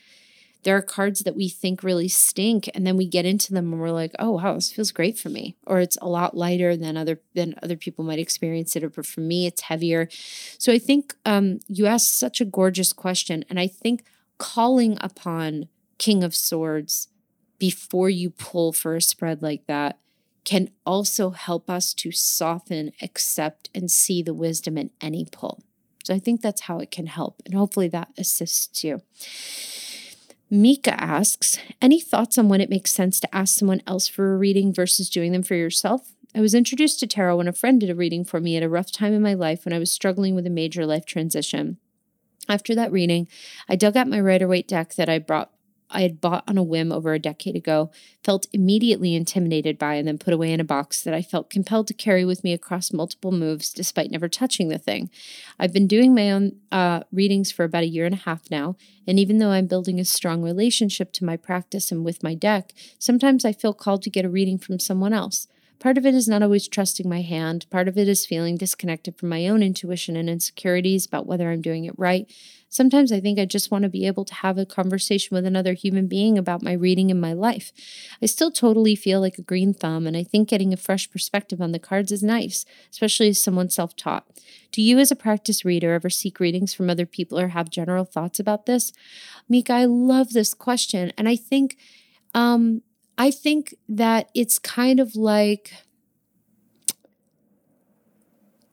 there 0.62 0.76
are 0.76 0.82
cards 0.82 1.20
that 1.20 1.36
we 1.36 1.48
think 1.48 1.82
really 1.82 2.09
stink 2.09 2.68
and 2.74 2.86
then 2.86 2.96
we 2.96 3.07
get 3.07 3.24
into 3.24 3.52
them 3.52 3.72
and 3.72 3.80
we're 3.80 3.90
like 3.90 4.12
oh 4.18 4.32
wow 4.32 4.54
this 4.54 4.72
feels 4.72 4.92
great 4.92 5.18
for 5.18 5.28
me. 5.28 5.57
Or 5.66 5.80
it's 5.80 5.98
a 6.02 6.09
lot 6.09 6.36
lighter 6.36 6.76
than 6.76 6.96
other 6.96 7.20
than 7.34 7.54
other 7.62 7.76
people 7.76 8.04
might 8.04 8.18
experience 8.18 8.74
it 8.76 8.84
or 8.84 8.90
for 8.90 9.20
me 9.20 9.46
it's 9.46 9.62
heavier. 9.62 10.09
So 10.59 10.72
i 10.72 10.78
think 10.78 11.14
um, 11.24 11.61
you 11.68 11.86
asked 11.86 12.18
such 12.18 12.40
a 12.40 12.44
gorgeous 12.44 12.92
question 12.92 13.44
and 13.48 13.61
i 13.61 13.66
think 13.66 14.04
calling 14.38 14.98
upon 15.00 15.68
king 15.98 16.22
of 16.22 16.34
swords 16.34 17.09
before 17.59 18.11
you 18.11 18.30
pull 18.30 18.72
for 18.72 18.96
a 18.96 19.00
spread 19.00 19.42
like 19.42 19.66
that 19.66 19.98
can 20.44 20.70
also 20.84 21.30
help 21.30 21.68
us 21.68 21.94
to 21.94 22.12
soften 22.12 22.92
accept 23.02 23.68
and 23.74 23.90
see 23.90 24.22
the 24.22 24.34
wisdom 24.34 24.78
in 24.78 24.90
any 25.00 25.26
pull. 25.30 25.62
So 26.04 26.14
i 26.14 26.18
think 26.18 26.40
that's 26.40 26.62
how 26.62 26.78
it 26.78 26.90
can 26.90 27.07
help 27.07 27.42
and 27.44 27.54
hopefully 27.54 27.88
that 27.88 28.09
assists 28.18 28.84
you 28.84 29.02
Mika 30.49 30.99
asks, 31.03 31.59
any 31.82 32.01
thoughts 32.01 32.38
on 32.38 32.49
when 32.49 32.61
it 32.61 32.70
makes 32.70 32.92
sense 32.92 33.18
to 33.18 33.34
ask 33.34 33.59
someone 33.59 33.82
else 33.84 34.07
for 34.07 34.32
a 34.32 34.36
reading 34.36 34.72
versus 34.72 35.11
doing 35.11 35.32
them 35.32 35.42
for 35.42 35.57
yourself? 35.57 36.12
I 36.36 36.40
was 36.40 36.55
introduced 36.55 37.01
to 37.01 37.07
tarot 37.09 37.38
when 37.38 37.49
a 37.49 37.53
friend 37.53 37.80
did 37.80 37.90
a 37.90 37.97
reading 37.97 38.24
for 38.24 38.40
me 38.40 38.57
at 38.57 38.62
a 38.62 38.68
rough 38.68 38.92
time 38.92 39.12
in 39.12 39.22
my 39.22 39.34
life 39.34 39.64
when 39.64 39.72
I 39.72 39.80
was 39.80 39.90
struggling 39.90 40.36
with 40.36 40.47
a 40.47 40.51
major 40.51 40.86
life 40.86 41.05
transition. 41.05 41.78
After 42.49 42.76
that 42.76 42.92
reading, 42.92 43.26
I 43.68 43.74
dug 43.74 43.97
out 43.97 44.07
my 44.07 44.20
Rider 44.20 44.47
Waite 44.47 44.68
deck 44.68 44.94
that 44.94 45.09
I 45.09 45.18
brought 45.18 45.51
I 45.91 46.03
had 46.03 46.20
bought 46.20 46.45
on 46.49 46.59
a 46.59 46.62
whim 46.62 46.91
over 46.91 47.14
a 47.14 47.18
decade 47.18 47.57
ago, 47.57 47.91
felt 48.24 48.47
immediately 48.53 49.14
intimidated 49.14 49.78
by, 49.78 49.95
and 49.95 50.07
then 50.07 50.18
put 50.18 50.34
away 50.34 50.53
in 50.53 50.61
a 50.61 50.64
box 50.64 51.03
that 51.03 51.14
I 51.14 51.22
felt 51.22 51.51
compelled 51.51 51.87
to 51.89 51.95
carry 51.95 52.24
with 52.24 52.43
me 52.43 52.53
across 52.53 52.93
multiple 52.93 53.32
moves 53.32 53.72
despite 53.72 54.11
never 54.11 54.28
touching 54.28 54.68
the 54.68 54.78
thing. 54.78 55.11
I've 55.59 55.72
been 55.72 55.87
doing 55.87 56.14
my 56.14 56.30
own 56.30 56.57
uh, 56.72 57.01
readings 57.12 57.53
for 57.53 57.64
about 57.64 57.84
a 57.84 57.89
year 57.89 58.05
and 58.05 58.14
a 58.14 58.18
half 58.18 58.51
now, 58.51 58.76
and 59.07 59.18
even 59.18 59.39
though 59.39 59.51
I'm 59.51 59.66
building 59.66 60.01
a 60.01 60.05
strong 60.05 60.43
relationship 60.43 61.12
to 61.14 61.24
my 61.24 61.37
practice 61.37 61.93
and 61.93 62.05
with 62.05 62.22
my 62.22 62.34
deck, 62.34 62.72
sometimes 62.99 63.45
I 63.45 63.53
feel 63.53 63.72
called 63.72 64.03
to 64.03 64.11
get 64.11 64.24
a 64.24 64.30
reading 64.30 64.59
from 64.59 64.78
someone 64.78 65.12
else. 65.12 65.47
Part 65.79 65.99
of 65.99 66.07
it 66.07 66.14
is 66.14 66.29
not 66.29 66.43
always 66.43 66.68
trusting 66.68 67.09
my 67.09 67.20
hand. 67.20 67.66
Part 67.70 67.89
of 67.89 67.99
it 67.99 68.09
is 68.09 68.24
feeling 68.24 68.57
disconnected 68.57 69.16
from 69.18 69.29
my 69.29 69.47
own 69.47 69.62
intuition 69.62 70.16
and 70.16 70.29
insecurities 70.29 71.07
about 71.07 71.27
whether 71.27 71.51
I'm 71.51 71.61
doing 71.61 71.85
it 71.85 71.99
right. 71.99 72.31
Sometimes 72.68 73.12
I 73.12 73.20
think 73.20 73.39
I 73.39 73.45
just 73.45 73.70
want 73.70 73.85
to 73.85 73.89
be 73.89 74.07
able 74.07 74.24
to 74.24 74.35
have 74.35 74.59
a 74.59 74.66
conversation 74.66 75.35
with 75.35 75.47
another 75.47 75.72
human 75.74 76.09
being 76.09 76.37
about 76.37 76.62
my 76.62 76.72
reading 76.72 77.11
and 77.11 77.20
my 77.20 77.33
life. 77.33 77.72
I 78.20 78.27
still 78.27 78.51
totally 78.51 78.97
feel 78.97 79.20
like 79.20 79.39
a 79.39 79.43
green 79.43 79.72
thumb, 79.72 80.07
and 80.07 80.16
I 80.16 80.24
think 80.24 80.49
getting 80.49 80.72
a 80.72 80.77
fresh 80.77 81.11
perspective 81.11 81.61
on 81.61 81.72
the 81.72 81.79
cards 81.79 82.11
is 82.11 82.22
nice, 82.22 82.64
especially 82.91 83.29
as 83.29 83.43
someone 83.43 83.70
self 83.70 83.95
taught. 83.97 84.27
Do 84.72 84.83
you, 84.83 84.99
as 84.99 85.11
a 85.11 85.16
practice 85.16 85.64
reader, 85.64 85.95
ever 85.95 86.11
seek 86.11 86.41
readings 86.41 86.74
from 86.74 86.91
other 86.91 87.07
people 87.07 87.39
or 87.39 87.49
have 87.49 87.70
general 87.70 88.05
thoughts 88.05 88.41
about 88.41 88.66
this? 88.66 88.93
Mika, 89.49 89.72
I 89.72 89.85
love 89.85 90.31
this 90.31 90.53
question. 90.53 91.12
And 91.16 91.29
I 91.29 91.37
think 91.37 91.77
um, 92.35 92.83
I 93.18 93.30
think 93.30 93.74
that 93.88 94.30
it's 94.34 94.58
kind 94.58 95.00
of 95.00 95.16
like 95.16 95.72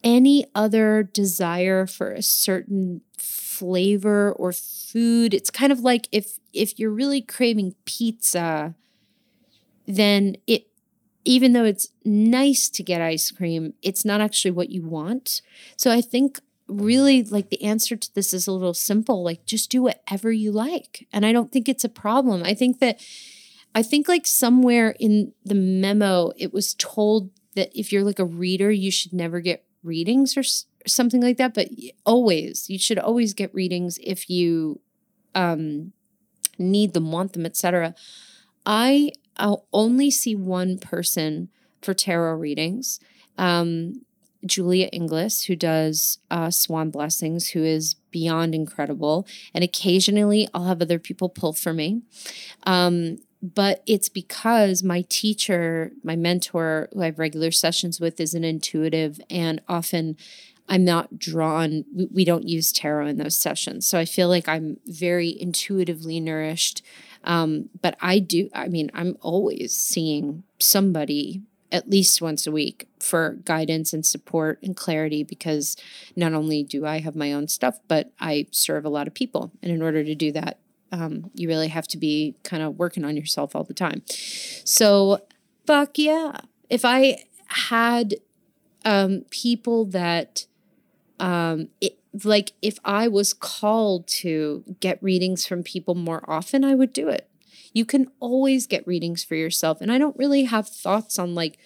any 0.04 0.46
other 0.54 1.04
desire 1.04 1.88
for 1.88 2.12
a 2.12 2.22
certain 2.22 3.02
flavor 3.18 4.34
or 4.34 4.52
food. 4.52 5.34
It's 5.34 5.50
kind 5.50 5.72
of 5.72 5.80
like 5.80 6.10
if 6.12 6.40
if 6.52 6.78
you're 6.78 6.92
really 6.92 7.22
craving 7.22 7.76
pizza, 7.86 8.76
then 9.88 10.36
it 10.48 10.68
even 11.26 11.54
though 11.54 11.64
it's 11.64 11.90
nice 12.04 12.68
to 12.70 12.84
get 12.84 13.02
ice 13.02 13.32
cream, 13.32 13.74
it's 13.82 14.04
not 14.04 14.20
actually 14.20 14.52
what 14.52 14.70
you 14.70 14.84
want. 14.86 15.42
So 15.78 15.90
I 15.90 16.02
think 16.02 16.40
really 16.68 17.24
like 17.24 17.50
the 17.50 17.64
answer 17.64 17.96
to 17.96 18.14
this 18.14 18.34
is 18.34 18.48
a 18.48 18.52
little 18.52 18.74
simple 18.74 19.22
like 19.24 19.46
just 19.46 19.70
do 19.70 19.84
whatever 19.84 20.32
you 20.32 20.50
like 20.50 21.06
and 21.12 21.26
i 21.26 21.32
don't 21.32 21.52
think 21.52 21.68
it's 21.68 21.84
a 21.84 21.90
problem 21.90 22.42
i 22.46 22.54
think 22.54 22.80
that 22.80 23.00
I 23.76 23.84
think 23.84 24.08
like 24.08 24.28
somewhere 24.28 24.96
in 25.00 25.34
the 25.44 25.56
memo, 25.56 26.32
it 26.38 26.54
was 26.54 26.76
told 26.76 27.32
that 27.56 27.70
if 27.78 27.92
you're 27.92 28.04
like 28.04 28.20
a 28.20 28.26
reader, 28.26 28.72
you 28.72 28.92
should 28.92 29.14
never 29.14 29.40
get 29.40 29.66
readings 29.84 30.38
or, 30.38 30.44
something 30.86 31.22
like 31.22 31.38
that. 31.38 31.54
But 31.54 31.70
always, 32.06 32.70
you 32.70 32.78
should 32.78 33.00
always 33.00 33.34
get 33.34 33.54
readings 33.54 33.98
if 34.04 34.30
you 34.30 34.82
um, 35.34 35.94
need 36.58 36.94
them, 36.94 37.12
want 37.12 37.32
them, 37.34 37.46
etc. 37.46 37.96
I 38.66 39.12
I'll 39.38 39.66
only 39.74 40.12
see 40.12 40.36
one 40.36 40.78
person 40.78 41.50
for 41.82 41.94
tarot 41.94 42.36
readings. 42.36 43.00
Um, 43.38 44.02
Julia 44.46 44.90
Inglis, 44.92 45.44
who 45.44 45.56
does 45.56 46.20
uh, 46.30 46.52
Swan 46.52 46.90
Blessings, 46.90 47.50
who 47.50 47.64
is 47.64 47.96
beyond 48.12 48.54
incredible. 48.54 49.26
And 49.54 49.64
occasionally 49.64 50.48
I'll 50.54 50.66
have 50.66 50.82
other 50.82 51.00
people 51.00 51.30
pull 51.30 51.54
for 51.54 51.74
me. 51.74 52.02
Um, 52.66 53.20
but 53.44 53.84
it's 53.86 54.08
because 54.08 54.84
my 54.84 55.04
teacher, 55.10 55.92
my 56.02 56.16
mentor, 56.16 56.88
who 56.94 57.02
I 57.02 57.08
have 57.08 57.20
regular 57.20 57.52
sessions 57.52 58.00
with, 58.00 58.18
is 58.22 58.34
an 58.34 58.46
intuitive, 58.46 59.20
and 59.30 59.62
often 59.68 60.16
I'm 60.70 60.86
not 60.86 61.20
drawn. 61.20 61.84
We, 62.10 62.24
don't 62.24 62.48
use 62.48 62.72
tarot 62.72 63.08
in 63.08 63.18
those 63.18 63.38
sessions, 63.38 63.86
so 63.86 64.00
I 64.00 64.06
feel 64.06 64.30
like 64.30 64.48
I'm 64.48 64.78
very 64.86 65.36
intuitively 65.38 66.22
nourished. 66.22 66.82
Um, 67.26 67.70
but 67.82 67.98
I 68.00 68.20
do. 68.20 68.50
I 68.56 68.70
mean, 68.70 68.90
I'm 68.94 69.18
always 69.20 69.76
seeing 69.76 70.44
somebody 70.60 71.42
at 71.70 71.90
least 71.90 72.22
once 72.22 72.48
a 72.48 72.52
week 72.52 72.88
for 73.00 73.40
guidance 73.44 73.92
and 73.92 74.06
support 74.06 74.60
and 74.64 74.78
clarity 74.78 75.24
because 75.24 75.76
not 76.16 76.34
only 76.34 76.64
do 76.64 76.86
I 76.86 77.00
have 77.00 77.16
my 77.16 77.34
own 77.34 77.50
stuff, 77.50 77.80
but 77.90 78.12
I 78.22 78.48
serve 78.52 78.86
a 78.86 78.90
lot 78.90 79.08
of 79.08 79.14
people. 79.14 79.52
And 79.62 79.72
in 79.72 79.82
order 79.82 80.04
to 80.04 80.16
do 80.16 80.32
that, 80.34 80.60
um, 80.94 81.32
you 81.34 81.48
really 81.48 81.70
have 81.70 81.88
to 81.88 81.98
be 81.98 82.36
kind 82.44 82.62
of 82.62 82.78
working 82.78 83.04
on 83.04 83.18
yourself 83.18 83.56
all 83.56 83.64
the 83.64 83.74
time. 83.74 84.04
So, 84.06 85.26
fuck 85.66 85.98
yeah. 85.98 86.38
If 86.70 86.86
I 86.86 87.24
had 87.48 88.16
um, 88.86 89.26
people 89.32 89.86
that, 89.86 90.46
um, 91.20 91.70
it, 91.82 91.98
like, 92.24 92.54
if 92.62 92.78
I 92.86 93.08
was 93.08 93.34
called 93.34 94.08
to 94.20 94.64
get 94.80 95.02
readings 95.02 95.48
from 95.48 95.64
people 95.64 95.96
more 95.96 96.24
often, 96.30 96.64
I 96.64 96.76
would 96.76 96.94
do 96.94 97.10
it. 97.10 97.28
You 97.74 97.86
can 97.86 98.12
always 98.20 98.68
get 98.68 98.86
readings 98.86 99.24
for 99.24 99.34
yourself. 99.34 99.82
And 99.82 99.92
I 99.92 99.98
don't 99.98 100.16
really 100.16 100.44
have 100.44 100.70
thoughts 100.70 101.18
on 101.18 101.34
like, 101.34 101.58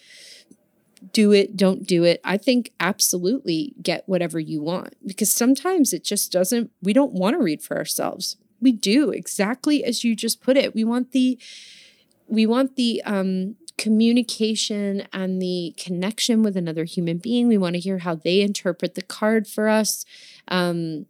do 1.11 1.33
it, 1.33 1.57
don't 1.57 1.85
do 1.85 2.05
it. 2.05 2.21
I 2.23 2.37
think 2.37 2.71
absolutely 2.79 3.75
get 3.81 4.07
whatever 4.07 4.39
you 4.39 4.61
want 4.61 4.95
because 5.05 5.29
sometimes 5.29 5.91
it 5.91 6.05
just 6.05 6.31
doesn't, 6.31 6.71
we 6.81 6.93
don't 6.93 7.11
want 7.11 7.35
to 7.37 7.43
read 7.43 7.61
for 7.61 7.77
ourselves 7.77 8.37
we 8.61 8.71
do 8.71 9.11
exactly 9.11 9.83
as 9.83 10.03
you 10.03 10.15
just 10.15 10.41
put 10.41 10.57
it. 10.57 10.73
We 10.73 10.83
want 10.83 11.11
the 11.11 11.39
we 12.27 12.45
want 12.45 12.75
the 12.75 13.01
um, 13.05 13.55
communication 13.77 15.07
and 15.13 15.41
the 15.41 15.73
connection 15.77 16.43
with 16.43 16.57
another 16.57 16.83
human 16.83 17.17
being. 17.17 17.47
We 17.47 17.57
want 17.57 17.75
to 17.75 17.79
hear 17.79 17.99
how 17.99 18.15
they 18.15 18.41
interpret 18.41 18.95
the 18.95 19.01
card 19.01 19.47
for 19.47 19.69
us. 19.69 20.03
Um, 20.47 21.05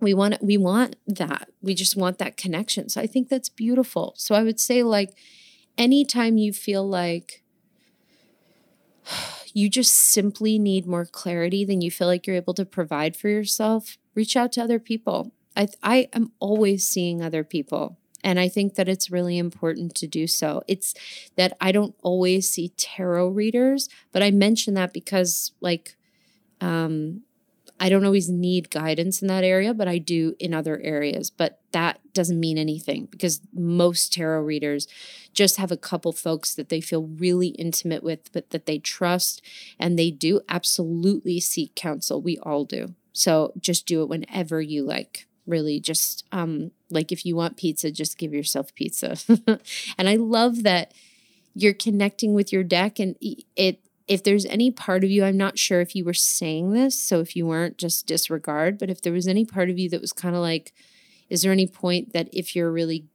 we 0.00 0.14
want 0.14 0.42
we 0.42 0.56
want 0.56 0.96
that. 1.06 1.50
We 1.62 1.74
just 1.74 1.96
want 1.96 2.18
that 2.18 2.36
connection. 2.36 2.88
So 2.88 3.00
I 3.00 3.06
think 3.06 3.28
that's 3.28 3.48
beautiful. 3.48 4.14
So 4.16 4.34
I 4.34 4.42
would 4.42 4.60
say 4.60 4.82
like 4.82 5.16
anytime 5.78 6.36
you 6.36 6.52
feel 6.52 6.86
like 6.86 7.42
you 9.54 9.68
just 9.68 9.94
simply 9.94 10.58
need 10.58 10.86
more 10.86 11.04
clarity 11.04 11.64
than 11.64 11.80
you 11.80 11.90
feel 11.90 12.08
like 12.08 12.26
you're 12.26 12.36
able 12.36 12.54
to 12.54 12.64
provide 12.64 13.16
for 13.16 13.28
yourself, 13.28 13.98
reach 14.14 14.36
out 14.36 14.52
to 14.52 14.62
other 14.62 14.78
people. 14.78 15.32
I, 15.56 15.68
I 15.82 16.08
am 16.12 16.32
always 16.40 16.86
seeing 16.86 17.22
other 17.22 17.44
people. 17.44 17.98
And 18.22 18.40
I 18.40 18.48
think 18.48 18.74
that 18.76 18.88
it's 18.88 19.10
really 19.10 19.36
important 19.36 19.94
to 19.96 20.06
do 20.06 20.26
so. 20.26 20.62
It's 20.66 20.94
that 21.36 21.56
I 21.60 21.72
don't 21.72 21.94
always 22.02 22.48
see 22.48 22.70
tarot 22.70 23.28
readers, 23.28 23.88
but 24.12 24.22
I 24.22 24.30
mention 24.30 24.72
that 24.74 24.94
because, 24.94 25.52
like, 25.60 25.96
um, 26.62 27.20
I 27.78 27.90
don't 27.90 28.06
always 28.06 28.30
need 28.30 28.70
guidance 28.70 29.20
in 29.20 29.28
that 29.28 29.44
area, 29.44 29.74
but 29.74 29.88
I 29.88 29.98
do 29.98 30.36
in 30.38 30.54
other 30.54 30.80
areas. 30.82 31.28
But 31.28 31.60
that 31.72 32.00
doesn't 32.14 32.40
mean 32.40 32.56
anything 32.56 33.08
because 33.10 33.42
most 33.52 34.14
tarot 34.14 34.42
readers 34.42 34.88
just 35.34 35.58
have 35.58 35.70
a 35.70 35.76
couple 35.76 36.12
folks 36.12 36.54
that 36.54 36.70
they 36.70 36.80
feel 36.80 37.02
really 37.02 37.48
intimate 37.48 38.02
with, 38.02 38.32
but 38.32 38.50
that 38.50 38.64
they 38.64 38.78
trust, 38.78 39.42
and 39.78 39.98
they 39.98 40.10
do 40.10 40.40
absolutely 40.48 41.40
seek 41.40 41.74
counsel. 41.74 42.22
We 42.22 42.38
all 42.38 42.64
do. 42.64 42.94
So 43.12 43.52
just 43.60 43.86
do 43.86 44.02
it 44.02 44.08
whenever 44.08 44.62
you 44.62 44.82
like 44.82 45.26
really 45.46 45.78
just 45.80 46.24
um 46.32 46.70
like 46.90 47.12
if 47.12 47.26
you 47.26 47.36
want 47.36 47.56
pizza 47.56 47.90
just 47.90 48.18
give 48.18 48.32
yourself 48.32 48.74
pizza 48.74 49.16
and 49.98 50.08
i 50.08 50.16
love 50.16 50.62
that 50.62 50.92
you're 51.54 51.74
connecting 51.74 52.34
with 52.34 52.52
your 52.52 52.64
deck 52.64 52.98
and 52.98 53.16
it 53.20 53.80
if 54.06 54.22
there's 54.22 54.44
any 54.46 54.70
part 54.70 55.02
of 55.02 55.10
you, 55.10 55.24
I'm 55.24 55.36
not 55.36 55.58
sure 55.58 55.80
if 55.80 55.96
you 55.96 56.04
were 56.04 56.14
saying 56.14 56.72
this, 56.72 57.00
so 57.00 57.20
if 57.20 57.34
you 57.34 57.46
weren't, 57.46 57.78
just 57.78 58.06
disregard. 58.06 58.78
But 58.78 58.90
if 58.90 59.00
there 59.00 59.12
was 59.12 59.26
any 59.26 59.44
part 59.44 59.70
of 59.70 59.78
you 59.78 59.88
that 59.90 60.00
was 60.00 60.12
kind 60.12 60.34
of 60.34 60.42
like, 60.42 60.74
is 61.30 61.42
there 61.42 61.52
any 61.52 61.66
point 61.66 62.12
that 62.12 62.28
if 62.32 62.54
you're 62.54 62.70
really 62.70 63.06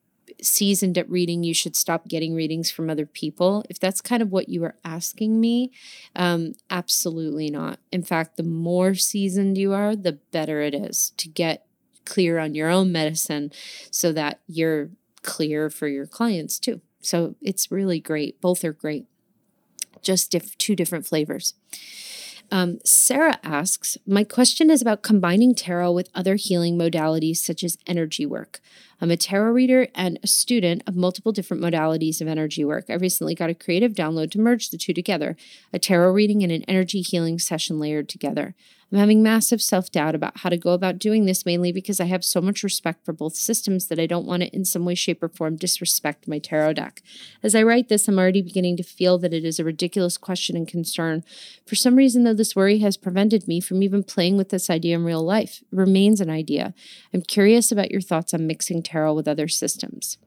seasoned 0.41 0.97
at 0.97 1.09
reading, 1.09 1.43
you 1.43 1.53
should 1.53 1.75
stop 1.75 2.07
getting 2.07 2.33
readings 2.33 2.71
from 2.71 2.89
other 2.89 3.05
people? 3.05 3.63
If 3.69 3.79
that's 3.79 4.01
kind 4.01 4.23
of 4.23 4.31
what 4.31 4.49
you 4.49 4.61
were 4.61 4.75
asking 4.83 5.39
me, 5.39 5.71
um, 6.15 6.53
absolutely 6.71 7.51
not. 7.51 7.79
In 7.91 8.01
fact, 8.01 8.37
the 8.37 8.43
more 8.43 8.95
seasoned 8.95 9.57
you 9.57 9.73
are, 9.73 9.95
the 9.95 10.13
better 10.31 10.61
it 10.61 10.73
is 10.73 11.13
to 11.17 11.27
get 11.27 11.65
clear 12.05 12.39
on 12.39 12.55
your 12.55 12.69
own 12.69 12.91
medicine 12.91 13.51
so 13.91 14.11
that 14.11 14.39
you're 14.47 14.89
clear 15.21 15.69
for 15.69 15.87
your 15.87 16.07
clients 16.07 16.59
too. 16.59 16.81
So 17.01 17.35
it's 17.41 17.71
really 17.71 17.99
great. 17.99 18.41
Both 18.41 18.63
are 18.63 18.73
great, 18.73 19.05
just 20.01 20.31
diff- 20.31 20.57
two 20.57 20.75
different 20.75 21.05
flavors. 21.05 21.53
Um, 22.51 22.79
Sarah 22.83 23.37
asks, 23.43 23.97
My 24.07 24.23
question 24.23 24.69
is 24.69 24.81
about 24.81 25.03
combining 25.03 25.53
tarot 25.53 25.91
with 25.91 26.09
other 26.15 26.35
healing 26.35 26.77
modalities 26.77 27.37
such 27.37 27.63
as 27.63 27.77
energy 27.85 28.25
work. 28.25 28.59
I'm 29.01 29.11
a 29.11 29.17
tarot 29.17 29.51
reader 29.51 29.87
and 29.95 30.19
a 30.21 30.27
student 30.27 30.83
of 30.85 30.95
multiple 30.95 31.31
different 31.31 31.63
modalities 31.63 32.19
of 32.21 32.27
energy 32.27 32.65
work. 32.65 32.85
I 32.89 32.95
recently 32.95 33.33
got 33.33 33.49
a 33.49 33.55
creative 33.55 33.93
download 33.93 34.31
to 34.31 34.39
merge 34.39 34.69
the 34.69 34.77
two 34.77 34.93
together 34.93 35.37
a 35.71 35.79
tarot 35.79 36.11
reading 36.11 36.43
and 36.43 36.51
an 36.51 36.63
energy 36.67 37.01
healing 37.01 37.39
session 37.39 37.79
layered 37.79 38.09
together. 38.09 38.55
I'm 38.91 38.97
having 38.97 39.21
massive 39.21 39.61
self 39.61 39.91
doubt 39.91 40.15
about 40.15 40.39
how 40.39 40.49
to 40.49 40.57
go 40.57 40.71
about 40.71 40.97
doing 40.97 41.25
this, 41.25 41.45
mainly 41.45 41.71
because 41.71 41.99
I 41.99 42.05
have 42.05 42.25
so 42.25 42.41
much 42.41 42.63
respect 42.63 43.05
for 43.05 43.13
both 43.13 43.35
systems 43.35 43.85
that 43.87 43.99
I 43.99 44.07
don't 44.07 44.25
want 44.25 44.41
to, 44.41 44.49
in 44.49 44.65
some 44.65 44.83
way, 44.83 44.95
shape, 44.95 45.21
or 45.21 45.29
form, 45.29 45.57
disrespect 45.57 46.27
my 46.27 46.39
tarot 46.39 46.73
deck. 46.73 47.03
As 47.43 47.53
I 47.53 47.61
write 47.61 47.87
this, 47.87 48.07
I'm 48.07 48.17
already 48.17 48.41
beginning 48.41 48.77
to 48.77 48.83
feel 48.83 49.19
that 49.19 49.33
it 49.33 49.45
is 49.45 49.59
a 49.59 49.63
ridiculous 49.63 50.17
question 50.17 50.57
and 50.57 50.67
concern. 50.67 51.23
For 51.67 51.75
some 51.75 51.97
reason, 51.97 52.23
though, 52.23 52.33
this 52.33 52.55
worry 52.55 52.79
has 52.79 52.97
prevented 52.97 53.47
me 53.47 53.59
from 53.59 53.83
even 53.83 54.03
playing 54.03 54.37
with 54.37 54.49
this 54.49 54.71
idea 54.71 54.95
in 54.95 55.05
real 55.05 55.23
life. 55.23 55.61
It 55.71 55.75
remains 55.75 56.19
an 56.19 56.31
idea. 56.31 56.73
I'm 57.13 57.21
curious 57.21 57.71
about 57.71 57.91
your 57.91 58.01
thoughts 58.01 58.33
on 58.33 58.47
mixing 58.47 58.81
with 59.15 59.27
other 59.27 59.47
systems. 59.47 60.17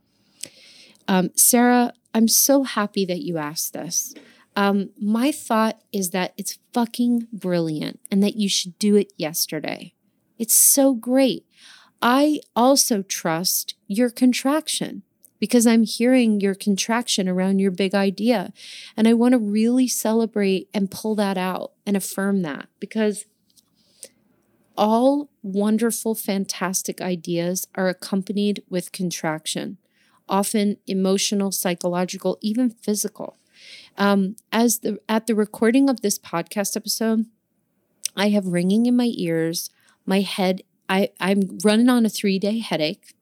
Um, 1.09 1.31
Sarah, 1.37 1.93
I'm 2.15 2.29
so 2.29 2.63
happy 2.63 3.05
that 3.07 3.23
you 3.23 3.39
asked 3.39 3.73
this. 3.73 4.15
Um, 4.55 4.91
my 5.01 5.33
thought 5.33 5.81
is 5.93 6.11
that 6.11 6.35
it's 6.37 6.59
fucking 6.73 7.29
brilliant 7.33 8.01
and 8.11 8.23
that 8.23 8.37
you 8.37 8.49
should 8.49 8.79
do 8.79 8.97
it 8.97 9.13
yesterday. 9.17 9.95
It's 10.39 10.55
so 10.55 10.95
great. 10.95 11.47
I 12.03 12.41
also 12.55 13.03
trust 13.03 13.75
your 13.87 14.11
contraction 14.11 15.03
because 15.39 15.67
I'm 15.67 15.85
hearing 15.85 16.41
your 16.41 16.55
contraction 16.55 17.29
around 17.29 17.59
your 17.59 17.71
big 17.71 17.95
idea. 17.95 18.53
And 18.97 19.09
I 19.09 19.15
want 19.15 19.33
to 19.33 19.39
really 19.39 19.89
celebrate 19.89 20.69
and 20.75 20.91
pull 20.91 21.15
that 21.17 21.39
out 21.39 21.73
and 21.87 21.97
affirm 21.97 22.43
that 22.43 22.69
because 22.79 23.25
all 24.77 25.31
wonderful, 25.43 26.15
fantastic 26.15 27.01
ideas 27.01 27.67
are 27.75 27.89
accompanied 27.89 28.63
with 28.69 28.93
contraction, 28.93 29.79
often 30.29 30.77
emotional, 30.87 31.53
psychological, 31.53 32.39
even 32.41 32.71
physical. 32.71 33.39
Um, 33.97 34.37
as 34.51 34.81
the 34.81 34.99
at 35.09 35.27
the 35.27 35.35
recording 35.35 35.89
of 35.91 36.01
this 36.01 36.19
podcast 36.19 36.77
episode, 36.77 37.27
I 38.17 38.31
have 38.31 38.47
ringing 38.47 38.87
in 38.87 38.97
my 38.97 39.11
ears. 39.15 39.71
My 40.07 40.21
head, 40.21 40.63
I 40.89 41.11
I'm 41.21 41.59
running 41.65 41.89
on 41.89 42.07
a 42.07 42.11
three 42.11 42.39
day 42.39 42.59
headache, 42.59 43.15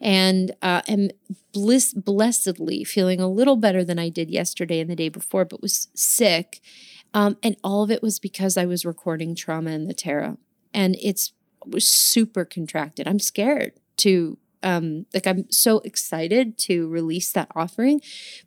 and 0.00 0.52
uh, 0.62 0.82
am 0.88 1.10
bliss 1.52 1.92
blessedly 1.92 2.84
feeling 2.84 3.20
a 3.20 3.28
little 3.28 3.56
better 3.56 3.84
than 3.84 3.98
I 3.98 4.08
did 4.08 4.30
yesterday 4.30 4.80
and 4.80 4.90
the 4.90 4.96
day 4.96 5.08
before, 5.08 5.44
but 5.44 5.62
was 5.62 5.88
sick. 5.94 6.60
Um, 7.14 7.38
and 7.42 7.56
all 7.64 7.82
of 7.82 7.90
it 7.90 8.02
was 8.02 8.18
because 8.18 8.56
I 8.56 8.66
was 8.66 8.84
recording 8.84 9.34
trauma 9.34 9.70
in 9.70 9.86
the 9.86 9.94
tarot, 9.94 10.38
and 10.76 10.94
it's 11.00 11.32
super 11.78 12.44
contracted. 12.44 13.08
I'm 13.08 13.18
scared 13.18 13.72
to 13.96 14.38
um 14.62 15.06
like 15.12 15.26
I'm 15.26 15.50
so 15.50 15.78
excited 15.80 16.56
to 16.58 16.86
release 16.88 17.32
that 17.32 17.50
offering. 17.56 18.00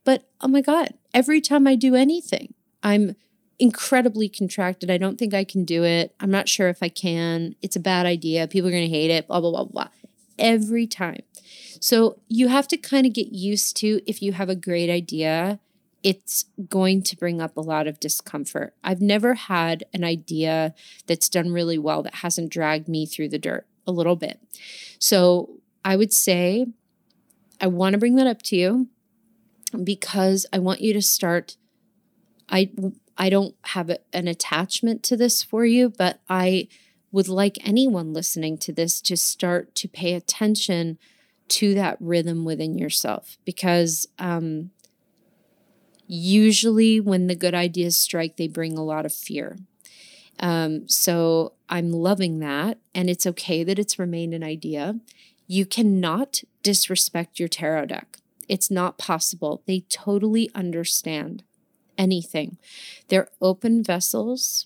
But 0.06 0.30
oh 0.40 0.48
my 0.48 0.62
God, 0.62 0.94
every 1.14 1.42
time 1.42 1.68
I 1.68 1.76
do 1.76 1.96
anything, 1.96 2.54
I'm 2.82 3.16
incredibly 3.58 4.30
contracted. 4.30 4.90
I 4.90 4.98
don't 4.98 5.18
think 5.18 5.34
I 5.34 5.44
can 5.44 5.66
do 5.66 5.84
it. 5.84 6.16
I'm 6.20 6.32
not 6.32 6.48
sure 6.48 6.70
if 6.70 6.82
I 6.82 6.88
can. 6.88 7.56
It's 7.62 7.76
a 7.76 7.82
bad 7.82 8.06
idea. 8.06 8.48
People 8.48 8.70
are 8.70 8.72
going 8.72 8.90
to 8.90 8.96
hate 8.96 9.12
it, 9.12 9.28
blah, 9.28 9.42
blah, 9.42 9.52
blah, 9.52 9.66
blah. 9.66 9.90
Every 10.38 10.88
time. 10.88 11.24
So 11.82 12.22
you 12.30 12.48
have 12.48 12.70
to 12.70 12.78
kind 12.78 13.06
of 13.06 13.12
get 13.12 13.34
used 13.34 13.76
to 13.78 14.02
if 14.08 14.22
you 14.22 14.32
have 14.32 14.48
a 14.48 14.56
great 14.56 14.90
idea, 14.90 15.60
it's 16.04 16.46
going 16.70 17.04
to 17.04 17.18
bring 17.18 17.42
up 17.42 17.58
a 17.58 17.62
lot 17.62 17.88
of 17.88 18.00
discomfort. 18.00 18.74
I've 18.84 19.02
never 19.02 19.34
had 19.34 19.84
an 19.94 20.04
idea 20.04 20.74
that's 21.08 21.30
done 21.30 21.52
really 21.52 21.78
well 21.78 22.04
that 22.04 22.16
hasn't 22.16 22.52
dragged 22.52 22.88
me 22.88 23.06
through 23.06 23.30
the 23.30 23.40
dirt 23.40 23.68
a 23.86 23.92
little 23.92 24.16
bit. 24.16 24.40
So 24.98 25.60
I 25.84 25.96
would 25.96 26.14
say 26.14 26.68
I 27.60 27.68
want 27.68 27.94
to 27.94 28.00
bring 28.00 28.16
that 28.16 28.28
up 28.28 28.42
to 28.44 28.56
you 28.56 28.88
because 29.84 30.46
I 30.54 30.60
want 30.60 30.82
you 30.82 30.94
to 30.94 31.02
start 31.02 31.58
I 32.50 32.72
I 33.18 33.30
don't 33.30 33.56
have 33.66 33.90
a, 33.90 34.00
an 34.14 34.28
attachment 34.28 35.04
to 35.04 35.18
this 35.18 35.44
for 35.44 35.66
you, 35.66 35.90
but 35.90 36.22
I 36.30 36.70
would 37.12 37.28
like 37.28 37.58
anyone 37.68 38.14
listening 38.14 38.58
to 38.60 38.72
this 38.72 39.02
to 39.02 39.18
start 39.18 39.76
to 39.76 39.88
pay 39.88 40.14
attention 40.14 40.98
to 41.50 41.74
that 41.74 41.98
rhythm 42.00 42.46
within 42.46 42.78
yourself 42.78 43.38
because 43.44 44.08
um, 44.20 44.70
usually 46.10 47.00
when 47.00 47.28
the 47.28 47.36
good 47.36 47.54
ideas 47.54 47.96
strike, 47.96 48.36
they 48.36 48.48
bring 48.48 48.78
a 48.78 48.84
lot 48.84 49.06
of 49.06 49.14
fear. 49.14 49.58
Um, 50.40 50.90
so 50.90 51.54
I'm 51.70 51.92
loving 51.92 52.40
that, 52.40 52.80
and 52.96 53.10
it's 53.10 53.28
okay 53.28 53.64
that 53.64 53.78
it's 53.78 54.00
remained 54.00 54.34
an 54.34 54.44
idea. 54.44 55.00
You 55.48 55.66
cannot 55.66 56.42
disrespect 56.64 57.40
your 57.40 57.48
tarot 57.48 57.88
deck. 57.88 58.18
It's 58.48 58.72
not 58.72 58.98
possible. 58.98 59.62
They 59.68 59.82
totally 59.90 60.50
understand 60.56 61.44
anything. 61.98 62.58
They're 63.10 63.30
open 63.40 63.84
vessels. 63.84 64.66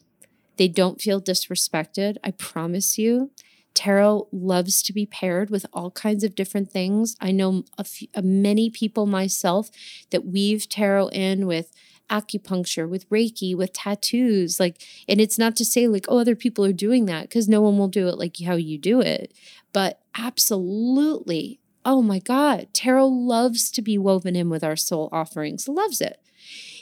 They 0.56 0.70
don't 0.70 1.02
feel 1.02 1.22
disrespected. 1.22 2.18
I 2.24 2.32
promise 2.32 2.98
you. 2.98 3.32
Tarot 3.74 4.28
loves 4.32 4.84
to 4.84 4.94
be 4.94 5.06
paired 5.06 5.50
with 5.50 5.66
all 5.74 5.92
kinds 5.92 6.24
of 6.24 6.36
different 6.36 6.72
things. 6.72 7.16
I 7.20 7.32
know 7.32 7.64
a 7.78 7.84
few, 7.84 8.08
a 8.14 8.22
many 8.22 8.70
people 8.70 9.06
myself 9.06 9.70
that 10.12 10.26
weave 10.26 10.70
tarot 10.70 11.08
in 11.10 11.48
with 11.48 11.72
acupuncture, 12.10 12.88
with 12.88 13.10
Reiki, 13.10 13.56
with 13.56 13.74
tattoos. 13.74 14.60
Like, 14.60 14.82
and 15.08 15.20
it's 15.20 15.40
not 15.40 15.56
to 15.58 15.66
say 15.66 15.88
like, 15.88 16.06
oh, 16.08 16.20
other 16.20 16.36
people 16.36 16.64
are 16.66 16.74
doing 16.74 17.06
that 17.06 17.24
because 17.24 17.50
no 17.50 17.62
one 17.62 17.78
will 17.78 17.88
do 17.88 18.08
it 18.08 18.18
like 18.18 18.38
how 18.46 18.56
you 18.56 18.78
do 18.78 19.02
it. 19.02 19.34
But 19.72 20.00
absolutely, 20.16 21.60
oh 21.86 22.02
my 22.02 22.20
God, 22.20 22.68
tarot 22.74 23.08
loves 23.08 23.72
to 23.72 23.82
be 23.82 23.98
woven 23.98 24.36
in 24.36 24.50
with 24.50 24.64
our 24.64 24.76
soul 24.76 25.10
offerings, 25.12 25.68
loves 25.68 26.02
it. 26.02 26.20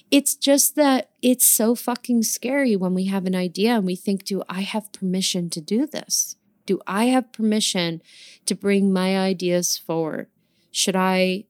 It's 0.09 0.35
just 0.35 0.75
that 0.75 1.09
it's 1.21 1.45
so 1.45 1.73
fucking 1.73 2.23
scary 2.23 2.75
when 2.75 2.93
we 2.93 3.05
have 3.05 3.25
an 3.25 3.35
idea 3.35 3.75
and 3.75 3.85
we 3.85 3.95
think, 3.95 4.25
do 4.25 4.43
I 4.49 4.61
have 4.61 4.91
permission 4.91 5.49
to 5.51 5.61
do 5.61 5.87
this? 5.87 6.35
Do 6.65 6.79
I 6.87 7.05
have 7.05 7.31
permission 7.31 8.01
to 8.45 8.55
bring 8.55 8.93
my 8.93 9.17
ideas 9.17 9.77
forward? 9.77 10.27
Should 10.71 10.95
I, 10.95 11.45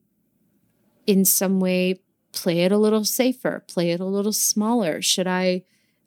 in 1.05 1.26
some 1.26 1.59
way, 1.59 2.01
play 2.32 2.62
it 2.62 2.72
a 2.72 2.78
little 2.78 3.03
safer, 3.03 3.64
play 3.68 3.91
it 3.91 3.99
a 3.99 4.05
little 4.05 4.34
smaller? 4.34 5.01
Should 5.01 5.28
I, 5.28 5.64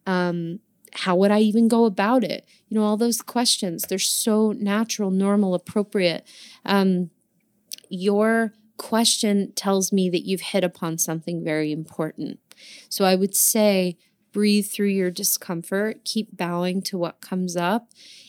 um, 0.07 0.61
how 0.93 1.17
would 1.17 1.31
I 1.31 1.41
even 1.41 1.69
go 1.69 1.85
about 1.85 2.25
it? 2.25 2.47
You 2.69 2.77
know, 2.77 2.85
all 2.85 2.97
those 2.97 3.21
questions, 3.21 3.85
they're 3.89 3.99
so 3.99 4.53
natural, 4.53 5.11
normal, 5.11 5.55
appropriate. 5.55 6.27
Um, 6.65 7.11
your 7.89 8.55
question 8.77 9.53
tells 9.53 9.93
me 9.93 10.09
that 10.11 10.27
you've 10.27 10.41
hit 10.41 10.65
upon 10.65 10.99
something 10.99 11.45
very 11.45 11.71
important. 11.73 12.39
So 12.89 13.05
I 13.05 13.15
would 13.15 13.35
say, 13.35 13.97
breathe 14.35 14.67
through 14.67 14.89
your 14.89 15.11
discomfort, 15.11 16.05
keep 16.05 16.37
bowing 16.37 16.83
to 16.83 16.99
what 16.99 17.23
comes 17.23 17.57
up, 17.57 17.89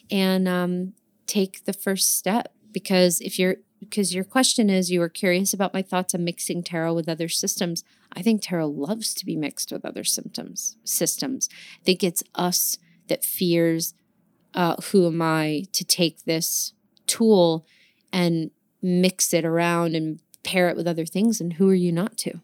and 0.10 0.48
um, 0.48 0.94
take 1.28 1.66
the 1.66 1.74
first 1.74 2.16
step. 2.16 2.54
Because 2.72 3.20
if 3.20 3.38
you're 3.38 3.58
because 3.82 4.16
your 4.16 4.24
question 4.24 4.70
is 4.70 4.90
you 4.90 5.00
were 5.00 5.10
curious 5.10 5.54
about 5.54 5.74
my 5.74 5.82
thoughts 5.82 6.16
on 6.16 6.24
mixing 6.24 6.64
tarot 6.64 6.94
with 6.94 7.10
other 7.10 7.28
systems. 7.28 7.84
I 8.14 8.22
think 8.22 8.42
tarot 8.42 8.70
loves 8.70 9.14
to 9.16 9.26
be 9.26 9.36
mixed 9.36 9.72
with 9.72 9.86
other 9.86 10.04
symptoms 10.06 10.78
systems. 10.86 11.50
I 11.82 11.84
think 11.84 12.04
it's 12.04 12.24
us 12.34 12.78
that 13.10 13.26
fears 13.26 13.94
uh, 14.54 14.78
who 14.92 15.06
am 15.06 15.22
I 15.22 15.66
to 15.74 15.84
take 15.84 16.24
this 16.24 16.74
tool 17.08 17.66
and 18.14 18.52
mix 18.82 19.34
it 19.34 19.44
around 19.44 19.96
and 19.96 20.20
pair 20.44 20.70
it 20.70 20.78
with 20.78 20.88
other 20.88 21.06
things, 21.06 21.42
and 21.42 21.54
who 21.54 21.70
are 21.70 21.76
you 21.76 21.92
not 21.92 22.18
to? 22.20 22.40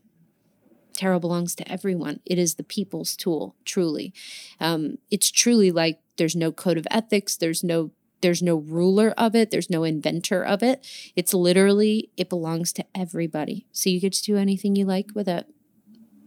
Tarot 1.01 1.19
belongs 1.19 1.55
to 1.55 1.71
everyone. 1.71 2.19
It 2.27 2.37
is 2.37 2.55
the 2.55 2.63
people's 2.63 3.15
tool, 3.15 3.55
truly. 3.65 4.13
Um, 4.59 4.99
it's 5.09 5.31
truly 5.31 5.71
like 5.71 5.99
there's 6.17 6.35
no 6.35 6.51
code 6.51 6.77
of 6.77 6.85
ethics, 6.91 7.35
there's 7.35 7.63
no 7.63 7.89
there's 8.21 8.43
no 8.43 8.57
ruler 8.57 9.11
of 9.17 9.33
it, 9.33 9.49
there's 9.49 9.71
no 9.71 9.83
inventor 9.83 10.45
of 10.45 10.61
it. 10.61 10.85
It's 11.15 11.33
literally, 11.33 12.11
it 12.17 12.29
belongs 12.29 12.71
to 12.73 12.85
everybody. 12.93 13.65
So 13.71 13.89
you 13.89 13.99
get 13.99 14.13
to 14.13 14.21
do 14.21 14.37
anything 14.37 14.75
you 14.75 14.85
like 14.85 15.07
with 15.15 15.27
it. 15.27 15.47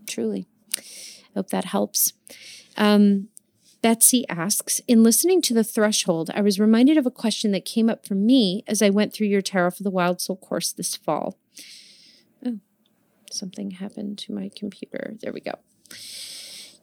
truly. 0.08 0.48
Hope 1.36 1.50
that 1.50 1.66
helps. 1.66 2.12
Um, 2.76 3.28
Betsy 3.80 4.28
asks 4.28 4.80
In 4.88 5.04
listening 5.04 5.40
to 5.42 5.54
The 5.54 5.62
Threshold, 5.62 6.30
I 6.34 6.40
was 6.40 6.58
reminded 6.58 6.96
of 6.96 7.06
a 7.06 7.12
question 7.12 7.52
that 7.52 7.64
came 7.64 7.88
up 7.88 8.04
for 8.04 8.16
me 8.16 8.64
as 8.66 8.82
I 8.82 8.90
went 8.90 9.14
through 9.14 9.28
your 9.28 9.40
Tarot 9.40 9.70
for 9.70 9.84
the 9.84 9.90
Wild 9.90 10.20
Soul 10.20 10.36
course 10.36 10.72
this 10.72 10.96
fall. 10.96 11.38
Something 13.34 13.72
happened 13.72 14.18
to 14.18 14.32
my 14.32 14.50
computer. 14.54 15.14
There 15.20 15.32
we 15.32 15.40
go. 15.40 15.54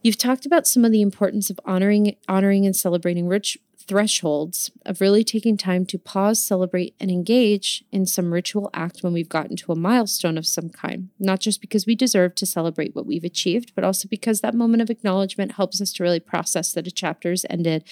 You've 0.04 0.18
talked 0.18 0.46
about 0.46 0.68
some 0.68 0.84
of 0.84 0.92
the 0.92 1.02
importance 1.02 1.50
of 1.50 1.60
honoring 1.66 2.16
honoring 2.28 2.66
and 2.66 2.76
celebrating 2.76 3.28
rich 3.28 3.58
thresholds 3.88 4.72
of 4.86 5.02
really 5.02 5.24
taking 5.24 5.58
time 5.58 5.86
to 5.86 5.98
pause, 5.98 6.44
celebrate, 6.44 6.96
and 7.00 7.12
engage 7.12 7.84
in 7.92 8.06
some 8.06 8.34
ritual 8.34 8.70
act 8.74 9.04
when 9.04 9.14
we've 9.14 9.30
gotten 9.30 9.56
to 9.58 9.72
a 9.72 9.76
milestone 9.76 10.38
of 10.38 10.46
some 10.46 10.70
kind, 10.70 11.10
not 11.20 11.40
just 11.40 11.62
because 11.62 11.86
we 11.86 11.96
deserve 11.96 12.36
to 12.36 12.46
celebrate 12.46 12.96
what 12.96 13.06
we've 13.06 13.24
achieved, 13.24 13.74
but 13.76 13.84
also 13.84 14.08
because 14.08 14.42
that 14.42 14.56
moment 14.56 14.82
of 14.82 14.90
acknowledgement 14.90 15.54
helps 15.54 15.82
us 15.82 15.92
to 15.94 16.04
really 16.04 16.20
process 16.20 16.74
that 16.74 16.88
a 16.88 16.92
chapter 16.92 17.32
is 17.32 17.46
ended 17.50 17.84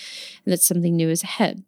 and 0.45 0.53
that 0.53 0.61
something 0.61 0.95
new 0.95 1.09
is 1.09 1.23
ahead. 1.23 1.63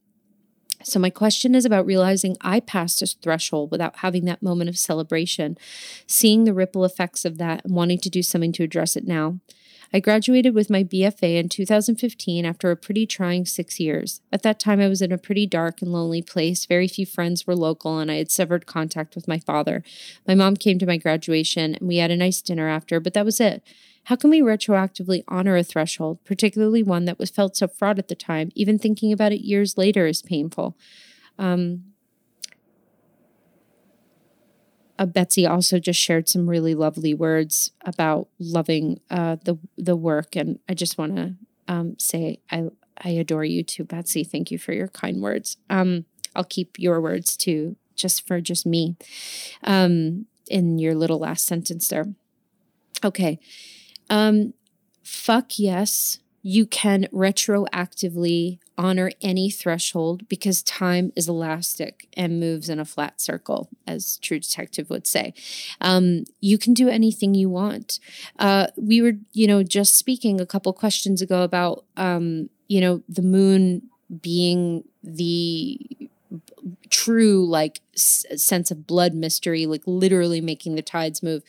So, 0.83 0.99
my 0.99 1.09
question 1.09 1.55
is 1.55 1.65
about 1.65 1.85
realizing 1.85 2.37
I 2.41 2.59
passed 2.59 3.01
a 3.01 3.07
threshold 3.07 3.71
without 3.71 3.97
having 3.97 4.25
that 4.25 4.43
moment 4.43 4.69
of 4.69 4.77
celebration, 4.77 5.57
seeing 6.07 6.43
the 6.43 6.53
ripple 6.53 6.85
effects 6.85 7.25
of 7.25 7.37
that, 7.37 7.65
and 7.65 7.75
wanting 7.75 7.99
to 7.99 8.09
do 8.09 8.23
something 8.23 8.51
to 8.53 8.63
address 8.63 8.95
it 8.95 9.07
now. 9.07 9.39
I 9.93 9.99
graduated 9.99 10.55
with 10.55 10.69
my 10.69 10.85
BFA 10.85 11.37
in 11.37 11.49
2015 11.49 12.45
after 12.45 12.71
a 12.71 12.77
pretty 12.77 13.05
trying 13.05 13.45
six 13.45 13.77
years. 13.77 14.21
At 14.31 14.41
that 14.43 14.57
time, 14.57 14.79
I 14.79 14.87
was 14.87 15.01
in 15.01 15.11
a 15.11 15.17
pretty 15.17 15.45
dark 15.45 15.81
and 15.81 15.91
lonely 15.91 16.21
place. 16.21 16.65
Very 16.65 16.87
few 16.87 17.05
friends 17.05 17.45
were 17.45 17.55
local, 17.55 17.99
and 17.99 18.09
I 18.09 18.15
had 18.15 18.31
severed 18.31 18.65
contact 18.65 19.15
with 19.15 19.27
my 19.27 19.37
father. 19.37 19.83
My 20.25 20.33
mom 20.33 20.55
came 20.55 20.79
to 20.79 20.85
my 20.85 20.95
graduation, 20.95 21.75
and 21.75 21.87
we 21.87 21.97
had 21.97 22.09
a 22.09 22.15
nice 22.15 22.41
dinner 22.41 22.69
after, 22.69 23.01
but 23.01 23.13
that 23.15 23.25
was 23.25 23.41
it. 23.41 23.63
How 24.05 24.15
can 24.15 24.29
we 24.29 24.41
retroactively 24.41 25.23
honor 25.27 25.55
a 25.55 25.63
threshold, 25.63 26.19
particularly 26.25 26.83
one 26.83 27.05
that 27.05 27.19
was 27.19 27.29
felt 27.29 27.55
so 27.55 27.67
fraught 27.67 27.99
at 27.99 28.07
the 28.07 28.15
time? 28.15 28.51
Even 28.55 28.79
thinking 28.79 29.13
about 29.13 29.31
it 29.31 29.41
years 29.41 29.77
later 29.77 30.07
is 30.07 30.21
painful. 30.21 30.75
Um, 31.37 31.83
uh, 34.97 35.05
Betsy 35.05 35.47
also 35.47 35.79
just 35.79 35.99
shared 35.99 36.27
some 36.29 36.49
really 36.49 36.75
lovely 36.75 37.13
words 37.13 37.71
about 37.85 38.27
loving 38.39 38.99
uh, 39.09 39.37
the 39.43 39.57
the 39.77 39.95
work, 39.95 40.35
and 40.35 40.59
I 40.69 40.73
just 40.73 40.97
want 40.97 41.15
to 41.15 41.35
um, 41.67 41.95
say 41.97 42.39
I 42.51 42.65
I 42.97 43.09
adore 43.09 43.45
you 43.45 43.63
too, 43.63 43.83
Betsy. 43.83 44.23
Thank 44.23 44.51
you 44.51 44.59
for 44.59 44.73
your 44.73 44.87
kind 44.87 45.21
words. 45.21 45.57
Um, 45.69 46.05
I'll 46.35 46.43
keep 46.43 46.77
your 46.77 47.01
words 47.01 47.35
too, 47.35 47.77
just 47.95 48.27
for 48.27 48.41
just 48.41 48.65
me, 48.65 48.95
um, 49.63 50.27
in 50.47 50.77
your 50.77 50.93
little 50.93 51.19
last 51.19 51.45
sentence 51.45 51.87
there. 51.87 52.13
Okay, 53.03 53.39
um, 54.11 54.53
fuck 55.03 55.57
yes, 55.57 56.19
you 56.43 56.65
can 56.65 57.07
retroactively 57.13 58.59
honor 58.77 59.11
any 59.21 59.49
threshold 59.49 60.27
because 60.27 60.63
time 60.63 61.13
is 61.15 61.29
elastic 61.29 62.07
and 62.17 62.39
moves 62.39 62.67
in 62.67 62.79
a 62.79 62.85
flat 62.85 63.21
circle, 63.21 63.69
as 63.87 64.17
True 64.17 64.39
Detective 64.39 64.89
would 64.89 65.07
say. 65.07 65.33
Um, 65.79 66.25
you 66.41 66.57
can 66.57 66.73
do 66.73 66.89
anything 66.89 67.35
you 67.35 67.49
want. 67.49 67.99
Uh, 68.37 68.67
we 68.75 69.01
were, 69.01 69.13
you 69.33 69.47
know, 69.47 69.63
just 69.63 69.95
speaking 69.95 70.41
a 70.41 70.45
couple 70.45 70.73
questions 70.73 71.21
ago 71.21 71.43
about, 71.43 71.85
um, 71.95 72.49
you 72.67 72.81
know, 72.81 73.03
the 73.07 73.21
moon 73.21 73.83
being 74.21 74.83
the 75.03 75.79
true 76.91 77.45
like 77.47 77.81
s- 77.95 78.25
sense 78.35 78.69
of 78.71 78.85
blood 78.85 79.13
mystery 79.13 79.65
like 79.65 79.83
literally 79.87 80.41
making 80.41 80.75
the 80.75 80.81
tides 80.83 81.23
move. 81.23 81.43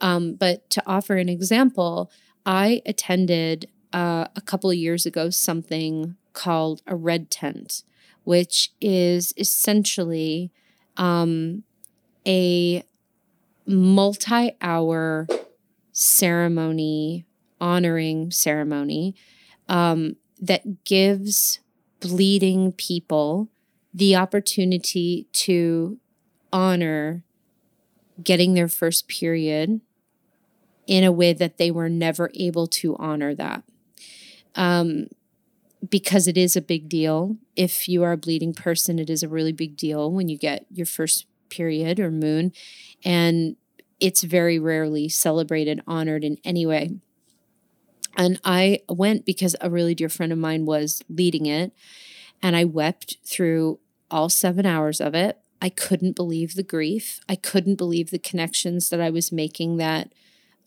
Um, 0.00 0.34
but 0.34 0.68
to 0.70 0.82
offer 0.86 1.16
an 1.16 1.28
example 1.28 2.10
i 2.44 2.80
attended 2.86 3.68
uh, 3.92 4.26
a 4.36 4.40
couple 4.40 4.70
of 4.70 4.76
years 4.76 5.06
ago 5.06 5.30
something 5.30 6.16
called 6.32 6.82
a 6.86 6.94
red 6.94 7.30
tent, 7.30 7.82
which 8.24 8.72
is 8.80 9.32
essentially 9.38 10.50
um, 10.98 11.62
a 12.26 12.84
multi 13.66 14.52
hour 14.60 15.26
ceremony, 15.92 17.26
honoring 17.60 18.30
ceremony 18.30 19.14
um, 19.68 20.16
that 20.40 20.84
gives 20.84 21.60
bleeding 22.00 22.72
people 22.72 23.48
the 23.96 24.14
opportunity 24.14 25.26
to 25.32 25.98
honor 26.52 27.24
getting 28.22 28.52
their 28.52 28.68
first 28.68 29.08
period 29.08 29.80
in 30.86 31.02
a 31.02 31.10
way 31.10 31.32
that 31.32 31.56
they 31.56 31.70
were 31.70 31.88
never 31.88 32.30
able 32.34 32.66
to 32.66 32.94
honor 32.96 33.34
that 33.34 33.64
um, 34.54 35.06
because 35.88 36.28
it 36.28 36.36
is 36.36 36.56
a 36.56 36.60
big 36.60 36.90
deal. 36.90 37.38
If 37.56 37.88
you 37.88 38.02
are 38.02 38.12
a 38.12 38.18
bleeding 38.18 38.52
person, 38.52 38.98
it 38.98 39.08
is 39.08 39.22
a 39.22 39.28
really 39.30 39.52
big 39.52 39.78
deal 39.78 40.12
when 40.12 40.28
you 40.28 40.36
get 40.36 40.66
your 40.70 40.86
first 40.86 41.24
period 41.48 41.98
or 41.98 42.10
moon. 42.10 42.52
And 43.02 43.56
it's 43.98 44.22
very 44.24 44.58
rarely 44.58 45.08
celebrated, 45.08 45.80
honored 45.86 46.22
in 46.22 46.36
any 46.44 46.66
way. 46.66 46.90
And 48.14 48.38
I 48.44 48.80
went 48.90 49.24
because 49.24 49.56
a 49.62 49.70
really 49.70 49.94
dear 49.94 50.10
friend 50.10 50.32
of 50.32 50.38
mine 50.38 50.66
was 50.66 51.02
leading 51.08 51.46
it. 51.46 51.72
And 52.42 52.54
I 52.54 52.64
wept 52.64 53.16
through 53.24 53.78
all 54.10 54.28
seven 54.28 54.66
hours 54.66 55.00
of 55.00 55.14
it. 55.14 55.38
I 55.60 55.68
couldn't 55.68 56.16
believe 56.16 56.54
the 56.54 56.62
grief. 56.62 57.20
I 57.28 57.36
couldn't 57.36 57.76
believe 57.76 58.10
the 58.10 58.18
connections 58.18 58.90
that 58.90 59.00
I 59.00 59.10
was 59.10 59.32
making 59.32 59.78
that 59.78 60.12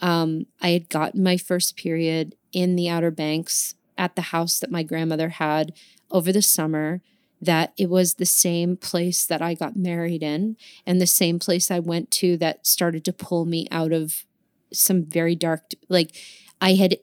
um, 0.01 0.45
I 0.61 0.69
had 0.69 0.89
gotten 0.89 1.23
my 1.23 1.37
first 1.37 1.75
period 1.75 2.35
in 2.51 2.75
the 2.75 2.89
Outer 2.89 3.11
Banks 3.11 3.75
at 3.97 4.15
the 4.15 4.23
house 4.23 4.59
that 4.59 4.71
my 4.71 4.83
grandmother 4.83 5.29
had 5.29 5.73
over 6.09 6.31
the 6.31 6.41
summer 6.41 7.01
that 7.41 7.73
it 7.77 7.89
was 7.89 8.15
the 8.15 8.25
same 8.25 8.75
place 8.75 9.25
that 9.25 9.41
I 9.41 9.53
got 9.53 9.75
married 9.75 10.23
in 10.23 10.57
and 10.85 10.99
the 10.99 11.07
same 11.07 11.39
place 11.39 11.71
I 11.71 11.79
went 11.79 12.11
to 12.11 12.37
that 12.37 12.65
started 12.65 13.05
to 13.05 13.13
pull 13.13 13.45
me 13.45 13.67
out 13.71 13.91
of 13.91 14.25
some 14.73 15.03
very 15.03 15.35
dark 15.35 15.71
like 15.87 16.15
I 16.61 16.73
had 16.73 16.97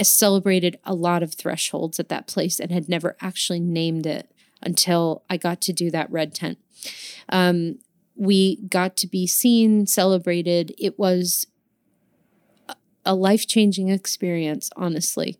celebrated 0.00 0.78
a 0.84 0.94
lot 0.94 1.22
of 1.22 1.34
thresholds 1.34 2.00
at 2.00 2.08
that 2.08 2.26
place 2.26 2.58
and 2.58 2.72
had 2.72 2.88
never 2.88 3.16
actually 3.20 3.60
named 3.60 4.06
it 4.06 4.32
until 4.62 5.22
I 5.28 5.36
got 5.36 5.60
to 5.62 5.72
do 5.72 5.90
that 5.90 6.10
red 6.10 6.34
tent. 6.34 6.58
Um, 7.28 7.78
we 8.14 8.56
got 8.68 8.96
to 8.98 9.06
be 9.06 9.26
seen, 9.26 9.86
celebrated. 9.86 10.74
It 10.78 10.98
was 10.98 11.46
a 13.04 13.14
life 13.14 13.46
changing 13.46 13.88
experience, 13.88 14.70
honestly. 14.76 15.38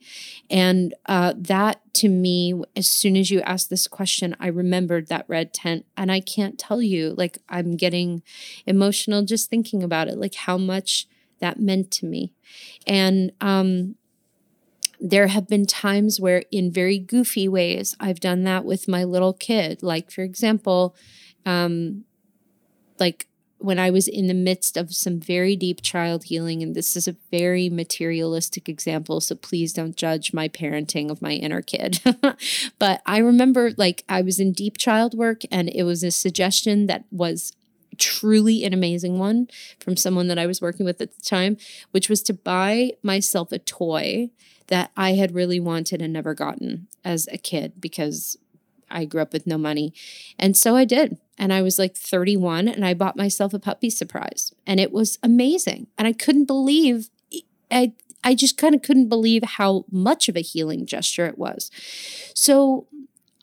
And 0.51 0.95
uh, 1.07 1.35
that 1.37 1.81
to 1.95 2.09
me, 2.09 2.61
as 2.75 2.91
soon 2.91 3.17
as 3.17 3.31
you 3.31 3.41
asked 3.43 3.71
this 3.71 3.87
question, 3.87 4.37
I 4.41 4.49
remembered 4.49 5.09
that 5.09 5.27
red 5.29 5.55
tent. 5.55 5.87
And 5.97 6.11
I 6.11 6.21
can't 6.21 6.59
tell 6.59 6.83
you, 6.83 7.15
like, 7.17 7.39
I'm 7.49 7.77
getting 7.77 8.23
emotional 8.67 9.23
just 9.23 9.49
thinking 9.49 9.83
about 9.83 10.09
it, 10.09 10.19
like 10.19 10.35
how 10.35 10.59
much 10.59 11.07
that 11.39 11.61
meant 11.61 11.91
to 11.93 12.07
me. 12.07 12.33
And 12.87 13.33
um, 13.41 13.97
there 15.05 15.27
have 15.27 15.49
been 15.49 15.67
times 15.67 16.21
where, 16.21 16.45
in 16.53 16.71
very 16.71 16.97
goofy 16.97 17.49
ways, 17.49 17.97
I've 17.99 18.21
done 18.21 18.45
that 18.45 18.65
with 18.65 18.87
my 18.87 19.03
little 19.03 19.33
kid. 19.33 19.83
Like, 19.83 20.13
for 20.13 20.23
example, 20.23 20.95
um, 21.45 22.05
like 23.01 23.27
when 23.59 23.81
I 23.81 23.91
was 23.91 24.07
in 24.07 24.29
the 24.29 24.35
midst 24.35 24.77
of 24.77 24.95
some 24.95 25.19
very 25.19 25.57
deep 25.57 25.83
child 25.83 26.25
healing, 26.25 26.63
and 26.63 26.77
this 26.77 26.95
is 26.95 27.09
a 27.09 27.17
very 27.33 27.69
materialistic 27.69 28.69
example, 28.69 29.21
so 29.21 29.35
please 29.35 29.73
don't 29.73 29.97
judge 29.97 30.33
my 30.33 30.49
parenting 30.49 31.11
of 31.11 31.21
my 31.21 31.33
inner 31.33 31.63
kid. 31.63 32.01
but 32.79 33.03
I 33.05 33.19
remember 33.19 33.73
like 33.77 34.05
I 34.09 34.23
was 34.23 34.39
in 34.39 34.53
deep 34.53 34.79
child 34.79 35.15
work, 35.15 35.43
and 35.51 35.69
it 35.69 35.83
was 35.83 36.05
a 36.05 36.13
suggestion 36.13 36.87
that 36.87 37.05
was 37.11 37.57
truly 38.03 38.65
an 38.65 38.75
amazing 38.75 39.17
one 39.17 39.47
from 39.79 39.97
someone 39.97 40.27
that 40.27 40.39
I 40.39 40.47
was 40.47 40.61
working 40.61 40.85
with 40.85 41.01
at 41.01 41.15
the 41.15 41.23
time, 41.23 41.57
which 41.93 42.09
was 42.09 42.21
to 42.25 42.35
buy 42.35 42.95
myself 43.01 43.53
a 43.53 43.61
toy 43.61 44.31
that 44.67 44.91
I 44.97 45.13
had 45.13 45.37
really 45.37 45.61
wanted 45.61 46.03
and 46.03 46.13
never 46.13 46.35
gotten 46.35 46.89
as 47.05 47.29
a 47.31 47.39
kid 47.39 47.75
because 47.81 48.37
I 48.91 49.05
grew 49.05 49.23
up 49.23 49.33
with 49.33 49.47
no 49.47 49.57
money. 49.57 49.95
And 50.37 50.57
so 50.57 50.75
I 50.75 50.85
did. 50.85 51.19
And 51.39 51.53
I 51.53 51.63
was 51.63 51.79
like 51.79 51.95
31 51.97 52.67
and 52.67 52.85
I 52.85 52.93
bought 52.93 53.17
myself 53.17 53.55
a 53.55 53.61
puppy 53.61 53.89
surprise. 53.89 54.53
And 54.67 54.81
it 54.81 54.91
was 54.91 55.19
amazing. 55.23 55.87
And 55.97 56.09
I 56.09 56.13
couldn't 56.13 56.47
believe 56.47 57.09
I 57.71 57.93
I 58.25 58.35
just 58.35 58.57
kind 58.57 58.75
of 58.75 58.83
couldn't 58.83 59.09
believe 59.09 59.43
how 59.43 59.85
much 59.91 60.29
of 60.29 60.37
a 60.37 60.43
healing 60.43 60.87
gesture 60.87 61.27
it 61.27 61.39
was. 61.39 61.71
So 62.35 62.87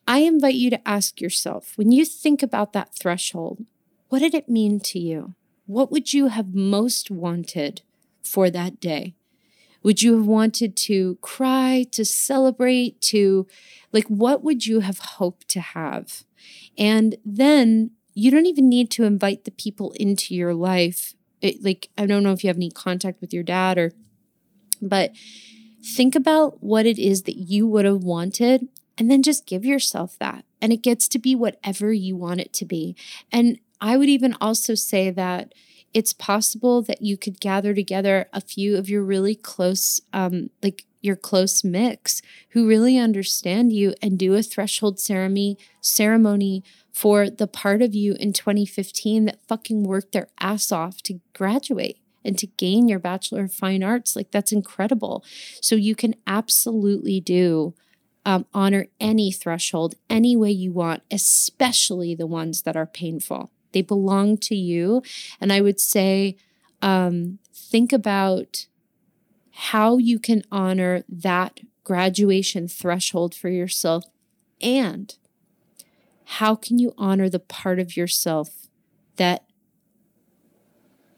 I 0.08 0.20
invite 0.20 0.56
you 0.56 0.70
to 0.72 0.88
ask 0.88 1.22
yourself 1.22 1.78
when 1.78 1.92
you 1.92 2.04
think 2.04 2.42
about 2.42 2.74
that 2.74 2.96
threshold, 2.96 3.66
what 4.10 4.20
did 4.20 4.34
it 4.34 4.50
mean 4.50 4.80
to 4.82 5.00
you? 5.00 5.36
What 5.66 5.92
would 5.92 6.14
you 6.14 6.28
have 6.28 6.54
most 6.54 7.10
wanted 7.10 7.82
for 8.24 8.50
that 8.50 8.80
day? 8.80 9.16
Would 9.82 10.02
you 10.02 10.18
have 10.18 10.26
wanted 10.26 10.76
to 10.78 11.18
cry, 11.22 11.86
to 11.92 12.04
celebrate, 12.04 13.00
to 13.02 13.48
like 13.94 14.08
what 14.08 14.44
would 14.44 14.66
you 14.66 14.82
have 14.82 15.00
hoped 15.00 15.48
to 15.50 15.62
have? 15.62 16.24
And 16.78 17.16
then 17.24 17.92
you 18.14 18.32
don't 18.32 18.46
even 18.46 18.68
need 18.68 18.92
to 18.92 19.04
invite 19.06 19.46
the 19.46 19.52
people 19.52 19.92
into 19.92 20.36
your 20.36 20.54
life. 20.54 21.14
It, 21.42 21.64
like, 21.64 21.90
I 21.98 22.06
don't 22.06 22.24
know 22.24 22.34
if 22.34 22.44
you 22.44 22.50
have 22.50 22.58
any 22.58 22.72
contact 22.72 23.22
with 23.22 23.34
your 23.34 23.44
dad 23.44 23.78
or 23.78 23.94
But 24.82 25.14
think 25.84 26.16
about 26.16 26.62
what 26.64 26.86
it 26.86 27.00
is 27.00 27.24
that 27.24 27.38
you 27.38 27.68
would 27.68 27.86
have 27.86 28.04
wanted 28.04 28.68
and 28.98 29.10
then 29.10 29.24
just 29.24 29.46
give 29.46 29.66
yourself 29.66 30.18
that. 30.20 30.46
And 30.62 30.74
it 30.74 30.82
gets 30.82 31.08
to 31.10 31.20
be 31.20 31.36
whatever 31.36 31.94
you 31.94 32.18
want 32.18 32.42
it 32.42 32.52
to 32.54 32.66
be. 32.66 32.96
And 33.32 33.60
I 33.82 33.98
would 33.98 34.10
even 34.10 34.36
also 34.42 34.76
say 34.76 35.10
that 35.12 35.54
it's 35.94 36.14
possible 36.14 36.82
that 36.84 37.02
you 37.02 37.18
could 37.18 37.40
gather 37.40 37.74
together 37.74 38.28
a 38.32 38.42
few 38.42 38.78
of 38.78 38.90
your 38.90 39.04
really 39.04 39.36
close, 39.36 40.02
um, 40.14 40.50
like 40.62 40.86
your 41.02 41.16
close 41.16 41.64
mix 41.64 42.22
who 42.50 42.68
really 42.68 42.98
understand 42.98 43.72
you 43.72 43.94
and 44.02 44.20
do 44.20 44.36
a 44.36 44.44
threshold 44.44 45.00
ceremony 45.00 45.58
ceremony 45.82 46.64
for 46.92 47.30
the 47.30 47.48
part 47.48 47.82
of 47.82 47.96
you 47.96 48.14
in 48.20 48.34
2015 48.34 49.26
that 49.26 49.40
fucking 49.48 49.84
worked 49.84 50.12
their 50.12 50.28
ass 50.40 50.72
off 50.72 51.02
to 51.02 51.22
graduate 51.34 52.00
and 52.26 52.38
to 52.38 52.46
gain 52.46 52.90
your 52.90 53.00
bachelor 53.00 53.46
of 53.46 53.54
fine 53.54 53.82
arts. 53.82 54.16
Like 54.16 54.32
that's 54.32 54.52
incredible. 54.52 55.24
So 55.62 55.76
you 55.76 55.96
can 55.96 56.16
absolutely 56.28 57.22
do 57.22 57.74
um, 58.26 58.46
honor 58.54 58.88
any 59.00 59.32
threshold 59.32 59.96
any 60.10 60.36
way 60.36 60.52
you 60.52 60.74
want 60.74 61.02
especially 61.10 62.14
the 62.14 62.28
ones 62.28 62.64
that 62.64 62.76
are 62.76 62.86
painful 62.86 63.50
they 63.72 63.82
belong 63.82 64.38
to 64.38 64.56
you 64.56 65.02
and 65.40 65.52
i 65.52 65.62
would 65.62 65.80
say 65.80 66.36
um, 66.82 67.40
think 67.54 67.92
about 67.92 68.68
how 69.52 69.98
you 69.98 70.18
can 70.18 70.42
honor 70.50 71.04
that 71.10 71.60
graduation 71.84 72.68
threshold 72.68 73.36
for 73.36 73.50
yourself 73.50 74.06
and 74.62 75.18
how 76.24 76.56
can 76.56 76.78
you 76.78 76.94
honor 76.98 77.28
the 77.28 77.40
part 77.40 77.80
of 77.80 77.98
yourself 77.98 78.68
that 79.18 79.44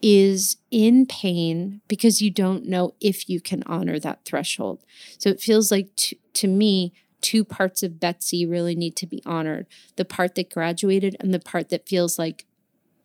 is 0.02 0.56
in 0.70 1.06
pain 1.06 1.80
because 1.86 2.20
you 2.20 2.30
don't 2.30 2.66
know 2.66 2.94
if 3.00 3.28
you 3.28 3.40
can 3.40 3.62
honor 3.66 4.00
that 4.00 4.24
threshold. 4.24 4.80
So 5.16 5.30
it 5.30 5.40
feels 5.40 5.70
like 5.70 5.94
to, 5.96 6.16
to 6.34 6.48
me, 6.48 6.92
two 7.22 7.44
parts 7.44 7.82
of 7.82 8.00
Betsy 8.00 8.44
really 8.44 8.74
need 8.74 8.96
to 8.96 9.06
be 9.06 9.22
honored 9.24 9.66
the 9.96 10.04
part 10.04 10.34
that 10.34 10.50
graduated 10.50 11.16
and 11.20 11.32
the 11.32 11.40
part 11.40 11.70
that 11.70 11.88
feels 11.88 12.18
like 12.18 12.44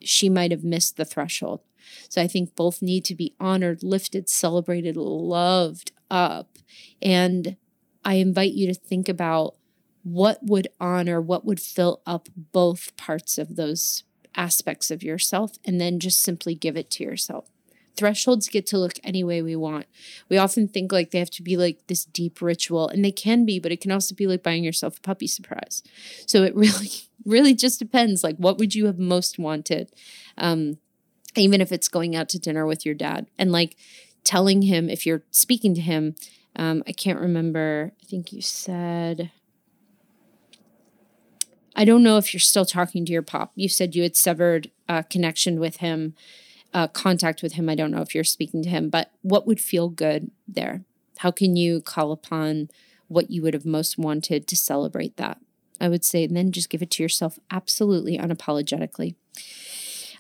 she 0.02 0.30
might 0.30 0.52
have 0.52 0.64
missed 0.64 0.98
the 0.98 1.06
threshold. 1.06 1.62
So 2.10 2.22
I 2.22 2.28
think 2.28 2.56
both 2.56 2.82
need 2.82 3.06
to 3.06 3.16
be 3.16 3.36
honored, 3.40 3.84
lifted, 3.84 4.30
celebrated, 4.30 4.98
loved 4.98 5.92
up. 6.12 6.58
And 7.02 7.56
I 8.04 8.16
invite 8.16 8.54
you 8.54 8.68
to 8.68 8.74
think 8.74 9.08
about 9.08 9.56
what 10.04 10.40
would 10.42 10.68
honor, 10.80 11.22
what 11.22 11.46
would 11.46 11.60
fill 11.60 12.02
up 12.06 12.30
both 12.54 12.96
parts 12.98 13.38
of 13.38 13.56
those 13.56 14.04
aspects 14.36 14.92
of 14.92 15.04
yourself, 15.04 15.54
and 15.66 15.82
then 15.82 16.00
just 16.00 16.22
simply 16.22 16.56
give 16.56 16.78
it 16.78 16.90
to 16.92 17.04
yourself. 17.04 17.50
Thresholds 17.98 18.48
get 18.48 18.66
to 18.68 18.78
look 18.78 18.94
any 19.04 19.24
way 19.24 19.42
we 19.42 19.56
want. 19.56 19.88
We 20.30 20.38
often 20.38 20.68
think 20.68 20.92
like 20.92 21.12
they 21.12 21.20
have 21.20 21.32
to 21.32 21.44
be 21.44 21.58
like 21.58 21.88
this 21.88 22.06
deep 22.06 22.42
ritual, 22.42 22.88
and 22.88 23.04
they 23.04 23.12
can 23.12 23.46
be, 23.46 23.60
but 23.60 23.72
it 23.72 23.82
can 23.82 23.92
also 23.92 24.16
be 24.16 24.28
like 24.28 24.44
buying 24.44 24.64
yourself 24.64 24.98
a 24.98 25.02
puppy 25.02 25.28
surprise. 25.28 25.84
So 26.26 26.44
it 26.44 26.56
really, 26.56 26.90
really 27.26 27.54
just 27.54 27.80
depends. 27.80 28.24
Like, 28.24 28.38
what 28.38 28.58
would 28.58 28.76
you 28.76 28.86
have 28.86 29.00
most 29.00 29.40
wanted? 29.40 29.92
Um, 30.38 30.78
even 31.38 31.62
if 31.62 31.72
it's 31.72 31.88
going 31.88 32.16
out 32.16 32.30
to 32.30 32.40
dinner 32.40 32.66
with 32.66 32.86
your 32.86 32.96
dad 32.96 33.28
and 33.38 33.52
like 33.52 33.76
telling 34.24 34.64
him 34.64 34.90
if 34.90 35.06
you're 35.06 35.24
speaking 35.32 35.74
to 35.76 35.82
him 35.82 36.16
um, 36.56 36.84
i 36.88 36.92
can't 36.92 37.20
remember 37.20 37.94
i 38.02 38.06
think 38.06 38.32
you 38.32 38.42
said 38.42 39.32
i 41.76 41.86
don't 41.86 42.04
know 42.04 42.18
if 42.18 42.34
you're 42.34 42.40
still 42.40 42.66
talking 42.66 43.06
to 43.06 43.12
your 43.12 43.22
pop 43.22 43.52
you 43.56 43.70
said 43.70 43.96
you 43.96 44.04
had 44.04 44.16
severed 44.16 44.72
uh, 44.90 45.02
connection 45.04 45.60
with 45.60 45.78
him 45.78 46.16
uh, 46.78 46.88
contact 46.88 47.42
with 47.42 47.54
him 47.54 47.68
i 47.68 47.74
don't 47.74 47.90
know 47.90 48.02
if 48.02 48.14
you're 48.14 48.24
speaking 48.24 48.62
to 48.62 48.70
him 48.70 48.88
but 48.88 49.12
what 49.24 49.48
would 49.48 49.60
feel 49.60 49.90
good 49.90 50.30
there 50.48 50.84
how 51.20 51.32
can 51.32 51.56
you 51.56 51.82
call 51.82 52.12
upon 52.12 52.70
what 53.08 53.32
you 53.32 53.42
would 53.42 53.56
have 53.56 53.66
most 53.66 53.98
wanted 53.98 54.48
to 54.48 54.56
celebrate 54.56 55.18
that 55.18 55.40
i 55.82 55.90
would 55.90 56.06
say 56.06 56.24
and 56.24 56.38
then 56.38 56.52
just 56.52 56.70
give 56.70 56.84
it 56.84 56.92
to 56.92 57.02
yourself 57.02 57.40
absolutely 57.50 58.16
unapologetically 58.16 59.16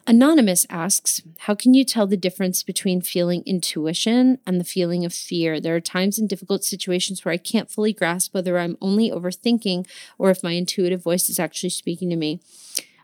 Anonymous 0.09 0.65
asks, 0.69 1.21
How 1.39 1.53
can 1.53 1.73
you 1.73 1.83
tell 1.83 2.07
the 2.07 2.15
difference 2.15 2.63
between 2.63 3.01
feeling 3.01 3.43
intuition 3.45 4.39
and 4.47 4.57
the 4.57 4.63
feeling 4.63 5.03
of 5.03 5.13
fear? 5.13 5.59
There 5.59 5.75
are 5.75 5.81
times 5.81 6.17
in 6.17 6.27
difficult 6.27 6.63
situations 6.63 7.25
where 7.25 7.33
I 7.33 7.37
can't 7.37 7.69
fully 7.69 7.91
grasp 7.91 8.33
whether 8.33 8.57
I'm 8.57 8.77
only 8.79 9.11
overthinking 9.11 9.85
or 10.17 10.29
if 10.29 10.41
my 10.41 10.53
intuitive 10.53 11.03
voice 11.03 11.27
is 11.27 11.41
actually 11.41 11.71
speaking 11.71 12.09
to 12.09 12.15
me. 12.15 12.39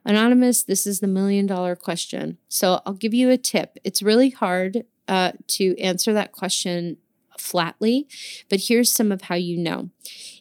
Anonymous, 0.05 0.63
this 0.63 0.85
is 0.85 0.99
the 0.99 1.07
million 1.07 1.45
dollar 1.45 1.75
question. 1.75 2.37
So 2.49 2.81
I'll 2.85 2.93
give 2.93 3.13
you 3.13 3.29
a 3.29 3.37
tip. 3.37 3.77
It's 3.83 4.01
really 4.01 4.29
hard 4.31 4.85
uh, 5.07 5.33
to 5.47 5.79
answer 5.79 6.13
that 6.13 6.31
question 6.31 6.97
flatly, 7.37 8.07
but 8.49 8.61
here's 8.67 8.91
some 8.91 9.11
of 9.11 9.23
how 9.23 9.35
you 9.35 9.57
know. 9.57 9.89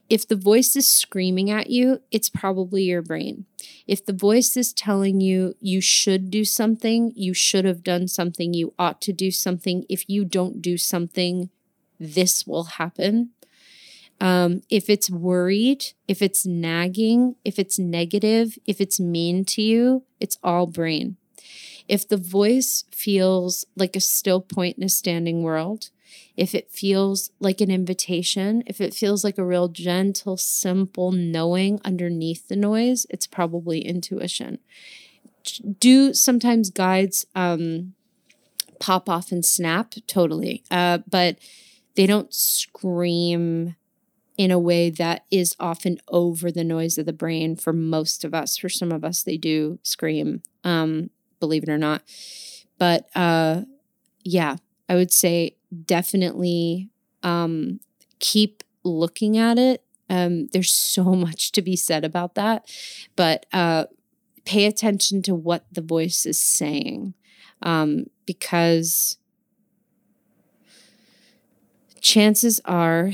If 0.08 0.28
the 0.28 0.36
voice 0.36 0.76
is 0.76 0.86
screaming 0.86 1.50
at 1.50 1.70
you, 1.70 2.02
it's 2.10 2.28
probably 2.28 2.82
your 2.82 3.02
brain. 3.02 3.46
If 3.86 4.04
the 4.04 4.12
voice 4.12 4.56
is 4.56 4.72
telling 4.72 5.20
you 5.20 5.54
you 5.60 5.80
should 5.80 6.30
do 6.30 6.44
something, 6.44 7.12
you 7.16 7.32
should 7.32 7.64
have 7.64 7.82
done 7.82 8.08
something, 8.08 8.52
you 8.52 8.74
ought 8.78 9.00
to 9.02 9.12
do 9.12 9.30
something, 9.30 9.84
if 9.88 10.08
you 10.08 10.24
don't 10.24 10.60
do 10.60 10.76
something, 10.76 11.50
this 11.98 12.46
will 12.46 12.64
happen. 12.64 13.30
Um, 14.22 14.62
if 14.70 14.88
it's 14.88 15.10
worried, 15.10 15.84
if 16.06 16.22
it's 16.22 16.46
nagging, 16.46 17.34
if 17.44 17.58
it's 17.58 17.76
negative, 17.76 18.56
if 18.66 18.80
it's 18.80 19.00
mean 19.00 19.44
to 19.46 19.60
you, 19.60 20.04
it's 20.20 20.38
all 20.44 20.68
brain. 20.68 21.16
If 21.88 22.06
the 22.06 22.18
voice 22.18 22.84
feels 22.92 23.64
like 23.74 23.96
a 23.96 24.00
still 24.00 24.40
point 24.40 24.78
in 24.78 24.84
a 24.84 24.88
standing 24.88 25.42
world, 25.42 25.90
if 26.36 26.54
it 26.54 26.70
feels 26.70 27.30
like 27.40 27.60
an 27.60 27.72
invitation, 27.72 28.62
if 28.68 28.80
it 28.80 28.94
feels 28.94 29.24
like 29.24 29.38
a 29.38 29.44
real 29.44 29.66
gentle, 29.66 30.36
simple 30.36 31.10
knowing 31.10 31.80
underneath 31.84 32.46
the 32.46 32.54
noise, 32.54 33.08
it's 33.10 33.26
probably 33.26 33.80
intuition. 33.80 34.60
Do 35.80 36.14
sometimes 36.14 36.70
guides 36.70 37.26
um, 37.34 37.94
pop 38.78 39.08
off 39.08 39.32
and 39.32 39.44
snap? 39.44 39.94
Totally. 40.06 40.62
Uh, 40.70 40.98
but 41.10 41.38
they 41.96 42.06
don't 42.06 42.32
scream 42.32 43.74
in 44.38 44.50
a 44.50 44.58
way 44.58 44.90
that 44.90 45.24
is 45.30 45.54
often 45.60 45.98
over 46.08 46.50
the 46.50 46.64
noise 46.64 46.98
of 46.98 47.06
the 47.06 47.12
brain 47.12 47.56
for 47.56 47.72
most 47.72 48.24
of 48.24 48.34
us. 48.34 48.56
For 48.56 48.68
some 48.68 48.90
of 48.92 49.04
us, 49.04 49.22
they 49.22 49.36
do 49.36 49.78
scream, 49.82 50.42
um, 50.64 51.10
believe 51.40 51.62
it 51.64 51.68
or 51.68 51.78
not. 51.78 52.02
But 52.78 53.08
uh, 53.14 53.62
yeah, 54.24 54.56
I 54.88 54.94
would 54.94 55.12
say 55.12 55.56
definitely 55.84 56.88
um, 57.22 57.80
keep 58.18 58.62
looking 58.84 59.36
at 59.36 59.58
it. 59.58 59.84
Um, 60.08 60.46
there's 60.48 60.72
so 60.72 61.04
much 61.14 61.52
to 61.52 61.62
be 61.62 61.76
said 61.76 62.04
about 62.04 62.34
that, 62.34 62.66
but 63.16 63.46
uh, 63.52 63.86
pay 64.44 64.66
attention 64.66 65.22
to 65.22 65.34
what 65.34 65.64
the 65.72 65.82
voice 65.82 66.26
is 66.26 66.38
saying 66.38 67.14
um, 67.62 68.06
because 68.26 69.18
chances 72.00 72.60
are 72.64 73.12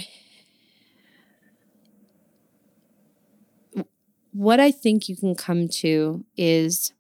what 4.38 4.60
I 4.60 4.70
think 4.70 5.08
you 5.08 5.16
can 5.16 5.34
come 5.34 5.66
to 5.80 6.24
is 6.36 6.92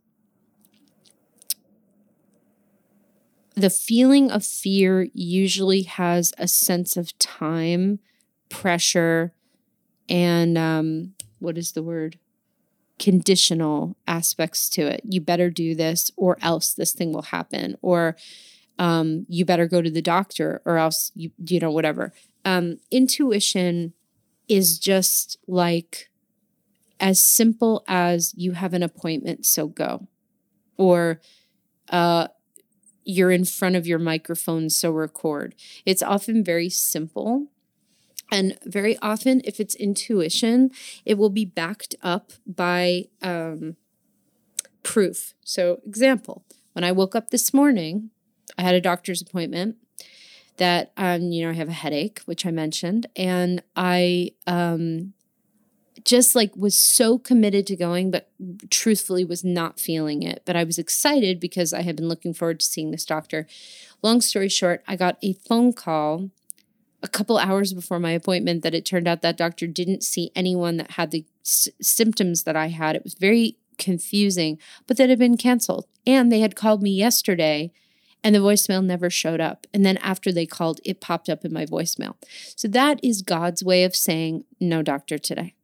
the 3.54 3.70
feeling 3.70 4.28
of 4.32 4.44
fear 4.44 5.06
usually 5.14 5.82
has 5.82 6.32
a 6.36 6.48
sense 6.48 6.96
of 6.96 7.16
time, 7.20 8.00
pressure, 8.48 9.32
and 10.08 10.58
um, 10.58 11.14
what 11.38 11.56
is 11.56 11.72
the 11.72 11.82
word? 11.82 12.18
Conditional 12.98 13.96
aspects 14.08 14.68
to 14.70 14.88
it. 14.88 15.02
You 15.04 15.20
better 15.20 15.48
do 15.48 15.76
this, 15.76 16.10
or 16.16 16.38
else 16.42 16.74
this 16.74 16.92
thing 16.92 17.12
will 17.12 17.22
happen, 17.22 17.76
or 17.82 18.16
um, 18.80 19.26
you 19.28 19.44
better 19.44 19.68
go 19.68 19.80
to 19.80 19.90
the 19.92 20.02
doctor, 20.02 20.60
or 20.64 20.76
else 20.76 21.12
you 21.14 21.30
you 21.46 21.60
know 21.60 21.70
whatever. 21.70 22.12
Um, 22.44 22.78
intuition 22.90 23.92
is 24.48 24.76
just 24.80 25.38
like 25.46 26.08
as 27.00 27.22
simple 27.22 27.84
as 27.86 28.34
you 28.36 28.52
have 28.52 28.74
an 28.74 28.82
appointment, 28.82 29.46
so 29.46 29.66
go, 29.66 30.08
or 30.76 31.20
uh, 31.90 32.28
you're 33.04 33.30
in 33.30 33.44
front 33.44 33.76
of 33.76 33.86
your 33.86 33.98
microphone, 33.98 34.68
so 34.68 34.90
record. 34.90 35.54
It's 35.86 36.02
often 36.02 36.44
very 36.44 36.68
simple. 36.68 37.46
And 38.30 38.58
very 38.66 38.98
often, 38.98 39.40
if 39.44 39.58
it's 39.58 39.74
intuition, 39.74 40.70
it 41.06 41.16
will 41.16 41.30
be 41.30 41.46
backed 41.46 41.94
up 42.02 42.32
by 42.46 43.04
um, 43.22 43.76
proof. 44.82 45.34
So, 45.42 45.80
example, 45.86 46.44
when 46.74 46.84
I 46.84 46.92
woke 46.92 47.16
up 47.16 47.30
this 47.30 47.54
morning, 47.54 48.10
I 48.58 48.62
had 48.62 48.74
a 48.74 48.80
doctor's 48.82 49.22
appointment 49.22 49.76
that, 50.58 50.92
um, 50.98 51.32
you 51.32 51.42
know, 51.42 51.50
I 51.50 51.54
have 51.54 51.68
a 51.68 51.72
headache, 51.72 52.20
which 52.26 52.44
I 52.44 52.50
mentioned, 52.50 53.06
and 53.16 53.62
I 53.74 54.32
um, 54.46 55.14
just 56.04 56.34
like 56.34 56.54
was 56.56 56.76
so 56.76 57.18
committed 57.18 57.66
to 57.66 57.76
going, 57.76 58.10
but 58.10 58.30
truthfully 58.70 59.24
was 59.24 59.44
not 59.44 59.80
feeling 59.80 60.22
it. 60.22 60.42
But 60.44 60.56
I 60.56 60.64
was 60.64 60.78
excited 60.78 61.40
because 61.40 61.72
I 61.72 61.82
had 61.82 61.96
been 61.96 62.08
looking 62.08 62.34
forward 62.34 62.60
to 62.60 62.66
seeing 62.66 62.90
this 62.90 63.04
doctor. 63.04 63.46
Long 64.02 64.20
story 64.20 64.48
short, 64.48 64.82
I 64.86 64.96
got 64.96 65.18
a 65.22 65.32
phone 65.32 65.72
call 65.72 66.30
a 67.02 67.08
couple 67.08 67.38
hours 67.38 67.72
before 67.72 68.00
my 68.00 68.10
appointment 68.10 68.62
that 68.62 68.74
it 68.74 68.84
turned 68.84 69.06
out 69.06 69.22
that 69.22 69.36
doctor 69.36 69.66
didn't 69.66 70.02
see 70.02 70.30
anyone 70.34 70.76
that 70.78 70.92
had 70.92 71.10
the 71.10 71.24
s- 71.44 71.68
symptoms 71.80 72.42
that 72.42 72.56
I 72.56 72.68
had. 72.68 72.96
It 72.96 73.04
was 73.04 73.14
very 73.14 73.56
confusing, 73.78 74.58
but 74.86 74.96
that 74.96 75.08
had 75.08 75.18
been 75.18 75.36
canceled. 75.36 75.86
And 76.06 76.32
they 76.32 76.40
had 76.40 76.56
called 76.56 76.82
me 76.82 76.90
yesterday 76.90 77.72
and 78.24 78.34
the 78.34 78.40
voicemail 78.40 78.84
never 78.84 79.10
showed 79.10 79.40
up. 79.40 79.66
And 79.72 79.86
then 79.86 79.96
after 79.98 80.32
they 80.32 80.46
called, 80.46 80.80
it 80.84 81.00
popped 81.00 81.28
up 81.28 81.44
in 81.44 81.52
my 81.52 81.64
voicemail. 81.64 82.16
So 82.56 82.68
that 82.68 82.98
is 83.02 83.22
God's 83.22 83.62
way 83.62 83.84
of 83.84 83.94
saying, 83.94 84.44
no 84.60 84.82
doctor 84.82 85.18
today. 85.18 85.54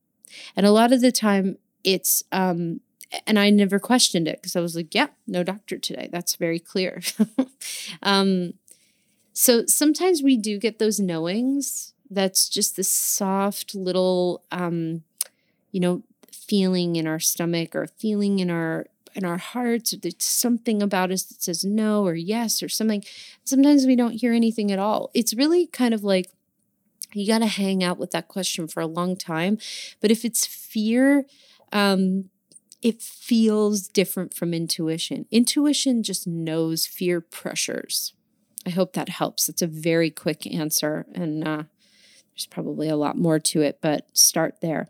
And 0.57 0.67
a 0.67 0.73
lot 0.73 0.93
of 0.93 1.01
the 1.01 1.13
time, 1.13 1.59
it's, 1.83 2.23
um, 2.33 2.81
and 3.27 3.39
I 3.39 3.51
never 3.51 3.79
questioned 3.79 4.27
it 4.29 4.39
because 4.41 4.57
I 4.57 4.61
was 4.61 4.75
like, 4.77 4.95
yeah, 4.95 5.09
no 5.27 5.43
doctor 5.43 5.79
today. 5.79 6.09
That's 6.11 6.37
very 6.37 6.59
clear. 6.59 7.03
um, 8.03 8.55
so 9.33 9.67
sometimes 9.67 10.23
we 10.23 10.37
do 10.37 10.59
get 10.59 10.79
those 10.79 11.01
knowings. 11.01 11.93
That's 12.11 12.49
just 12.49 12.77
this 12.77 12.89
soft 12.89 13.75
little, 13.75 14.43
um, 14.51 15.03
you 15.73 15.81
know, 15.81 16.03
feeling 16.33 16.97
in 16.97 17.07
our 17.07 17.19
stomach 17.19 17.75
or 17.75 17.87
feeling 17.87 18.39
in 18.39 18.51
our 18.51 18.87
in 19.15 19.25
our 19.25 19.39
hearts. 19.39 19.93
or 19.93 19.99
There's 19.99 20.15
something 20.19 20.83
about 20.83 21.11
us 21.11 21.23
that 21.25 21.43
says 21.43 21.65
no 21.65 22.05
or 22.07 22.15
yes 22.15 22.63
or 22.63 22.69
something. 22.69 23.05
Sometimes 23.45 23.87
we 23.87 23.97
don't 23.97 24.21
hear 24.21 24.33
anything 24.33 24.71
at 24.73 24.79
all. 24.79 25.11
It's 25.15 25.35
really 25.35 25.67
kind 25.67 25.95
of 25.95 26.05
like 26.05 26.31
you 27.15 27.27
got 27.27 27.39
to 27.39 27.47
hang 27.47 27.83
out 27.83 27.99
with 27.99 28.11
that 28.13 28.29
question 28.29 28.69
for 28.69 28.81
a 28.81 28.87
long 28.87 29.17
time. 29.17 29.59
But 30.01 30.11
if 30.11 30.25
it's 30.25 30.47
fear, 30.47 31.25
um, 31.73 32.31
it 32.83 33.01
feels 33.01 33.89
different 33.89 34.35
from 34.35 34.53
intuition. 34.53 35.27
Intuition 35.31 36.03
just 36.03 36.27
knows 36.27 36.87
fear 36.87 37.21
pressures. 37.21 38.13
I 38.67 38.71
hope 38.71 38.93
that 38.93 39.09
helps. 39.09 39.49
It's 39.49 39.63
a 39.63 39.67
very 39.67 40.11
quick 40.11 40.47
answer, 40.47 41.07
and 41.15 41.47
uh, 41.47 41.63
there's 42.35 42.47
probably 42.47 42.89
a 42.89 42.97
lot 42.97 43.17
more 43.17 43.39
to 43.39 43.63
it, 43.63 43.79
but 43.81 44.07
start 44.13 44.61
there. 44.61 44.89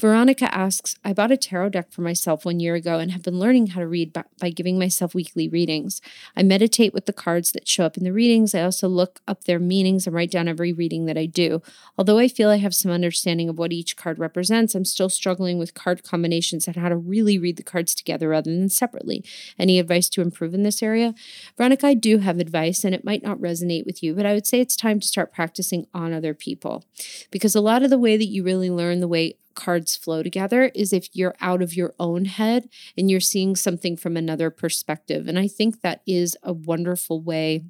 Veronica 0.00 0.52
asks 0.54 0.96
I 1.04 1.12
bought 1.12 1.30
a 1.30 1.36
tarot 1.36 1.70
deck 1.70 1.92
for 1.92 2.02
myself 2.02 2.44
one 2.44 2.60
year 2.60 2.74
ago 2.74 2.98
and 2.98 3.10
have 3.12 3.22
been 3.22 3.38
learning 3.38 3.68
how 3.68 3.80
to 3.80 3.86
read 3.86 4.12
by, 4.12 4.24
by, 4.40 4.50
giving 4.50 4.78
myself 4.78 5.14
weekly 5.14 5.48
readings. 5.48 6.00
I 6.36 6.42
meditate 6.42 6.92
with 6.92 7.06
the 7.06 7.12
cards 7.12 7.52
that 7.52 7.68
show 7.68 7.84
up 7.84 7.96
in 7.96 8.04
the 8.04 8.12
readings. 8.12 8.54
I 8.54 8.62
also 8.62 8.88
look 8.88 9.20
up 9.28 9.44
their 9.44 9.58
meanings 9.58 10.06
and 10.06 10.14
write 10.14 10.30
down 10.30 10.48
every 10.48 10.72
reading 10.72 11.06
that 11.06 11.18
I 11.18 11.26
do. 11.26 11.62
Although 11.96 12.18
I 12.18 12.28
feel 12.28 12.50
I 12.50 12.56
have 12.56 12.74
some 12.74 12.90
understanding 12.90 13.48
of 13.48 13.58
what 13.58 13.72
each 13.72 13.96
card 13.96 14.18
represents, 14.18 14.74
I'm 14.74 14.84
still 14.84 15.08
struggling 15.08 15.58
with 15.58 15.74
card 15.74 16.02
combinations 16.02 16.66
and 16.66 16.76
how 16.76 16.88
to 16.88 16.96
really 16.96 17.38
read 17.38 17.56
the 17.56 17.62
cards 17.62 17.94
together 17.94 18.28
rather 18.28 18.50
than 18.50 18.68
separately. 18.68 19.24
Any 19.58 19.78
advice 19.78 20.08
to 20.10 20.20
improve 20.20 20.54
in 20.54 20.62
this 20.62 20.82
area? 20.82 21.14
Veronica, 21.56 21.86
I 21.86 21.94
do 21.94 22.18
have 22.18 22.38
advice 22.38 22.84
and 22.84 22.94
it 22.94 23.04
might 23.04 23.22
not 23.22 23.38
resonate 23.38 23.86
with 23.86 24.02
you, 24.02 24.14
but 24.14 24.26
I 24.26 24.34
would 24.34 24.46
say 24.46 24.60
it's 24.60 24.76
time 24.76 25.00
to 25.00 25.06
start 25.06 25.32
practicing 25.32 25.86
on 25.94 26.12
other 26.12 26.34
people 26.34 26.84
because 27.30 27.54
a 27.54 27.60
lot 27.60 27.82
of 27.82 27.90
the 27.90 27.98
way 27.98 28.16
that 28.16 28.26
you 28.26 28.42
really 28.42 28.70
learn 28.70 29.00
the 29.00 29.08
way 29.08 29.36
cards 29.54 29.96
flow 29.96 30.22
together 30.22 30.70
is 30.74 30.92
if 30.92 31.08
you're 31.12 31.34
out 31.40 31.62
of 31.62 31.74
your 31.74 31.94
own 31.98 32.26
head 32.26 32.68
and 32.96 33.10
you're 33.10 33.20
seeing 33.20 33.56
something 33.56 33.96
from 33.96 34.16
another 34.16 34.50
perspective. 34.50 35.28
And 35.28 35.38
I 35.38 35.48
think 35.48 35.80
that 35.80 36.02
is 36.06 36.36
a 36.42 36.52
wonderful 36.52 37.20
way 37.20 37.64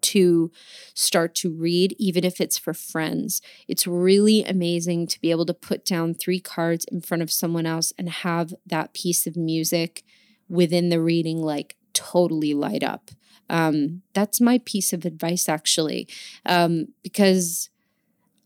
to 0.00 0.50
start 0.94 1.34
to 1.34 1.50
read, 1.50 1.94
even 1.98 2.24
if 2.24 2.40
it's 2.40 2.58
for 2.58 2.72
friends. 2.72 3.42
It's 3.66 3.86
really 3.86 4.44
amazing 4.44 5.06
to 5.08 5.20
be 5.20 5.30
able 5.30 5.46
to 5.46 5.54
put 5.54 5.84
down 5.84 6.14
three 6.14 6.40
cards 6.40 6.84
in 6.90 7.00
front 7.00 7.22
of 7.22 7.30
someone 7.30 7.66
else 7.66 7.92
and 7.98 8.08
have 8.08 8.54
that 8.66 8.94
piece 8.94 9.26
of 9.26 9.36
music 9.36 10.04
within 10.48 10.88
the 10.88 11.00
reading 11.00 11.42
like 11.42 11.76
totally 11.92 12.54
light 12.54 12.82
up. 12.82 13.10
Um, 13.50 14.02
that's 14.14 14.40
my 14.40 14.58
piece 14.64 14.92
of 14.92 15.04
advice, 15.04 15.48
actually, 15.48 16.06
um, 16.46 16.88
because 17.02 17.70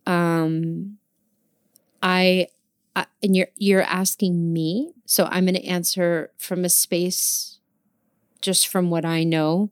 um, 0.07 0.99
I, 2.03 2.48
I 2.96 3.07
and 3.22 3.36
you're 3.36 3.48
you're 3.57 3.82
asking 3.82 4.53
me, 4.53 4.92
so 5.07 5.28
I'm 5.30 5.44
going 5.44 5.55
to 5.55 5.64
answer 5.64 6.30
from 6.38 6.64
a 6.64 6.68
space 6.68 7.59
just 8.40 8.68
from 8.68 8.90
what 8.90 9.05
I 9.05 9.24
know 9.24 9.70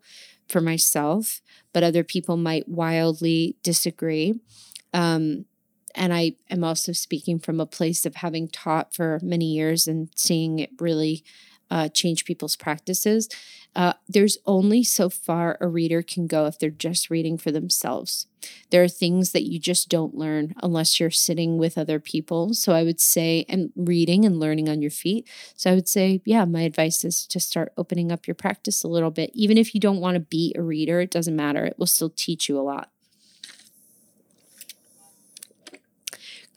for 0.48 0.60
myself, 0.60 1.40
but 1.72 1.82
other 1.82 2.04
people 2.04 2.36
might 2.36 2.68
wildly 2.68 3.56
disagree. 3.62 4.40
Um, 4.94 5.44
and 5.94 6.14
I 6.14 6.36
am 6.48 6.62
also 6.62 6.92
speaking 6.92 7.38
from 7.40 7.60
a 7.60 7.66
place 7.66 8.06
of 8.06 8.16
having 8.16 8.48
taught 8.48 8.94
for 8.94 9.18
many 9.22 9.46
years 9.46 9.88
and 9.88 10.08
seeing 10.14 10.60
it 10.60 10.70
really 10.78 11.24
uh, 11.70 11.88
change 11.88 12.24
people's 12.24 12.56
practices. 12.56 13.28
Uh, 13.76 13.92
there's 14.08 14.38
only 14.46 14.82
so 14.82 15.08
far 15.08 15.56
a 15.60 15.68
reader 15.68 16.02
can 16.02 16.26
go 16.26 16.46
if 16.46 16.58
they're 16.58 16.70
just 16.70 17.08
reading 17.08 17.38
for 17.38 17.52
themselves. 17.52 18.26
There 18.70 18.82
are 18.82 18.88
things 18.88 19.32
that 19.32 19.44
you 19.44 19.60
just 19.60 19.88
don't 19.88 20.14
learn 20.14 20.54
unless 20.62 20.98
you're 20.98 21.10
sitting 21.10 21.58
with 21.58 21.78
other 21.78 22.00
people. 22.00 22.54
So 22.54 22.72
I 22.72 22.82
would 22.82 23.00
say, 23.00 23.44
and 23.48 23.70
reading 23.76 24.24
and 24.24 24.40
learning 24.40 24.68
on 24.68 24.82
your 24.82 24.90
feet. 24.90 25.28
So 25.54 25.70
I 25.70 25.74
would 25.74 25.88
say, 25.88 26.20
yeah, 26.24 26.44
my 26.44 26.62
advice 26.62 27.04
is 27.04 27.26
to 27.26 27.38
start 27.38 27.72
opening 27.76 28.10
up 28.10 28.26
your 28.26 28.34
practice 28.34 28.82
a 28.82 28.88
little 28.88 29.10
bit. 29.10 29.30
Even 29.34 29.58
if 29.58 29.74
you 29.74 29.80
don't 29.80 30.00
want 30.00 30.14
to 30.14 30.20
be 30.20 30.54
a 30.56 30.62
reader, 30.62 31.00
it 31.00 31.10
doesn't 31.10 31.36
matter. 31.36 31.64
It 31.64 31.78
will 31.78 31.86
still 31.86 32.10
teach 32.10 32.48
you 32.48 32.58
a 32.58 32.62
lot. 32.62 32.90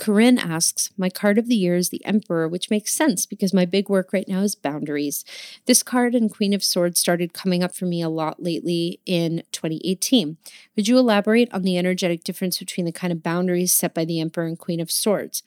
Corinne 0.04 0.38
asks, 0.38 0.90
My 0.98 1.10
card 1.10 1.38
of 1.38 1.48
the 1.48 1.56
year 1.56 1.78
is 1.78 1.88
the 1.88 2.04
Emperor, 2.04 2.46
which 2.46 2.70
makes 2.70 2.92
sense 2.92 3.26
because 3.26 3.54
my 3.54 3.64
big 3.64 3.88
work 3.88 4.12
right 4.12 4.28
now 4.28 4.42
is 4.42 4.54
boundaries. 4.54 5.24
This 5.66 5.82
card 5.82 6.14
and 6.14 6.30
Queen 6.30 6.54
of 6.54 6.62
Swords 6.62 7.00
started 7.00 7.32
coming 7.32 7.64
up 7.64 7.74
for 7.74 7.86
me 7.86 8.02
a 8.02 8.10
lot 8.10 8.44
lately 8.44 9.00
in 9.06 9.44
2018. 9.54 10.36
Would 10.76 10.90
you 10.90 10.98
elaborate 11.00 11.54
on 11.54 11.62
the 11.62 11.78
energetic 11.78 12.26
difference 12.26 12.60
between 12.60 12.86
the 12.86 12.92
kind 12.92 13.14
of 13.14 13.24
boundaries 13.24 13.74
set 13.74 13.94
by 13.94 14.04
the 14.04 14.20
Emperor 14.20 14.46
and 14.46 14.60
Queen 14.60 14.82
of 14.82 14.92
Swords? 14.92 15.42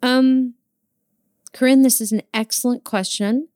Um, 0.00 0.54
Corinne, 1.52 1.82
this 1.82 2.00
is 2.00 2.12
an 2.12 2.22
excellent 2.32 2.84
question. 2.84 3.48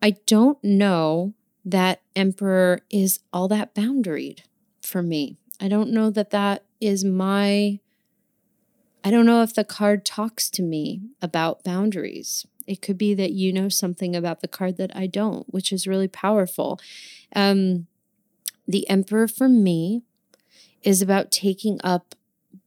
I 0.00 0.16
don't 0.24 0.64
know 0.64 1.34
that 1.62 2.00
Emperor 2.14 2.80
is 2.88 3.20
all 3.34 3.48
that 3.48 3.74
boundaried 3.74 4.44
for 4.80 5.02
me. 5.02 5.36
I 5.60 5.68
don't 5.68 5.90
know 5.90 6.08
that 6.08 6.30
that 6.30 6.64
is 6.80 7.04
my 7.04 7.80
I 9.06 9.10
don't 9.12 9.24
know 9.24 9.42
if 9.42 9.54
the 9.54 9.62
card 9.62 10.04
talks 10.04 10.50
to 10.50 10.62
me 10.64 11.00
about 11.22 11.62
boundaries. 11.62 12.44
It 12.66 12.82
could 12.82 12.98
be 12.98 13.14
that 13.14 13.30
you 13.30 13.52
know 13.52 13.68
something 13.68 14.16
about 14.16 14.40
the 14.40 14.48
card 14.48 14.78
that 14.78 14.90
I 14.96 15.06
don't, 15.06 15.46
which 15.54 15.72
is 15.72 15.86
really 15.86 16.08
powerful. 16.08 16.80
Um, 17.32 17.86
the 18.66 18.90
Emperor 18.90 19.28
for 19.28 19.48
me 19.48 20.02
is 20.82 21.00
about 21.00 21.30
taking 21.30 21.78
up 21.84 22.16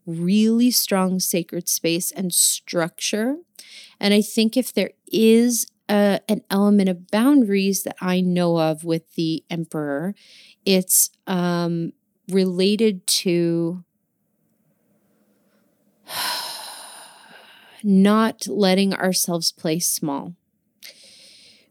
really 0.05 0.71
strong 0.71 1.19
sacred 1.19 1.67
space 1.67 2.09
and 2.09 2.33
structure. 2.33 3.35
And 3.99 4.13
I 4.13 4.21
think 4.21 4.55
if 4.55 4.71
there 4.71 4.91
is 5.11 5.67
a, 5.89 6.21
an 6.29 6.45
element 6.49 6.87
of 6.87 7.11
boundaries 7.11 7.83
that 7.83 7.97
I 7.99 8.21
know 8.21 8.57
of 8.57 8.85
with 8.85 9.13
the 9.15 9.43
Emperor, 9.49 10.15
it's 10.65 11.09
um, 11.27 11.91
related 12.29 13.05
to 13.07 13.83
not 17.83 18.47
letting 18.47 18.93
ourselves 18.93 19.51
play 19.51 19.79
small. 19.79 20.33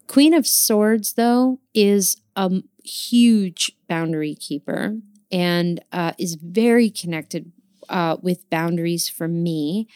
Queen 0.07 0.33
of 0.33 0.47
Swords, 0.47 1.13
though, 1.13 1.61
is 1.75 2.17
a 2.35 2.63
huge 2.83 3.73
boundary 3.89 4.35
keeper 4.35 4.97
and 5.31 5.85
uh, 5.93 6.13
is 6.19 6.35
very 6.37 6.89
connected 6.89 7.53
uh, 7.89 8.17
with 8.23 8.49
boundaries 8.51 9.09
for 9.09 9.29
me, 9.29 9.87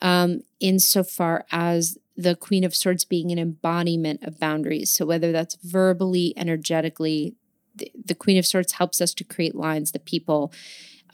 um, 0.00 0.42
insofar 0.60 1.46
as 1.50 1.98
the 2.16 2.36
Queen 2.36 2.64
of 2.64 2.76
Swords 2.76 3.04
being 3.04 3.30
an 3.30 3.38
embodiment 3.38 4.22
of 4.22 4.38
boundaries. 4.38 4.90
So, 4.90 5.06
whether 5.06 5.32
that's 5.32 5.56
verbally, 5.62 6.34
energetically, 6.36 7.34
the, 7.74 7.90
the 8.04 8.14
Queen 8.14 8.36
of 8.36 8.46
Swords 8.46 8.72
helps 8.72 9.00
us 9.00 9.14
to 9.14 9.24
create 9.24 9.54
lines 9.54 9.92
that 9.92 10.04
people 10.04 10.52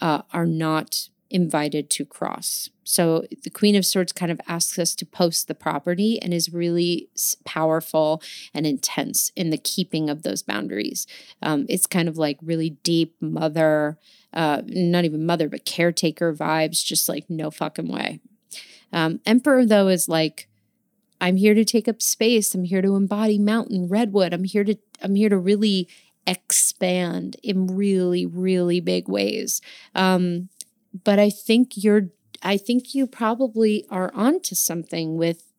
uh, 0.00 0.22
are 0.32 0.46
not 0.46 1.08
invited 1.30 1.90
to 1.90 2.04
cross. 2.04 2.70
So 2.84 3.26
the 3.44 3.50
Queen 3.50 3.76
of 3.76 3.84
Swords 3.84 4.12
kind 4.12 4.32
of 4.32 4.40
asks 4.48 4.78
us 4.78 4.94
to 4.94 5.04
post 5.04 5.46
the 5.46 5.54
property 5.54 6.18
and 6.22 6.32
is 6.32 6.52
really 6.52 7.08
powerful 7.44 8.22
and 8.54 8.66
intense 8.66 9.30
in 9.36 9.50
the 9.50 9.58
keeping 9.58 10.08
of 10.08 10.22
those 10.22 10.42
boundaries. 10.42 11.06
Um, 11.42 11.66
it's 11.68 11.86
kind 11.86 12.08
of 12.08 12.16
like 12.16 12.38
really 12.42 12.70
deep 12.82 13.14
mother, 13.20 13.98
uh, 14.32 14.62
not 14.66 15.04
even 15.04 15.26
mother, 15.26 15.48
but 15.48 15.66
caretaker 15.66 16.34
vibes, 16.34 16.82
just 16.84 17.08
like 17.08 17.28
no 17.28 17.50
fucking 17.50 17.88
way. 17.88 18.20
Um, 18.90 19.20
Emperor, 19.26 19.66
though, 19.66 19.88
is 19.88 20.08
like, 20.08 20.48
I'm 21.20 21.36
here 21.36 21.54
to 21.54 21.64
take 21.64 21.88
up 21.88 22.00
space. 22.00 22.54
I'm 22.54 22.64
here 22.64 22.82
to 22.82 22.96
embody 22.96 23.38
mountain 23.38 23.88
redwood. 23.88 24.32
I'm 24.32 24.44
here 24.44 24.64
to 24.64 24.76
I'm 25.02 25.14
here 25.14 25.28
to 25.28 25.38
really 25.38 25.88
expand 26.26 27.36
in 27.42 27.66
really 27.66 28.26
really 28.26 28.80
big 28.80 29.08
ways. 29.08 29.60
Um, 29.94 30.48
but 30.92 31.18
I 31.18 31.30
think 31.30 31.72
you're 31.76 32.10
I 32.42 32.56
think 32.56 32.94
you 32.94 33.06
probably 33.06 33.84
are 33.90 34.12
onto 34.14 34.54
something 34.54 35.16
with 35.16 35.52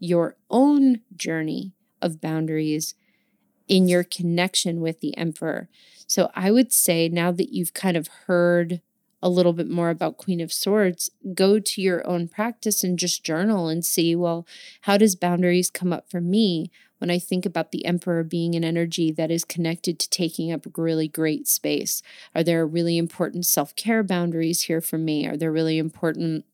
your 0.00 0.36
own 0.50 1.00
journey 1.16 1.72
of 2.02 2.20
boundaries 2.20 2.94
in 3.68 3.88
your 3.88 4.02
connection 4.02 4.80
with 4.80 5.00
the 5.00 5.16
emperor. 5.16 5.68
So 6.06 6.30
I 6.34 6.50
would 6.50 6.72
say 6.72 7.08
now 7.08 7.30
that 7.32 7.52
you've 7.52 7.72
kind 7.72 7.96
of 7.96 8.08
heard 8.26 8.80
a 9.22 9.30
little 9.30 9.54
bit 9.54 9.70
more 9.70 9.88
about 9.88 10.18
Queen 10.18 10.40
of 10.40 10.52
Swords, 10.52 11.10
go 11.34 11.58
to 11.58 11.80
your 11.80 12.06
own 12.06 12.28
practice 12.28 12.84
and 12.84 12.98
just 12.98 13.24
journal 13.24 13.68
and 13.68 13.82
see, 13.82 14.14
well, 14.14 14.46
how 14.82 14.98
does 14.98 15.16
boundaries 15.16 15.70
come 15.70 15.94
up 15.94 16.10
for 16.10 16.20
me 16.20 16.70
when 16.98 17.10
I 17.10 17.18
think 17.18 17.44
about 17.44 17.72
the 17.72 17.84
Emperor 17.84 18.22
being 18.22 18.54
an 18.54 18.64
energy 18.64 19.12
that 19.12 19.30
is 19.30 19.44
connected 19.44 19.98
to 19.98 20.10
taking 20.10 20.52
up 20.52 20.66
really 20.76 21.08
great 21.08 21.46
space? 21.48 22.02
Are 22.34 22.42
there 22.42 22.66
really 22.66 22.98
important 22.98 23.46
self 23.46 23.74
care 23.76 24.02
boundaries 24.02 24.62
here 24.62 24.80
for 24.80 24.98
me? 24.98 25.26
Are 25.26 25.36
there 25.36 25.52
really 25.52 25.78
important 25.78 26.44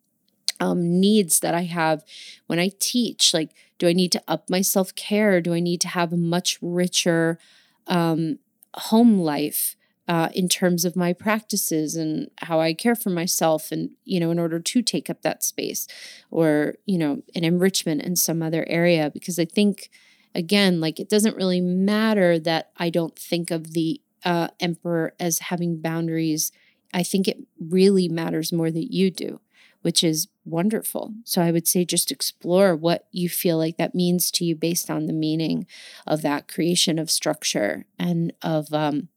um, 0.60 1.00
needs 1.00 1.40
that 1.40 1.54
I 1.54 1.62
have 1.62 2.04
when 2.46 2.58
I 2.58 2.70
teach? 2.78 3.34
Like, 3.34 3.50
do 3.78 3.88
I 3.88 3.92
need 3.92 4.12
to 4.12 4.22
up 4.28 4.48
my 4.48 4.60
self 4.60 4.94
care? 4.94 5.40
Do 5.40 5.54
I 5.54 5.60
need 5.60 5.80
to 5.82 5.88
have 5.88 6.12
a 6.12 6.18
much 6.18 6.58
richer 6.60 7.38
um, 7.86 8.38
home 8.74 9.18
life? 9.18 9.76
Uh, 10.08 10.28
in 10.34 10.48
terms 10.48 10.84
of 10.84 10.96
my 10.96 11.12
practices 11.12 11.94
and 11.94 12.28
how 12.38 12.58
I 12.60 12.74
care 12.74 12.96
for 12.96 13.10
myself, 13.10 13.70
and 13.70 13.90
you 14.04 14.18
know, 14.18 14.32
in 14.32 14.40
order 14.40 14.58
to 14.58 14.82
take 14.82 15.08
up 15.08 15.22
that 15.22 15.44
space, 15.44 15.86
or 16.32 16.74
you 16.84 16.98
know, 16.98 17.22
an 17.36 17.44
enrichment 17.44 18.02
in 18.02 18.16
some 18.16 18.42
other 18.42 18.64
area, 18.68 19.08
because 19.14 19.38
I 19.38 19.44
think, 19.44 19.88
again, 20.34 20.80
like 20.80 21.00
it 21.00 21.08
doesn't 21.08 21.36
really 21.36 21.60
matter 21.60 22.38
that 22.38 22.70
I 22.76 22.90
don't 22.90 23.18
think 23.18 23.50
of 23.50 23.72
the 23.72 24.00
uh, 24.24 24.48
emperor 24.58 25.14
as 25.18 25.38
having 25.38 25.80
boundaries. 25.80 26.52
I 26.92 27.02
think 27.02 27.28
it 27.28 27.38
really 27.58 28.08
matters 28.08 28.52
more 28.52 28.70
that 28.70 28.92
you 28.92 29.10
do 29.10 29.40
which 29.82 30.04
is 30.04 30.28
wonderful. 30.44 31.14
So 31.24 31.42
I 31.42 31.50
would 31.50 31.66
say 31.66 31.84
just 31.84 32.10
explore 32.10 32.76
what 32.76 33.06
you 33.12 33.28
feel 33.28 33.56
like 33.56 33.76
that 33.76 33.94
means 33.94 34.30
to 34.32 34.44
you 34.44 34.54
based 34.54 34.90
on 34.90 35.06
the 35.06 35.12
meaning 35.12 35.66
of 36.06 36.22
that 36.22 36.48
creation 36.48 36.98
of 36.98 37.10
structure 37.10 37.86
and 37.98 38.32
of 38.42 38.72
um, 38.72 39.08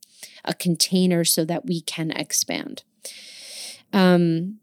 a 0.46 0.54
container 0.54 1.24
so 1.24 1.44
that 1.46 1.66
we 1.66 1.82
can 1.82 2.12
expand. 2.12 2.84
Um, 3.92 4.60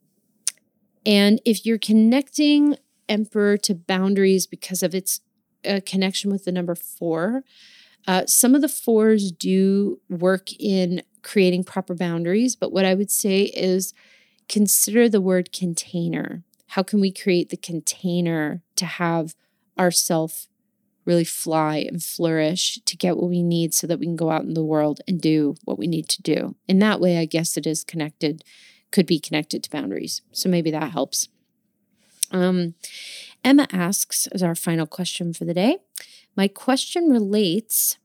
and 1.04 1.40
if 1.44 1.66
you're 1.66 1.78
connecting 1.78 2.76
Emperor 3.08 3.56
to 3.56 3.74
boundaries 3.74 4.46
because 4.46 4.84
of 4.84 4.94
its 4.94 5.20
uh, 5.66 5.80
connection 5.84 6.30
with 6.30 6.44
the 6.44 6.52
number 6.52 6.74
four, 6.74 7.42
uh, 8.06 8.26
some 8.26 8.54
of 8.54 8.60
the 8.60 8.68
fours 8.68 9.30
do 9.30 10.00
work 10.08 10.52
in 10.58 11.02
creating 11.22 11.64
proper 11.64 11.94
boundaries, 11.94 12.56
but 12.56 12.72
what 12.72 12.84
I 12.84 12.94
would 12.94 13.10
say 13.10 13.42
is 13.42 13.92
consider 14.48 15.08
the 15.08 15.20
word 15.20 15.52
container. 15.52 16.42
How 16.68 16.82
can 16.82 17.00
we 17.00 17.12
create 17.12 17.50
the 17.50 17.56
container 17.56 18.62
to 18.76 18.86
have 18.86 19.34
ourself 19.78 20.46
really 21.04 21.24
fly 21.24 21.78
and 21.78 22.02
flourish 22.02 22.78
to 22.84 22.96
get 22.96 23.16
what 23.16 23.28
we 23.28 23.42
need 23.42 23.74
so 23.74 23.86
that 23.86 23.98
we 23.98 24.06
can 24.06 24.16
go 24.16 24.30
out 24.30 24.44
in 24.44 24.54
the 24.54 24.64
world 24.64 25.00
and 25.08 25.20
do 25.20 25.54
what 25.64 25.78
we 25.78 25.86
need 25.86 26.08
to 26.08 26.22
do? 26.22 26.54
In 26.68 26.78
that 26.78 27.00
way, 27.00 27.18
I 27.18 27.24
guess 27.24 27.56
it 27.56 27.66
is 27.66 27.84
connected, 27.84 28.44
could 28.92 29.06
be 29.06 29.18
connected 29.18 29.62
to 29.64 29.70
boundaries. 29.70 30.22
So 30.32 30.48
maybe 30.48 30.70
that 30.70 30.92
helps. 30.92 31.28
Um, 32.32 32.74
Emma 33.44 33.66
asks, 33.72 34.26
as 34.28 34.42
our 34.42 34.54
final 34.54 34.86
question 34.86 35.32
for 35.32 35.44
the 35.44 35.54
day, 35.54 35.78
my 36.36 36.48
question 36.48 37.08
relates 37.08 37.96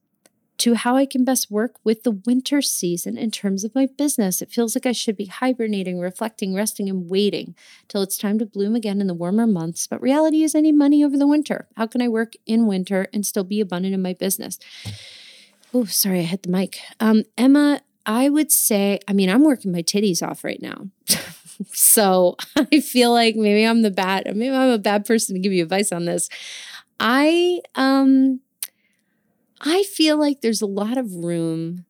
to 0.58 0.76
how 0.76 0.96
I 0.96 1.06
can 1.06 1.26
best 1.26 1.52
work 1.52 1.76
with 1.84 2.04
the 2.04 2.12
winter 2.12 2.62
season 2.62 3.18
in 3.18 3.30
terms 3.30 3.64
of 3.64 3.76
my 3.76 3.88
business. 3.98 4.42
It 4.42 4.52
feels 4.52 4.76
like 4.76 4.86
I 4.86 4.94
should 4.94 5.18
be 5.18 5.26
hibernating, 5.26 6.00
reflecting, 6.00 6.54
resting, 6.54 6.90
and 6.90 7.10
waiting 7.10 7.56
till 7.88 8.02
it's 8.02 8.18
time 8.18 8.40
to 8.40 8.46
bloom 8.46 8.76
again 8.76 9.02
in 9.02 9.08
the 9.08 9.14
warmer 9.14 9.48
months. 9.48 9.86
But 9.86 10.02
reality 10.02 10.44
is, 10.44 10.56
I 10.56 10.62
need 10.62 10.76
money 10.76 11.04
over 11.04 11.18
the 11.18 11.28
winter. 11.28 11.68
How 11.76 11.88
can 11.88 12.02
I 12.02 12.08
work 12.08 12.34
in 12.46 12.68
winter 12.68 13.08
and 13.14 13.26
still 13.26 13.44
be 13.44 13.60
abundant 13.60 13.94
in 13.94 14.02
my 14.02 14.14
business? 14.14 14.58
Oh, 15.74 15.86
sorry, 15.86 16.20
I 16.20 16.24
hit 16.24 16.44
the 16.44 16.50
mic. 16.50 16.80
Um, 17.02 17.24
Emma, 17.38 17.82
I 18.06 18.30
would 18.30 18.52
say, 18.52 19.00
I 19.08 19.14
mean, 19.14 19.30
I'm 19.30 19.44
working 19.44 19.74
my 19.74 19.82
titties 19.82 20.26
off 20.26 20.44
right 20.46 20.62
now. 20.62 20.88
so 21.72 22.36
I 22.56 22.80
feel 22.80 23.12
like 23.12 23.36
maybe 23.36 23.64
I'm 23.64 23.82
the 23.82 23.92
bad, 23.92 24.26
maybe 24.36 24.56
I'm 24.56 24.70
a 24.70 24.78
bad 24.78 25.06
person 25.06 25.36
to 25.36 25.40
give 25.42 25.54
you 25.54 25.64
advice 25.64 25.92
on 25.92 26.06
this. 26.06 26.30
I 27.00 27.62
um 27.76 28.40
I 29.62 29.84
feel 29.84 30.18
like 30.20 30.42
there's 30.42 30.62
a 30.62 30.66
lot 30.68 30.98
of 30.98 31.16
room 31.16 31.86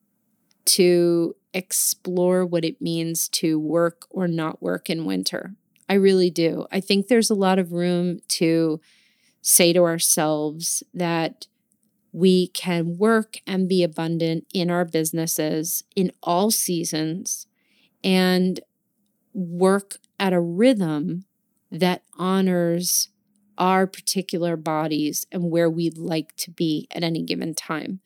to 0.66 1.36
explore 1.54 2.44
what 2.44 2.64
it 2.64 2.80
means 2.80 3.28
to 3.28 3.58
work 3.58 4.06
or 4.10 4.28
not 4.28 4.62
work 4.62 4.90
in 4.90 5.04
winter. 5.04 5.54
I 5.88 5.94
really 5.94 6.30
do. 6.30 6.66
I 6.72 6.80
think 6.80 7.08
there's 7.08 7.30
a 7.30 7.34
lot 7.34 7.58
of 7.58 7.72
room 7.72 8.20
to 8.28 8.80
say 9.42 9.72
to 9.72 9.80
ourselves 9.84 10.82
that 10.94 11.46
we 12.12 12.48
can 12.48 12.98
work 12.98 13.38
and 13.46 13.68
be 13.68 13.82
abundant 13.82 14.46
in 14.54 14.70
our 14.70 14.84
businesses 14.84 15.84
in 15.94 16.12
all 16.22 16.50
seasons 16.50 17.46
and 18.02 18.60
work 19.36 19.98
at 20.18 20.32
a 20.32 20.40
rhythm 20.40 21.26
that 21.70 22.02
honors 22.16 23.10
our 23.58 23.86
particular 23.86 24.56
bodies 24.56 25.26
and 25.32 25.50
where 25.50 25.70
we'd 25.70 25.96
like 25.96 26.34
to 26.36 26.50
be 26.50 26.86
at 26.90 27.02
any 27.02 27.22
given 27.22 27.54
time. 27.54 28.00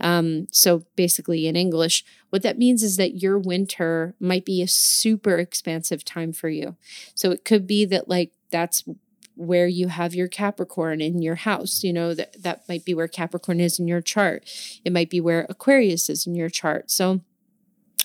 Um, 0.00 0.46
so, 0.50 0.84
basically, 0.96 1.46
in 1.46 1.56
English, 1.56 2.04
what 2.30 2.42
that 2.42 2.58
means 2.58 2.82
is 2.82 2.96
that 2.96 3.22
your 3.22 3.38
winter 3.38 4.14
might 4.18 4.44
be 4.44 4.62
a 4.62 4.68
super 4.68 5.36
expansive 5.38 6.04
time 6.04 6.32
for 6.32 6.48
you. 6.48 6.76
So, 7.14 7.30
it 7.30 7.44
could 7.44 7.66
be 7.66 7.84
that, 7.86 8.08
like, 8.08 8.32
that's 8.50 8.84
where 9.36 9.66
you 9.66 9.88
have 9.88 10.14
your 10.14 10.28
Capricorn 10.28 11.00
in 11.00 11.22
your 11.22 11.34
house. 11.36 11.84
You 11.84 11.92
know, 11.92 12.14
that, 12.14 12.42
that 12.42 12.68
might 12.68 12.84
be 12.84 12.94
where 12.94 13.08
Capricorn 13.08 13.60
is 13.60 13.78
in 13.78 13.86
your 13.86 14.00
chart. 14.00 14.48
It 14.84 14.92
might 14.92 15.10
be 15.10 15.20
where 15.20 15.46
Aquarius 15.48 16.10
is 16.10 16.26
in 16.26 16.34
your 16.34 16.48
chart. 16.48 16.90
So, 16.90 17.20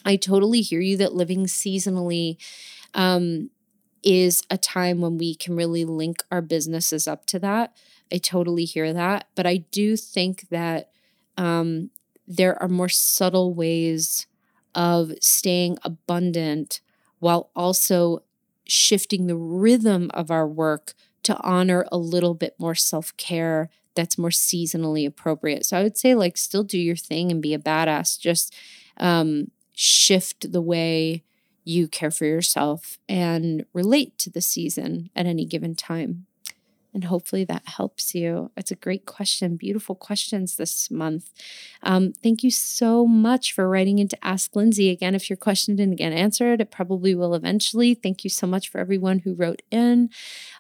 I 0.06 0.16
totally 0.16 0.62
hear 0.62 0.82
you 0.82 0.98
that 0.98 1.14
living 1.14 1.46
seasonally 1.46 2.38
um, 2.94 3.50
is 4.04 4.44
a 4.50 4.58
time 4.58 5.02
when 5.02 5.18
we 5.18 5.36
can 5.36 5.56
really 5.56 5.86
link 5.86 6.24
our 6.32 6.42
businesses 6.42 7.08
up 7.08 7.26
to 7.28 7.40
that. 7.40 7.76
I 8.12 8.18
totally 8.18 8.66
hear 8.66 8.94
that. 8.94 9.28
But 9.36 9.46
I 9.46 9.58
do 9.58 9.96
think 9.96 10.50
that 10.50 10.90
um, 11.38 11.92
there 12.28 12.62
are 12.62 12.68
more 12.68 12.90
subtle 12.90 13.54
ways 13.54 14.28
of 14.74 15.12
staying 15.22 15.78
abundant 15.84 16.82
while 17.20 17.50
also 17.56 18.24
shifting 18.66 19.28
the 19.28 19.36
rhythm 19.36 20.10
of 20.14 20.32
our 20.32 20.48
work 20.48 20.94
to 21.24 21.38
honor 21.42 21.86
a 21.92 21.98
little 21.98 22.34
bit 22.34 22.56
more 22.58 22.76
self 22.76 23.16
care 23.18 23.70
that's 23.96 24.18
more 24.18 24.30
seasonally 24.30 25.06
appropriate. 25.06 25.66
So 25.66 25.78
I 25.78 25.84
would 25.84 25.98
say, 25.98 26.16
like, 26.16 26.38
still 26.38 26.64
do 26.64 26.80
your 26.80 26.96
thing 26.96 27.32
and 27.32 27.42
be 27.42 27.54
a 27.54 27.60
badass. 27.60 28.18
Just 28.18 28.56
um, 28.98 29.52
shift 29.82 30.52
the 30.52 30.62
way 30.62 31.24
you 31.64 31.88
care 31.88 32.12
for 32.12 32.26
yourself 32.26 33.00
and 33.10 33.66
relate 33.74 34.18
to 34.20 34.30
the 34.30 34.42
season 34.42 35.10
at 35.16 35.26
any 35.26 35.46
given 35.46 35.76
time. 35.76 36.28
And 36.94 37.06
hopefully 37.06 37.46
that 37.46 37.64
helps 37.68 38.14
you. 38.14 38.52
It's 38.58 38.72
a 38.72 38.76
great 38.76 39.06
question. 39.06 39.56
Beautiful 39.56 39.96
questions 39.96 40.58
this 40.58 40.92
month. 40.92 41.32
Um, 41.84 42.12
thank 42.12 42.44
you 42.44 42.52
so 42.52 43.08
much 43.08 43.54
for 43.54 43.70
writing 43.70 44.00
in 44.00 44.10
to 44.10 44.26
Ask 44.26 44.56
Lindsay. 44.56 44.90
Again, 44.90 45.16
if 45.16 45.30
your 45.30 45.38
question 45.38 45.76
didn't 45.78 45.96
get 45.96 46.12
answered, 46.12 46.60
it 46.60 46.70
probably 46.70 47.16
will 47.16 47.34
eventually. 47.34 47.94
Thank 47.94 48.24
you 48.24 48.30
so 48.30 48.46
much 48.46 48.70
for 48.70 48.80
everyone 48.80 49.20
who 49.20 49.34
wrote 49.34 49.62
in. 49.72 50.10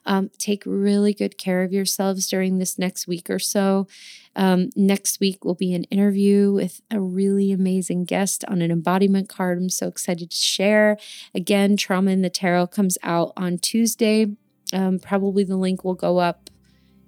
Um, 0.06 0.32
take 0.38 0.64
really 0.66 1.14
good 1.14 1.38
care 1.38 1.64
of 1.64 1.74
yourselves 1.74 2.28
during 2.30 2.58
this 2.58 2.80
next 2.80 3.08
week 3.08 3.30
or 3.30 3.40
so. 3.40 3.88
Um, 4.36 4.70
next 4.76 5.20
week 5.20 5.44
will 5.44 5.56
be 5.56 5.74
an 5.74 5.84
interview 5.86 6.54
with 6.54 6.82
a 6.90 7.02
really 7.02 7.52
amazing 7.52 8.06
guest 8.06 8.46
on 8.48 8.62
an 8.62 8.72
embodiment 8.72 9.28
card. 9.28 9.58
I'm 9.58 9.70
so 9.70 9.88
excited 9.88 10.32
to 10.32 10.38
share. 10.38 10.98
Again, 11.36 11.76
Trauma 11.76 12.12
in 12.12 12.22
the 12.22 12.30
Tarot 12.30 12.68
comes 12.68 12.98
out 13.04 13.34
on 13.36 13.58
Tuesday. 13.58 14.28
Um, 14.74 15.00
probably 15.00 15.44
the 15.44 15.58
link 15.58 15.84
will 15.84 15.96
go 15.96 16.18
up 16.18 16.50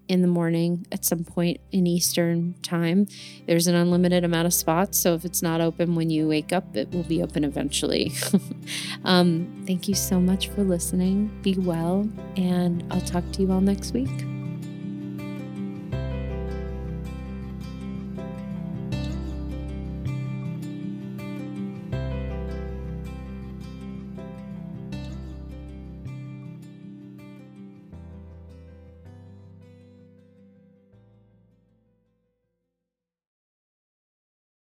in 0.08 0.22
the 0.22 0.28
morning 0.28 0.86
at 0.92 1.06
some 1.06 1.24
point 1.24 1.60
in 1.72 1.88
Eastern 1.88 2.56
time. 2.62 3.08
There's 3.48 3.68
an 3.68 3.76
unlimited 3.76 4.24
amount 4.24 4.48
of 4.48 4.54
spots, 4.54 4.98
so 4.98 5.14
if 5.14 5.26
it's 5.26 5.42
not 5.42 5.62
open 5.62 5.96
when 5.96 6.10
you 6.10 6.28
wake 6.28 6.52
up, 6.52 6.76
it 6.76 6.92
will 6.92 7.04
be 7.04 7.24
open 7.24 7.44
eventually. 7.44 8.12
um, 9.06 9.64
thank 9.66 9.88
you 9.88 9.96
so 9.96 10.20
much 10.20 10.50
for 10.50 10.64
listening. 10.64 11.32
Be 11.42 11.56
well, 11.56 12.08
and 12.36 12.84
I'll 12.92 13.02
talk 13.02 13.24
to 13.34 13.42
you 13.42 13.52
all 13.52 13.62
next 13.62 13.94
week. 13.94 14.33